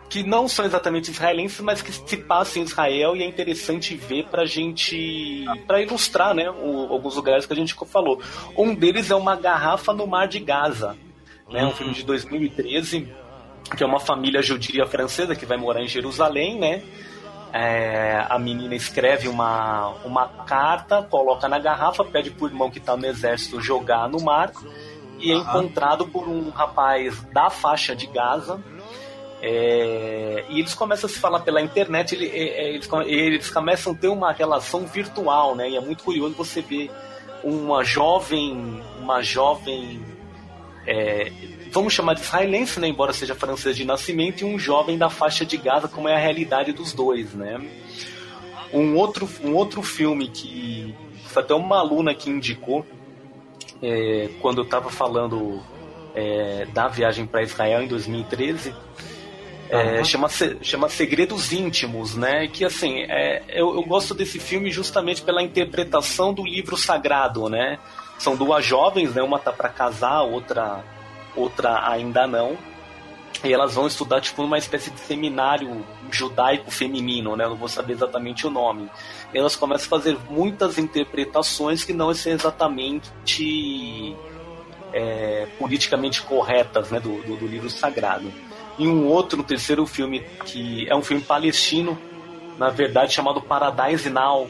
que 0.09 0.23
não 0.23 0.49
são 0.49 0.65
exatamente 0.65 1.11
israelenses, 1.11 1.61
mas 1.61 1.83
que 1.83 1.93
se 1.93 2.17
passam 2.17 2.63
em 2.63 2.65
Israel 2.65 3.15
e 3.15 3.23
é 3.23 3.27
interessante 3.27 3.95
ver 3.95 4.25
pra 4.31 4.47
gente. 4.47 5.45
para 5.67 5.83
ilustrar, 5.83 6.35
né? 6.35 6.51
O, 6.51 6.91
alguns 6.91 7.15
lugares 7.15 7.45
que 7.45 7.53
a 7.53 7.57
gente 7.57 7.75
falou. 7.87 8.23
Um 8.57 8.75
deles 8.75 9.11
é 9.11 9.15
uma 9.15 9.37
garrafa 9.37 9.93
no 9.93 10.07
mar 10.07 10.27
de 10.27 10.41
Gaza 10.41 10.97
né? 11.53 11.65
Um 11.65 11.73
filme 11.73 11.93
de 11.93 12.05
2013 12.05 13.09
que 13.77 13.83
é 13.83 13.87
uma 13.87 14.01
família 14.01 14.43
judia 14.43 14.87
francesa 14.87 15.35
que 15.35 15.47
vai 15.47 15.57
morar 15.57 15.83
em 15.83 15.89
Jerusalém, 15.89 16.59
né? 16.59 16.83
É, 17.53 18.25
a 18.29 18.39
menina 18.39 18.75
escreve 18.75 19.29
uma, 19.29 19.91
uma 20.05 20.27
carta, 20.27 21.03
coloca 21.03 21.49
na 21.49 21.59
garrafa, 21.59 22.05
pede 22.05 22.31
pro 22.31 22.47
irmão 22.47 22.71
que 22.71 22.79
está 22.79 22.97
no 22.97 23.07
exército 23.07 23.61
jogar 23.61 24.09
no 24.09 24.21
mar 24.21 24.53
e 25.19 25.31
é 25.31 25.35
encontrado 25.35 26.07
por 26.09 26.27
um 26.29 26.49
rapaz 26.51 27.23
da 27.33 27.51
faixa 27.51 27.95
de 27.95 28.07
Gaza. 28.07 28.59
É, 29.43 30.45
e 30.49 30.61
eles 30.61 30.73
começam 30.73 31.11
a 31.11 31.13
se 31.13 31.19
falar 31.19 31.41
pela 31.41 31.61
internet, 31.61 32.15
ele, 32.15 32.27
é, 32.29 32.65
é 32.65 32.75
eles, 32.75 32.89
eles 33.07 33.51
começam 33.51 33.93
a 33.93 33.97
ter 33.97 34.09
uma 34.09 34.33
relação 34.33 34.87
virtual, 34.87 35.55
né? 35.55 35.69
E 35.69 35.77
é 35.77 35.81
muito 35.81 36.05
curioso 36.05 36.35
você 36.35 36.63
ver 36.63 36.91
uma 37.43 37.85
jovem, 37.85 38.81
uma 39.01 39.21
jovem 39.21 40.01
é, 40.87 41.33
vamos 41.71 41.93
chamar 41.93 42.15
de 42.15 42.21
israelense, 42.23 42.81
né, 42.81 42.89
embora 42.89 43.13
seja 43.13 43.35
francês 43.35 43.77
de 43.77 43.85
nascimento, 43.85 44.43
e 44.43 44.45
um 44.45 44.59
jovem 44.59 44.99
da 44.99 45.09
faixa 45.09 45.45
de 45.45 45.57
Gaza, 45.57 45.89
como 45.89 46.09
é 46.09 46.15
a 46.15 46.19
realidade 46.19 46.73
dos 46.73 46.93
dois, 46.93 47.33
né? 47.35 47.61
Um 48.73 48.97
outro, 48.97 49.29
um 49.45 49.55
outro 49.55 49.83
filme 49.83 50.29
que 50.29 50.95
foi 51.27 51.43
até 51.43 51.55
uma 51.55 51.79
aluna 51.79 52.15
que 52.15 52.31
indicou 52.31 52.87
é, 53.83 54.31
quando 54.41 54.59
eu 54.59 54.65
estava 54.65 54.91
falando 54.91 55.63
é, 56.15 56.67
da 56.67 56.89
viagem 56.89 57.27
para 57.27 57.43
Israel 57.43 57.83
em 57.83 57.89
2013 57.89 58.75
é, 59.73 59.99
uhum. 59.99 60.05
chama, 60.05 60.29
chama 60.61 60.89
Segredos 60.91 61.51
Íntimos, 61.51 62.15
né? 62.15 62.47
Que 62.47 62.63
assim, 62.63 63.05
é, 63.09 63.43
eu, 63.49 63.75
eu, 63.75 63.83
gosto 63.83 64.13
desse 64.13 64.39
filme 64.39 64.71
justamente 64.71 65.23
pela 65.23 65.43
interpretação 65.43 66.35
do 66.35 66.45
livro 66.45 66.77
sagrado, 66.77 67.49
né? 67.49 67.79
São 68.23 68.37
duas 68.37 68.65
jovens, 68.65 69.17
né? 69.17 69.21
Uma 69.21 69.41
tá 69.41 69.51
para 69.51 69.69
casar, 69.69 70.23
outra 70.23 70.85
outra 71.35 71.91
ainda 71.91 72.25
não. 72.25 72.57
E 73.43 73.53
elas 73.53 73.75
vão 73.75 73.89
estudar 73.89 74.21
tipo 74.21 74.43
numa 74.43 74.59
espécie 74.59 74.93
de 74.93 75.01
seminário 75.01 75.85
judaico 76.09 76.71
feminino, 76.71 77.35
né? 77.35 77.49
Não 77.49 77.57
vou 77.57 77.67
saber 77.67 77.95
exatamente 77.95 78.47
o 78.47 78.51
nome. 78.51 78.89
E 79.35 79.39
elas 79.39 79.57
começam 79.57 79.87
a 79.87 79.91
fazer 79.91 80.17
muitas 80.31 80.79
interpretações 80.79 81.83
que 81.83 81.93
não 81.93 82.15
são 82.15 82.31
exatamente 82.31 84.17
é, 84.93 85.49
politicamente 85.59 86.23
corretas, 86.23 86.93
né? 86.93 87.01
Do, 87.01 87.21
do, 87.23 87.37
do 87.39 87.47
livro 87.49 87.69
sagrado. 87.69 88.33
E 88.79 88.87
um 88.87 89.05
outro, 89.05 89.41
um 89.41 89.43
terceiro 89.43 89.85
filme 89.85 90.21
que 90.45 90.89
é 90.89 90.95
um 90.95 91.03
filme 91.03 91.25
palestino, 91.25 91.99
na 92.57 92.69
verdade 92.69 93.13
chamado 93.13 93.43
Paradise 93.43 94.09
Now, 94.09 94.47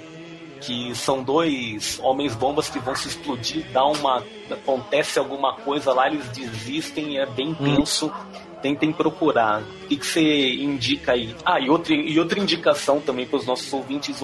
que 0.62 0.94
são 0.94 1.22
dois 1.22 1.98
homens 2.02 2.34
bombas 2.34 2.68
que 2.68 2.78
vão 2.78 2.94
se 2.94 3.08
explodir, 3.08 3.66
dá 3.72 3.84
uma 3.84 4.22
acontece 4.50 5.18
alguma 5.18 5.54
coisa 5.56 5.92
lá, 5.92 6.08
eles 6.08 6.28
desistem, 6.28 7.18
é 7.18 7.26
bem 7.26 7.48
hum. 7.48 7.76
tenso. 7.76 8.06
Hum. 8.06 8.52
Tentem 8.62 8.92
procurar. 8.92 9.60
O 9.60 9.88
que, 9.88 9.96
que 9.96 10.06
você 10.06 10.54
indica 10.54 11.12
aí? 11.12 11.34
Ah, 11.44 11.58
e 11.58 11.68
outra, 11.68 11.92
e 11.92 12.16
outra 12.16 12.38
indicação 12.38 13.00
também 13.00 13.26
para 13.26 13.38
os 13.38 13.44
nossos 13.44 13.72
ouvintes 13.72 14.22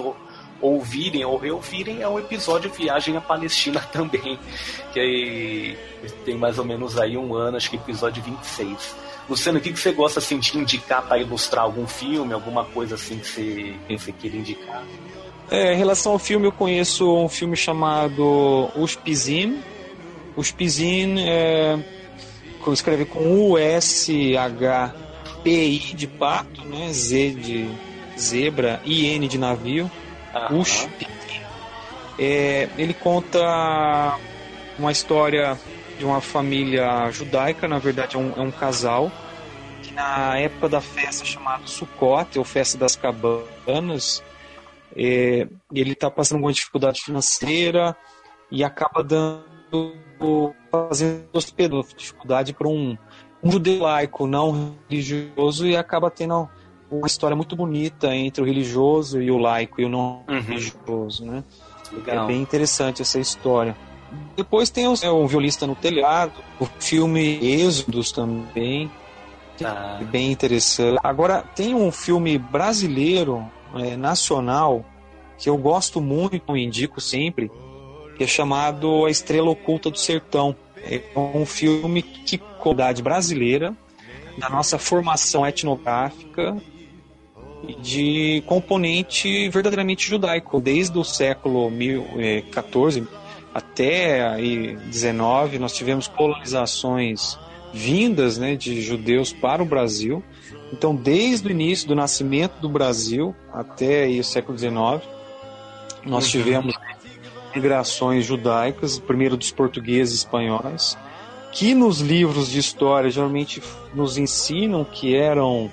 ouvirem 0.61 1.25
ou 1.25 1.37
reouvirem 1.37 2.01
é 2.01 2.07
o 2.07 2.17
episódio 2.17 2.71
Viagem 2.71 3.17
à 3.17 3.21
Palestina 3.21 3.81
também, 3.91 4.39
que 4.93 5.77
tem 6.23 6.37
mais 6.37 6.57
ou 6.57 6.63
menos 6.63 6.97
aí 6.97 7.17
um 7.17 7.33
ano, 7.33 7.57
acho 7.57 7.69
que 7.69 7.75
episódio 7.75 8.23
26. 8.23 8.95
Luciano, 9.29 9.59
o 9.59 9.61
que, 9.61 9.73
que 9.73 9.79
você 9.79 9.91
gosta 9.91 10.19
assim, 10.19 10.39
de 10.39 10.57
indicar 10.57 11.05
para 11.05 11.17
ilustrar 11.17 11.65
algum 11.65 11.85
filme, 11.85 12.33
alguma 12.33 12.63
coisa 12.63 12.95
assim 12.95 13.19
que 13.19 13.27
você, 13.27 13.75
que 13.87 13.97
você 13.97 14.11
queira 14.13 14.37
indicar? 14.37 14.83
É, 15.51 15.73
em 15.73 15.77
relação 15.77 16.11
ao 16.11 16.19
filme, 16.19 16.45
eu 16.45 16.51
conheço 16.51 17.11
um 17.11 17.27
filme 17.27 17.55
chamado 17.55 18.69
Uspizin. 18.75 19.59
Uspizin 20.35 21.19
é, 21.19 21.79
escreve 22.71 23.05
com 23.05 23.51
U-S-H-P-I 23.51 24.35
de 25.95 26.07
pato, 26.07 26.63
né? 26.65 26.93
Z 26.93 27.31
de 27.31 27.67
zebra, 28.17 28.79
I-N 28.85 29.27
de 29.27 29.37
navio. 29.39 29.89
Uhum. 30.51 30.59
Uspizin. 30.59 31.09
É, 32.19 32.69
ele 32.77 32.93
conta 32.93 34.17
uma 34.77 34.91
história 34.91 35.57
de 35.97 36.05
uma 36.05 36.21
família 36.21 37.09
judaica, 37.11 37.67
na 37.67 37.79
verdade 37.79 38.15
é 38.15 38.19
um, 38.19 38.33
é 38.37 38.41
um 38.41 38.51
casal, 38.51 39.11
que 39.81 39.93
na 39.93 40.37
época 40.37 40.69
da 40.69 40.81
festa 40.81 41.25
chamada 41.25 41.65
Sukkot, 41.65 42.37
ou 42.37 42.45
Festa 42.45 42.77
das 42.77 42.95
Cabanas, 42.95 44.23
é, 44.95 45.47
ele 45.73 45.91
está 45.93 46.09
passando 46.09 46.37
alguma 46.37 46.53
dificuldade 46.53 47.01
financeira 47.01 47.95
e 48.51 48.63
acaba 48.63 49.03
dando 49.03 49.43
fazendo 50.71 51.25
dificuldade 51.95 52.53
para 52.53 52.67
um, 52.67 52.97
um 53.43 53.51
judeu 53.51 53.83
laico 53.83 54.27
não 54.27 54.75
religioso 54.89 55.67
e 55.67 55.77
acaba 55.77 56.11
tendo 56.11 56.49
uma 56.91 57.07
história 57.07 57.35
muito 57.35 57.55
bonita 57.55 58.13
entre 58.15 58.41
o 58.41 58.45
religioso 58.45 59.21
e 59.21 59.29
o 59.31 59.37
laico 59.37 59.79
e 59.79 59.85
o 59.85 59.89
não 59.89 60.23
uhum. 60.27 60.41
religioso, 60.41 61.25
né? 61.25 61.43
Legal. 61.91 62.25
É 62.25 62.27
bem 62.27 62.41
interessante 62.41 63.01
essa 63.01 63.19
história. 63.19 63.75
Depois 64.35 64.69
tem 64.69 64.87
o, 64.87 64.93
é, 65.01 65.09
o 65.09 65.27
Violista 65.27 65.67
no 65.67 65.75
Telhado, 65.75 66.33
o 66.59 66.65
filme 66.65 67.39
Êxodos 67.41 68.11
também, 68.11 68.91
ah. 69.63 69.99
bem 70.09 70.31
interessante. 70.31 70.99
Agora, 71.03 71.43
tem 71.55 71.75
um 71.75 71.91
filme 71.91 72.37
brasileiro, 72.37 73.45
é, 73.75 73.95
nacional, 73.95 74.85
que 75.37 75.49
eu 75.49 75.57
gosto 75.57 76.01
muito, 76.01 76.55
indico 76.55 76.99
sempre, 76.99 77.51
que 78.17 78.23
é 78.23 78.27
chamado 78.27 79.05
A 79.05 79.09
Estrela 79.09 79.49
Oculta 79.49 79.89
do 79.89 79.97
Sertão. 79.97 80.55
É 80.77 81.01
um 81.15 81.45
filme 81.45 82.01
que 82.01 82.37
qualidade 82.37 83.01
brasileira, 83.01 83.75
da 84.37 84.49
nossa 84.49 84.77
formação 84.77 85.45
etnográfica 85.45 86.55
de 87.81 88.43
componente 88.45 89.49
verdadeiramente 89.49 90.07
judaico. 90.07 90.59
Desde 90.61 90.97
o 90.97 91.03
século 91.03 91.71
14 92.51 93.07
até 93.53 94.25
aí 94.27 94.75
19, 94.75 95.59
nós 95.59 95.73
tivemos 95.73 96.07
colonizações 96.07 97.37
vindas 97.73 98.37
né, 98.37 98.55
de 98.55 98.81
judeus 98.81 99.33
para 99.33 99.61
o 99.61 99.65
Brasil. 99.65 100.23
Então, 100.71 100.95
desde 100.95 101.47
o 101.47 101.51
início 101.51 101.87
do 101.87 101.95
nascimento 101.95 102.59
do 102.59 102.69
Brasil 102.69 103.35
até 103.51 104.03
aí, 104.03 104.19
o 104.19 104.23
século 104.23 104.57
XIX, 104.57 104.73
nós 106.05 106.25
uhum. 106.25 106.31
tivemos 106.31 106.75
migrações 107.53 108.25
judaicas, 108.25 108.99
primeiro 108.99 109.35
dos 109.35 109.51
portugueses 109.51 110.13
e 110.13 110.17
espanhóis, 110.17 110.97
que 111.51 111.73
nos 111.73 111.99
livros 111.99 112.49
de 112.49 112.59
história 112.59 113.09
geralmente 113.09 113.61
nos 113.93 114.17
ensinam 114.17 114.83
que 114.83 115.15
eram 115.15 115.69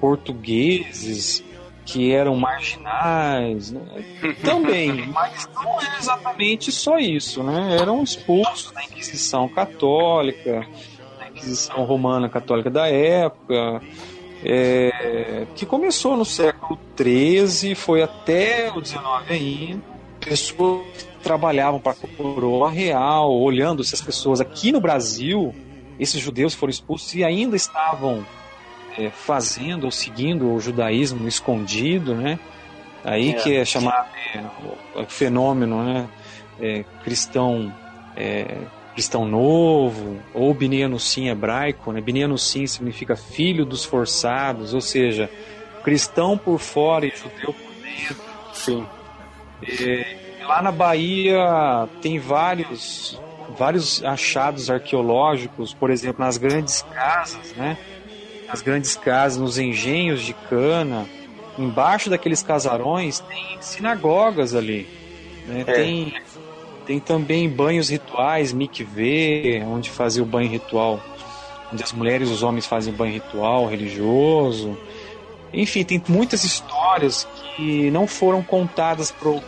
portugueses, 0.00 1.44
que 1.84 2.12
eram 2.12 2.36
marginais, 2.36 3.72
né? 3.72 3.82
também, 4.42 5.06
mas 5.08 5.48
não 5.54 5.80
é 5.80 5.98
exatamente 5.98 6.70
só 6.72 6.98
isso, 6.98 7.42
né? 7.42 7.76
Eram 7.80 8.02
expulsos 8.02 8.72
da 8.72 8.84
Inquisição 8.84 9.48
Católica, 9.48 10.66
da 11.18 11.28
Inquisição 11.28 11.84
Romana 11.84 12.28
Católica 12.28 12.70
da 12.70 12.88
época, 12.88 13.80
é, 14.44 15.46
que 15.54 15.66
começou 15.66 16.16
no 16.16 16.24
século 16.24 16.78
XIII, 16.96 17.74
foi 17.74 18.02
até 18.02 18.70
o 18.72 18.84
XIX 18.84 19.00
ainda. 19.28 19.82
Pessoas 20.20 20.86
que 20.92 21.04
trabalhavam 21.22 21.80
para 21.80 21.92
a 21.92 22.16
coroa 22.16 22.70
real, 22.70 23.32
olhando 23.32 23.82
se 23.84 23.94
as 23.94 24.00
pessoas 24.00 24.40
aqui 24.40 24.72
no 24.72 24.80
Brasil, 24.80 25.54
esses 25.98 26.20
judeus 26.20 26.54
foram 26.54 26.70
expulsos 26.70 27.14
e 27.14 27.24
ainda 27.24 27.56
estavam 27.56 28.26
é, 28.96 29.10
fazendo 29.10 29.84
ou 29.84 29.90
seguindo 29.90 30.52
o 30.52 30.60
judaísmo 30.60 31.26
escondido, 31.26 32.14
né? 32.14 32.38
Aí 33.04 33.30
é. 33.30 33.32
que 33.34 33.56
é 33.56 33.64
chamado 33.64 34.08
é, 34.34 35.00
o 35.00 35.06
fenômeno, 35.06 35.82
né? 35.84 36.08
É, 36.60 36.84
cristão 37.04 37.72
é, 38.16 38.58
cristão 38.98 39.24
novo, 39.24 40.20
ou 40.34 40.52
Binianusim 40.52 41.28
hebraico, 41.28 41.92
né? 41.92 42.00
Binianusim 42.00 42.66
significa 42.66 43.14
filho 43.14 43.64
dos 43.64 43.84
forçados, 43.84 44.74
ou 44.74 44.80
seja, 44.80 45.30
cristão 45.84 46.36
por 46.36 46.58
fora 46.58 47.06
e 47.06 47.10
judeu 47.10 47.54
por 47.54 47.72
dentro. 47.80 48.16
Sim. 48.52 48.84
É, 49.62 50.16
lá 50.42 50.60
na 50.62 50.72
Bahia 50.72 51.88
tem 52.02 52.18
vários 52.18 53.20
vários 53.56 54.02
achados 54.02 54.68
arqueológicos, 54.68 55.72
por 55.72 55.90
exemplo, 55.90 56.24
nas 56.24 56.36
grandes 56.36 56.82
casas, 56.82 57.52
né? 57.52 57.78
Nas 58.48 58.62
grandes 58.62 58.96
casas, 58.96 59.38
nos 59.38 59.58
engenhos 59.58 60.22
de 60.22 60.34
cana, 60.34 61.06
embaixo 61.56 62.10
daqueles 62.10 62.42
casarões 62.42 63.20
tem 63.20 63.58
sinagogas 63.60 64.56
ali. 64.56 64.88
Né? 65.46 65.60
É. 65.66 65.72
Tem 65.72 66.12
tem 66.88 66.98
também 66.98 67.50
banhos 67.50 67.90
rituais, 67.90 68.50
mikveh, 68.50 69.62
onde 69.66 69.90
fazia 69.90 70.22
o 70.22 70.26
banho 70.26 70.48
ritual, 70.48 70.98
onde 71.70 71.82
as 71.84 71.92
mulheres 71.92 72.30
e 72.30 72.32
os 72.32 72.42
homens 72.42 72.64
fazem 72.66 72.94
banho 72.94 73.12
ritual 73.12 73.66
religioso. 73.66 74.74
Enfim, 75.52 75.84
tem 75.84 76.02
muitas 76.08 76.44
histórias 76.44 77.28
que 77.54 77.90
não 77.90 78.06
foram 78.06 78.42
contadas 78.42 79.10
para 79.10 79.28
o 79.28 79.42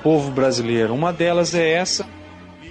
povo 0.00 0.30
brasileiro. 0.30 0.94
Uma 0.94 1.12
delas 1.12 1.56
é 1.56 1.72
essa, 1.72 2.06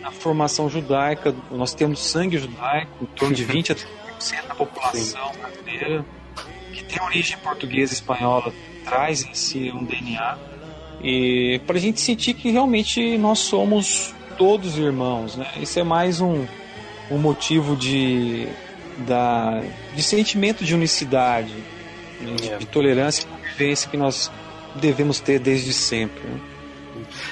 a 0.02 0.12
formação 0.12 0.70
judaica. 0.70 1.36
Nós 1.52 1.74
temos 1.74 2.00
sangue 2.00 2.38
judaico, 2.38 2.92
em 3.02 3.06
torno 3.08 3.36
de 3.36 3.44
20 3.44 3.74
a 3.74 3.76
30% 3.76 4.48
da 4.48 4.56
população 4.56 5.32
brasileira, 5.34 6.06
que 6.72 6.86
tem 6.86 7.04
origem 7.04 7.38
portuguesa 7.40 7.92
e 7.92 7.96
espanhola, 7.96 8.54
traz 8.86 9.26
em 9.26 9.34
si 9.34 9.70
um 9.72 9.84
DNA 9.84 10.55
e 11.08 11.60
para 11.68 11.78
a 11.78 11.80
gente 11.80 12.02
sentir 12.02 12.34
que 12.34 12.50
realmente 12.50 13.16
nós 13.20 13.38
somos 13.38 14.12
todos 14.40 14.76
irmãos, 14.76 15.36
né? 15.36 15.48
Isso 15.58 15.80
é 15.80 15.84
mais 15.84 16.20
um, 16.20 16.48
um 17.12 17.20
motivo 17.20 17.76
de, 17.76 18.48
da, 19.06 19.62
de 19.94 20.02
sentimento 20.02 20.66
de 20.66 20.74
unicidade, 20.74 21.54
né? 22.20 22.34
de, 22.34 22.50
é. 22.50 22.58
de 22.58 22.66
tolerância 22.66 23.22
e 23.22 23.26
convivência 23.28 23.88
que 23.88 23.96
nós 23.96 24.32
devemos 24.74 25.20
ter 25.20 25.38
desde 25.38 25.74
sempre. 25.74 26.24
Né? 26.24 26.42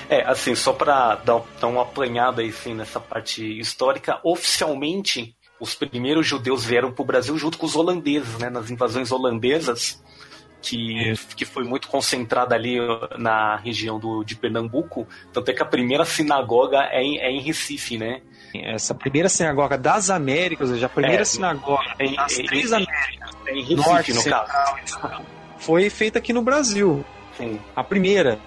É, 0.07 0.21
assim, 0.29 0.53
só 0.53 0.71
para 0.71 1.15
dar, 1.15 1.41
dar 1.59 1.67
uma 1.67 1.81
apanhada 1.81 2.43
aí, 2.43 2.49
assim, 2.49 2.75
nessa 2.75 2.99
parte 2.99 3.59
histórica, 3.59 4.19
oficialmente 4.23 5.35
os 5.59 5.73
primeiros 5.73 6.27
judeus 6.27 6.63
vieram 6.63 6.91
para 6.91 7.01
o 7.01 7.05
Brasil 7.05 7.35
junto 7.39 7.57
com 7.57 7.65
os 7.65 7.75
holandeses, 7.75 8.37
né, 8.37 8.51
nas 8.51 8.69
invasões 8.69 9.11
holandesas 9.11 9.99
que, 10.63 11.13
que 11.35 11.43
foi 11.43 11.65
muito 11.65 11.89
concentrada 11.89 12.55
ali 12.55 12.77
na 13.17 13.57
região 13.57 13.99
do, 13.99 14.23
de 14.23 14.35
Pernambuco. 14.35 15.05
Tanto 15.33 15.51
é 15.51 15.53
que 15.53 15.61
a 15.61 15.65
primeira 15.65 16.05
sinagoga 16.05 16.87
é 16.89 17.03
em, 17.03 17.19
é 17.19 17.29
em 17.29 17.41
Recife, 17.41 17.97
né? 17.97 18.21
Essa 18.55 18.95
primeira 18.95 19.27
sinagoga 19.27 19.77
das 19.77 20.09
Américas, 20.09 20.69
ou 20.69 20.75
seja, 20.75 20.85
a 20.85 20.89
primeira 20.89 21.23
é, 21.23 21.25
sinagoga 21.25 21.83
em, 21.99 22.15
das 22.15 22.39
em, 22.39 22.45
três 22.45 22.71
Américas, 22.71 23.35
é 23.45 23.51
em 23.51 23.61
Recife, 23.61 23.75
Norte, 23.75 24.13
no 24.13 24.21
Central, 24.21 24.45
caso. 24.45 25.21
foi 25.57 25.89
feita 25.89 26.19
aqui 26.19 26.31
no 26.31 26.41
Brasil. 26.41 27.03
Sim. 27.35 27.59
A 27.75 27.83
primeira. 27.83 28.39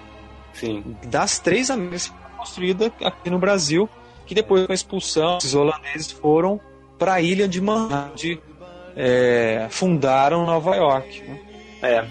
Sim. 0.53 0.97
Das 1.05 1.37
três 1.37 1.69
Américas 1.69 2.11
construída 2.37 2.91
aqui 3.03 3.29
no 3.29 3.37
Brasil, 3.37 3.87
que 4.25 4.33
depois 4.33 4.65
com 4.65 4.71
a 4.71 4.75
expulsão, 4.75 5.37
os 5.37 5.53
holandeses 5.53 6.11
foram 6.11 6.59
para 6.97 7.13
a 7.13 7.21
ilha 7.21 7.47
de 7.47 7.61
Manhattan, 7.61 8.39
é, 8.95 9.67
fundaram 9.69 10.45
Nova 10.45 10.75
York. 10.75 11.21
Né? 11.21 11.46
É. 11.81 12.05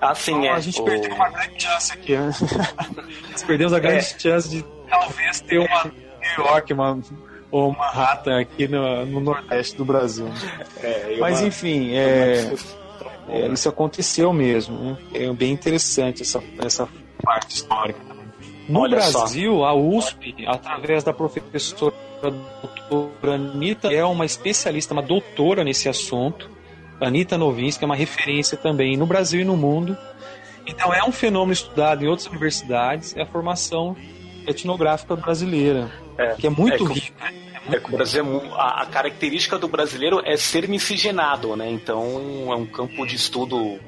Assim, 0.00 0.46
é. 0.46 0.50
A 0.50 0.60
gente 0.60 0.80
o... 0.80 0.84
perdeu 0.84 1.14
uma 1.14 1.30
grande 1.30 1.62
chance 1.62 1.92
aqui? 1.92 2.16
Nós 3.30 3.42
perdemos 3.42 3.72
a 3.72 3.78
grande 3.78 3.98
é. 3.98 4.18
chance 4.18 4.48
de 4.48 4.64
talvez 4.88 5.40
ter 5.40 5.58
uma 5.58 5.84
New 5.84 6.46
York, 6.46 6.72
uma, 6.72 7.00
ou 7.50 7.70
uma 7.70 7.90
rata 7.90 8.38
aqui 8.38 8.66
no, 8.68 9.06
no 9.06 9.20
Nordeste 9.20 9.76
do 9.76 9.84
Brasil. 9.84 10.28
É, 10.82 11.16
Mas 11.18 11.40
uma... 11.40 11.48
enfim, 11.48 11.94
é, 11.94 12.54
é, 13.28 13.48
isso 13.48 13.68
aconteceu 13.68 14.32
mesmo. 14.32 14.78
Né? 14.78 14.98
É 15.14 15.32
bem 15.32 15.52
interessante 15.52 16.22
essa, 16.22 16.42
essa 16.58 16.88
parte 17.22 17.56
histórica. 17.56 18.00
No 18.68 18.80
Olha 18.80 18.96
Brasil, 18.96 19.56
só. 19.56 19.64
a 19.64 19.74
USP, 19.74 20.34
através 20.46 21.02
da 21.02 21.12
professora 21.12 21.94
doutora 22.22 23.34
Anitta, 23.34 23.92
é 23.92 24.04
uma 24.04 24.24
especialista, 24.24 24.94
uma 24.94 25.02
doutora 25.02 25.64
nesse 25.64 25.88
assunto 25.88 26.50
Anitta 27.04 27.36
Novinsky 27.36 27.84
é 27.84 27.86
uma 27.86 27.96
referência 27.96 28.56
também 28.56 28.96
no 28.96 29.06
Brasil 29.06 29.40
e 29.40 29.44
no 29.44 29.56
mundo. 29.56 29.96
Então 30.66 30.94
é 30.94 31.02
um 31.04 31.12
fenômeno 31.12 31.52
estudado 31.52 32.04
em 32.04 32.08
outras 32.08 32.26
universidades, 32.28 33.16
é 33.16 33.22
a 33.22 33.26
formação 33.26 33.96
etnográfica 34.46 35.16
brasileira, 35.16 35.90
é, 36.16 36.34
que 36.34 36.46
é 36.46 36.50
muito 36.50 36.90
é 36.90 36.94
rica. 36.94 37.42
É, 37.70 37.78
Brasil, 37.78 38.24
a, 38.54 38.82
a, 38.82 38.86
característica 38.86 39.56
do 39.56 39.68
brasileiro 39.68 40.20
é 40.24 40.36
ser 40.36 40.68
miscigenado, 40.68 41.54
né? 41.56 41.70
Então 41.70 42.02
é 42.50 42.56
um 42.56 42.66
campo 42.66 43.06
de 43.06 43.14
estudo 43.14 43.78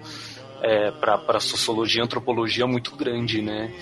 é, 0.63 0.93
para 0.93 1.41
sociologia 1.41 2.01
e 2.01 2.05
antropologia 2.05 2.67
muito 2.67 2.95
grande, 2.97 3.43
né? 3.43 3.73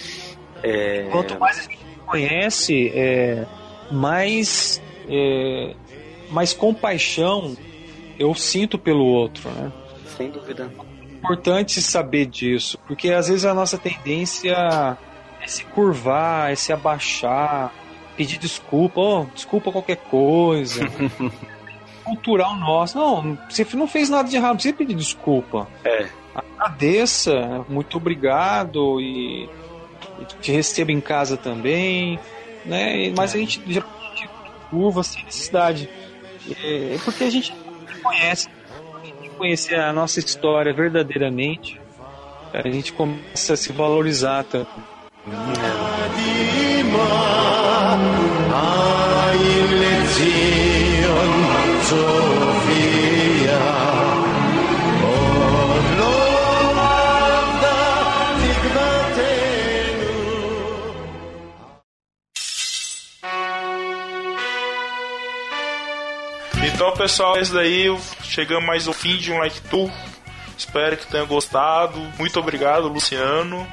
É... 0.62 1.09
Quanto 1.11 1.39
mais 1.39 1.59
a 1.59 1.62
gente 1.62 1.78
conhece, 2.07 2.89
é, 2.95 3.47
mais, 3.91 4.80
é, 5.09 5.74
mais 6.30 6.53
compaixão 6.53 7.57
eu 8.19 8.35
sinto 8.35 8.79
pelo 8.79 9.05
outro, 9.05 9.51
né? 9.51 9.73
Sem 10.17 10.31
dúvida. 10.31 10.73
É 11.11 11.15
importante 11.15 11.81
saber 11.81 12.27
disso, 12.27 12.79
porque 12.87 13.11
às 13.11 13.29
vezes 13.29 13.45
a 13.45 13.55
nossa 13.55 13.79
tendência 13.79 14.99
é 15.41 15.47
se 15.47 15.65
curvar, 15.65 16.53
é 16.53 16.55
se 16.55 16.73
abaixar, 16.73 17.73
pedir 18.17 18.39
desculpa, 18.39 19.01
oh, 19.01 19.27
desculpa 19.35 19.73
qualquer 19.73 19.97
coisa. 19.97 20.85
Cultural 22.05 22.57
nosso. 22.57 22.99
Não, 22.99 23.39
você 23.49 23.67
não 23.75 23.87
fez 23.87 24.09
nada 24.09 24.29
de 24.29 24.37
errado, 24.37 24.55
precisa 24.55 24.75
pedir 24.75 24.95
desculpa. 24.95 25.69
É. 25.85 26.09
Agradeça, 26.57 27.65
muito 27.69 27.97
obrigado 27.97 29.01
e, 29.01 29.49
e 30.21 30.25
te 30.41 30.53
receba 30.53 30.91
em 30.91 31.01
casa 31.01 31.37
também, 31.37 32.19
né? 32.65 33.13
Mas 33.17 33.35
a 33.35 33.39
gente 33.39 33.61
já 33.69 33.83
curva 34.71 35.03
sem 35.03 35.25
necessidade. 35.25 35.89
É, 36.63 36.95
é 36.95 36.99
porque 37.05 37.25
a 37.25 37.31
gente 37.31 37.53
conhece, 38.03 38.49
conhecer 39.39 39.79
a 39.79 39.93
nossa 39.93 40.19
história 40.19 40.73
verdadeiramente, 40.73 41.81
a 42.53 42.69
gente 42.69 42.93
começa 42.93 43.55
a 43.55 43.57
se 43.57 43.73
valorizar 43.73 44.45
também. 44.45 44.69
Então, 66.65 66.93
pessoal, 66.93 67.37
esse 67.39 67.53
daí 67.53 67.87
chegamos 68.23 68.65
mais 68.65 68.87
ao 68.87 68.95
fim 68.95 69.17
de 69.17 69.33
um 69.33 69.39
Like 69.39 69.61
Tour. 69.63 69.91
Espero 70.57 70.97
que 70.97 71.07
tenham 71.09 71.27
gostado. 71.27 71.99
Muito 72.17 72.39
obrigado, 72.39 72.87
Luciano. 72.87 73.67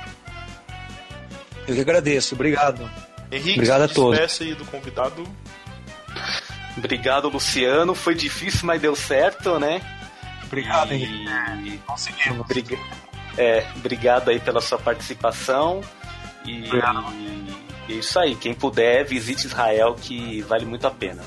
Eu 1.68 1.76
que 1.76 1.82
agradeço, 1.82 2.34
obrigado. 2.34 2.90
Henrique, 3.32 3.60
obrigado 3.60 3.84
a 3.84 3.88
todos. 3.88 4.42
aí 4.42 4.56
do 4.56 4.66
convidado. 4.66 5.24
Obrigado, 6.76 7.30
Luciano. 7.30 7.94
Foi 7.94 8.16
difícil, 8.16 8.66
mas 8.66 8.82
deu 8.82 8.96
certo, 8.96 9.60
né? 9.60 9.82
Obrigado, 10.46 10.92
e... 10.94 11.04
Henrique. 11.04 11.78
Conseguimos. 11.86 12.48
Briga... 12.48 12.78
É, 13.38 13.68
obrigado 13.76 14.30
aí 14.30 14.40
pela 14.40 14.62
sua 14.62 14.80
participação. 14.80 15.82
E... 16.44 16.70
e 17.88 17.94
é 17.94 17.94
isso 17.94 18.18
aí. 18.18 18.36
Quem 18.36 18.56
puder, 18.56 19.06
visite 19.06 19.46
Israel, 19.46 19.94
que 19.94 20.42
vale 20.42 20.66
muito 20.66 20.88
a 20.88 20.92
pena. 20.92 21.24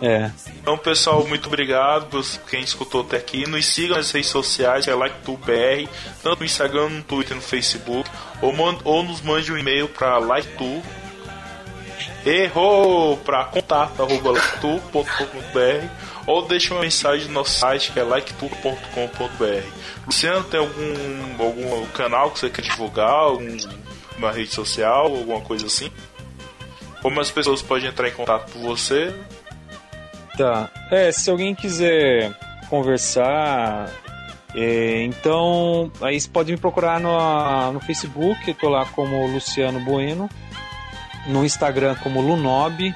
É. 0.00 0.30
Então, 0.60 0.78
pessoal, 0.78 1.26
muito 1.26 1.46
obrigado 1.46 2.06
por 2.06 2.24
quem 2.48 2.60
escutou 2.60 3.00
até 3.02 3.16
aqui. 3.16 3.48
Nos 3.48 3.66
sigam 3.66 3.96
nas 3.96 4.10
redes 4.10 4.30
sociais, 4.30 4.86
é 4.86 4.94
LikeTubeBR, 4.94 5.88
tanto 6.22 6.40
no 6.40 6.46
Instagram, 6.46 6.88
no 6.88 7.02
Twitter, 7.02 7.34
no 7.34 7.42
Facebook, 7.42 8.08
ou, 8.40 8.54
ou 8.84 9.02
nos 9.02 9.20
mande 9.20 9.52
um 9.52 9.58
e-mail 9.58 9.88
para 9.88 10.18
LikeTube. 10.18 10.84
Errou! 12.24 13.16
Para 13.18 13.44
contato.liketour.com.br 13.44 16.08
ou 16.28 16.42
deixe 16.42 16.72
uma 16.72 16.82
mensagem 16.82 17.26
no 17.28 17.32
nosso 17.32 17.58
site 17.58 17.90
que 17.90 17.98
é 17.98 18.04
liketour.com.br. 18.04 19.66
Luciano, 20.06 20.44
tem 20.44 20.60
algum, 20.60 21.42
algum 21.42 21.86
canal 21.86 22.30
que 22.30 22.38
você 22.38 22.50
quer 22.50 22.62
divulgar? 22.62 23.08
Alguma 23.08 24.30
rede 24.30 24.52
social? 24.52 25.06
Alguma 25.06 25.40
coisa 25.40 25.66
assim? 25.66 25.90
Como 27.00 27.18
as 27.18 27.30
pessoas 27.30 27.62
podem 27.62 27.88
entrar 27.88 28.08
em 28.08 28.12
contato 28.12 28.52
com 28.52 28.60
você? 28.60 29.14
Tá. 30.38 30.70
É, 30.88 31.10
se 31.10 31.28
alguém 31.28 31.52
quiser 31.52 32.32
conversar, 32.70 33.90
é, 34.54 35.02
então 35.02 35.90
aí 36.00 36.20
você 36.20 36.28
pode 36.28 36.52
me 36.52 36.56
procurar 36.56 37.00
no, 37.00 37.72
no 37.72 37.80
Facebook, 37.80 38.46
eu 38.46 38.54
tô 38.54 38.68
lá 38.68 38.86
como 38.86 39.26
Luciano 39.26 39.80
Bueno, 39.80 40.30
no 41.26 41.44
Instagram 41.44 41.96
como 41.96 42.20
Lunob, 42.20 42.94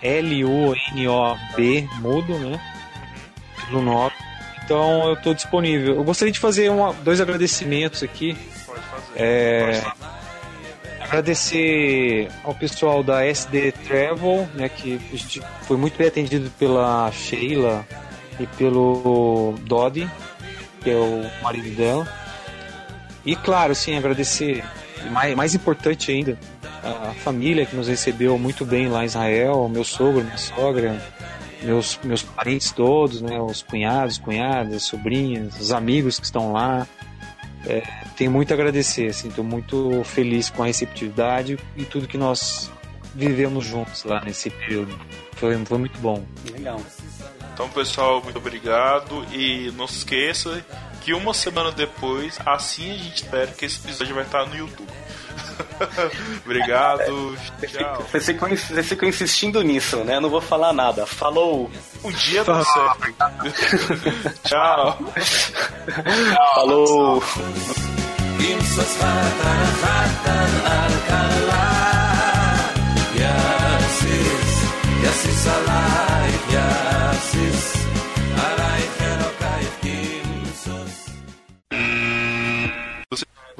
L-U-N-O-B, 0.00 1.88
mudo, 2.00 2.38
né? 2.38 2.58
Lunob. 3.70 4.10
Então 4.64 5.10
eu 5.10 5.16
tô 5.16 5.34
disponível. 5.34 5.96
Eu 5.96 6.04
gostaria 6.04 6.32
de 6.32 6.38
fazer 6.38 6.70
uma, 6.70 6.94
dois 6.94 7.20
agradecimentos 7.20 8.02
aqui. 8.02 8.34
Pode 8.64 8.80
fazer. 8.80 9.12
É, 9.16 9.80
Pode 9.82 9.98
fazer 9.98 10.19
agradecer 11.10 12.30
ao 12.44 12.54
pessoal 12.54 13.02
da 13.02 13.26
SD 13.26 13.72
Travel, 13.72 14.48
né, 14.54 14.68
que 14.68 15.00
foi 15.62 15.76
muito 15.76 15.98
bem 15.98 16.06
atendido 16.06 16.48
pela 16.50 17.10
Sheila 17.10 17.84
e 18.38 18.46
pelo 18.46 19.54
Dodi, 19.62 20.08
que 20.80 20.88
é 20.88 20.94
o 20.94 21.28
marido 21.42 21.76
dela. 21.76 22.08
E 23.26 23.34
claro, 23.34 23.74
sim, 23.74 23.96
agradecer, 23.96 24.62
mais, 25.10 25.34
mais 25.34 25.52
importante 25.52 26.12
ainda, 26.12 26.38
a 26.80 27.12
família 27.14 27.66
que 27.66 27.74
nos 27.74 27.88
recebeu 27.88 28.38
muito 28.38 28.64
bem 28.64 28.88
lá 28.88 29.02
em 29.02 29.06
Israel, 29.06 29.68
meu 29.68 29.82
sogro, 29.82 30.22
minha 30.22 30.38
sogra, 30.38 30.96
meus, 31.60 31.98
meus 32.04 32.22
parentes 32.22 32.70
todos, 32.70 33.20
né, 33.20 33.40
os 33.40 33.62
cunhados, 33.62 34.16
cunhadas, 34.16 34.84
sobrinhas, 34.84 35.58
os 35.58 35.72
amigos 35.72 36.20
que 36.20 36.24
estão 36.24 36.52
lá. 36.52 36.86
É, 37.66 37.82
tenho 38.16 38.30
muito 38.30 38.50
a 38.52 38.54
agradecer, 38.54 39.08
assim, 39.08 39.28
estou 39.28 39.44
muito 39.44 40.02
feliz 40.04 40.48
com 40.48 40.62
a 40.62 40.66
receptividade 40.66 41.58
e 41.76 41.84
tudo 41.84 42.08
que 42.08 42.16
nós 42.16 42.70
vivemos 43.14 43.64
juntos 43.64 44.04
lá 44.04 44.20
nesse 44.24 44.50
período. 44.50 44.98
Foi, 45.32 45.56
foi 45.64 45.78
muito 45.78 45.98
bom. 46.00 46.24
Legal. 46.50 46.80
Então, 47.52 47.68
pessoal, 47.68 48.22
muito 48.22 48.38
obrigado 48.38 49.24
e 49.32 49.70
não 49.72 49.86
se 49.86 49.98
esqueça 49.98 50.64
que 51.02 51.12
uma 51.12 51.34
semana 51.34 51.72
depois, 51.72 52.38
assim 52.46 52.90
a 52.90 52.96
gente 52.96 53.16
espera 53.16 53.48
que 53.48 53.64
esse 53.64 53.78
episódio 53.84 54.14
vai 54.14 54.24
estar 54.24 54.46
no 54.46 54.56
YouTube. 54.56 54.88
Obrigado. 56.44 57.36
Tchau. 57.66 58.06
Você 58.10 58.20
ficou, 58.20 58.48
você 58.48 58.82
ficou 58.82 59.08
insistindo 59.08 59.62
nisso, 59.62 59.98
né? 59.98 60.20
Não 60.20 60.28
vou 60.28 60.40
falar 60.40 60.72
nada. 60.72 61.06
Falou. 61.06 61.70
Um 62.04 62.10
dia 62.12 62.44
dá 62.44 62.64
certo. 62.64 63.14
Tchau. 64.44 64.98
Falou. 66.54 67.22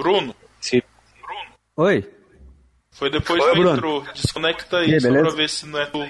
Bruno. 0.01 0.35
Oi. 1.81 2.07
Foi 2.91 3.09
depois 3.11 3.43
Oi, 3.43 3.53
que 3.53 3.59
Bruno. 3.59 3.75
entrou. 3.75 4.03
Desconecta 4.13 4.77
aí, 4.81 4.93
aí, 4.93 5.01
só 5.01 5.09
beleza? 5.09 5.27
pra 5.29 5.35
ver 5.35 5.49
se 5.49 5.67
não 5.67 5.81
é 5.81 5.87
tu. 5.87 6.07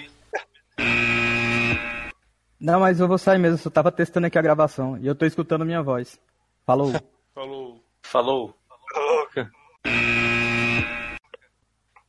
Não, 2.60 2.80
mas 2.80 2.98
eu 2.98 3.06
vou 3.06 3.16
sair 3.16 3.38
mesmo, 3.38 3.54
eu 3.54 3.62
só 3.62 3.70
tava 3.70 3.92
testando 3.92 4.26
aqui 4.26 4.36
a 4.36 4.42
gravação 4.42 4.98
e 4.98 5.06
eu 5.06 5.14
tô 5.14 5.24
escutando 5.24 5.64
minha 5.64 5.80
voz. 5.80 6.18
Falou. 6.66 6.92
Falou. 7.32 7.80
Falou. 8.02 8.56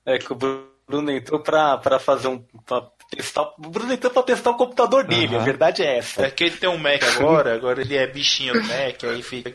É 0.07 0.17
que 0.17 0.33
o 0.33 0.35
Bruno 0.35 1.11
entrou 1.11 1.39
pra, 1.39 1.77
pra 1.77 1.99
fazer 1.99 2.29
um. 2.29 2.39
Pra 2.65 2.89
testar, 3.11 3.43
o 3.43 3.69
Bruno 3.69 3.93
entrou 3.93 4.11
pra 4.11 4.23
testar 4.23 4.49
o 4.49 4.57
computador 4.57 5.03
dele, 5.03 5.35
a 5.35 5.39
verdade 5.39 5.83
é 5.83 5.99
essa. 5.99 6.25
É 6.25 6.31
que 6.31 6.45
ele 6.45 6.57
tem 6.57 6.67
um 6.67 6.79
Mac 6.79 7.03
agora, 7.03 7.53
agora 7.53 7.81
ele 7.81 7.95
é 7.95 8.07
bichinho 8.07 8.53
do 8.53 8.63
Mac, 8.63 9.03
aí 9.03 9.21
fica. 9.21 9.53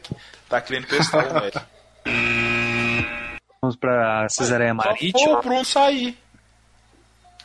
Tá 0.48 0.60
querendo 0.60 0.86
testar 0.86 1.26
o 1.28 1.34
Mac. 1.34 1.56
Vamos 3.60 3.76
pra 3.76 4.28
Cesareia 4.28 4.70
Só 4.70 4.74
Marítima. 4.76 5.38
o 5.38 5.42
Bruno 5.42 5.64
sair. 5.64 6.18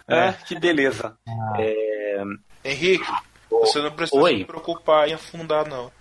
É, 0.07 0.33
que 0.33 0.59
beleza. 0.59 1.17
É, 1.57 2.23
Henrique, 2.65 3.05
você 3.49 3.81
não 3.81 3.91
precisa 3.91 4.21
Oi. 4.21 4.39
se 4.39 4.45
preocupar 4.45 5.07
em 5.07 5.13
afundar, 5.13 5.67
não. 5.67 5.91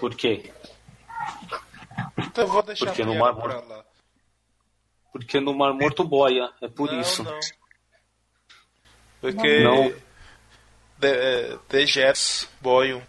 por 0.00 0.14
quê? 0.14 0.52
Então 2.18 2.44
eu 2.44 2.48
vou 2.50 2.62
deixar 2.62 2.86
Porque 2.86 3.02
a 3.02 3.06
no 3.06 3.14
Mar 3.16 3.34
pra 3.34 3.54
Morto- 3.54 3.68
lá. 3.68 3.84
Porque 5.12 5.40
no 5.40 5.54
Mar 5.54 5.72
Morto 5.72 6.04
boia, 6.04 6.50
é 6.60 6.68
por 6.68 6.90
não, 6.92 7.00
isso. 7.00 7.22
Não. 7.22 7.38
Porque 9.20 9.62
Não. 9.64 9.92
The, 11.00 11.58
the 11.68 11.86
Jets 11.86 12.48
boiam. 12.60 13.00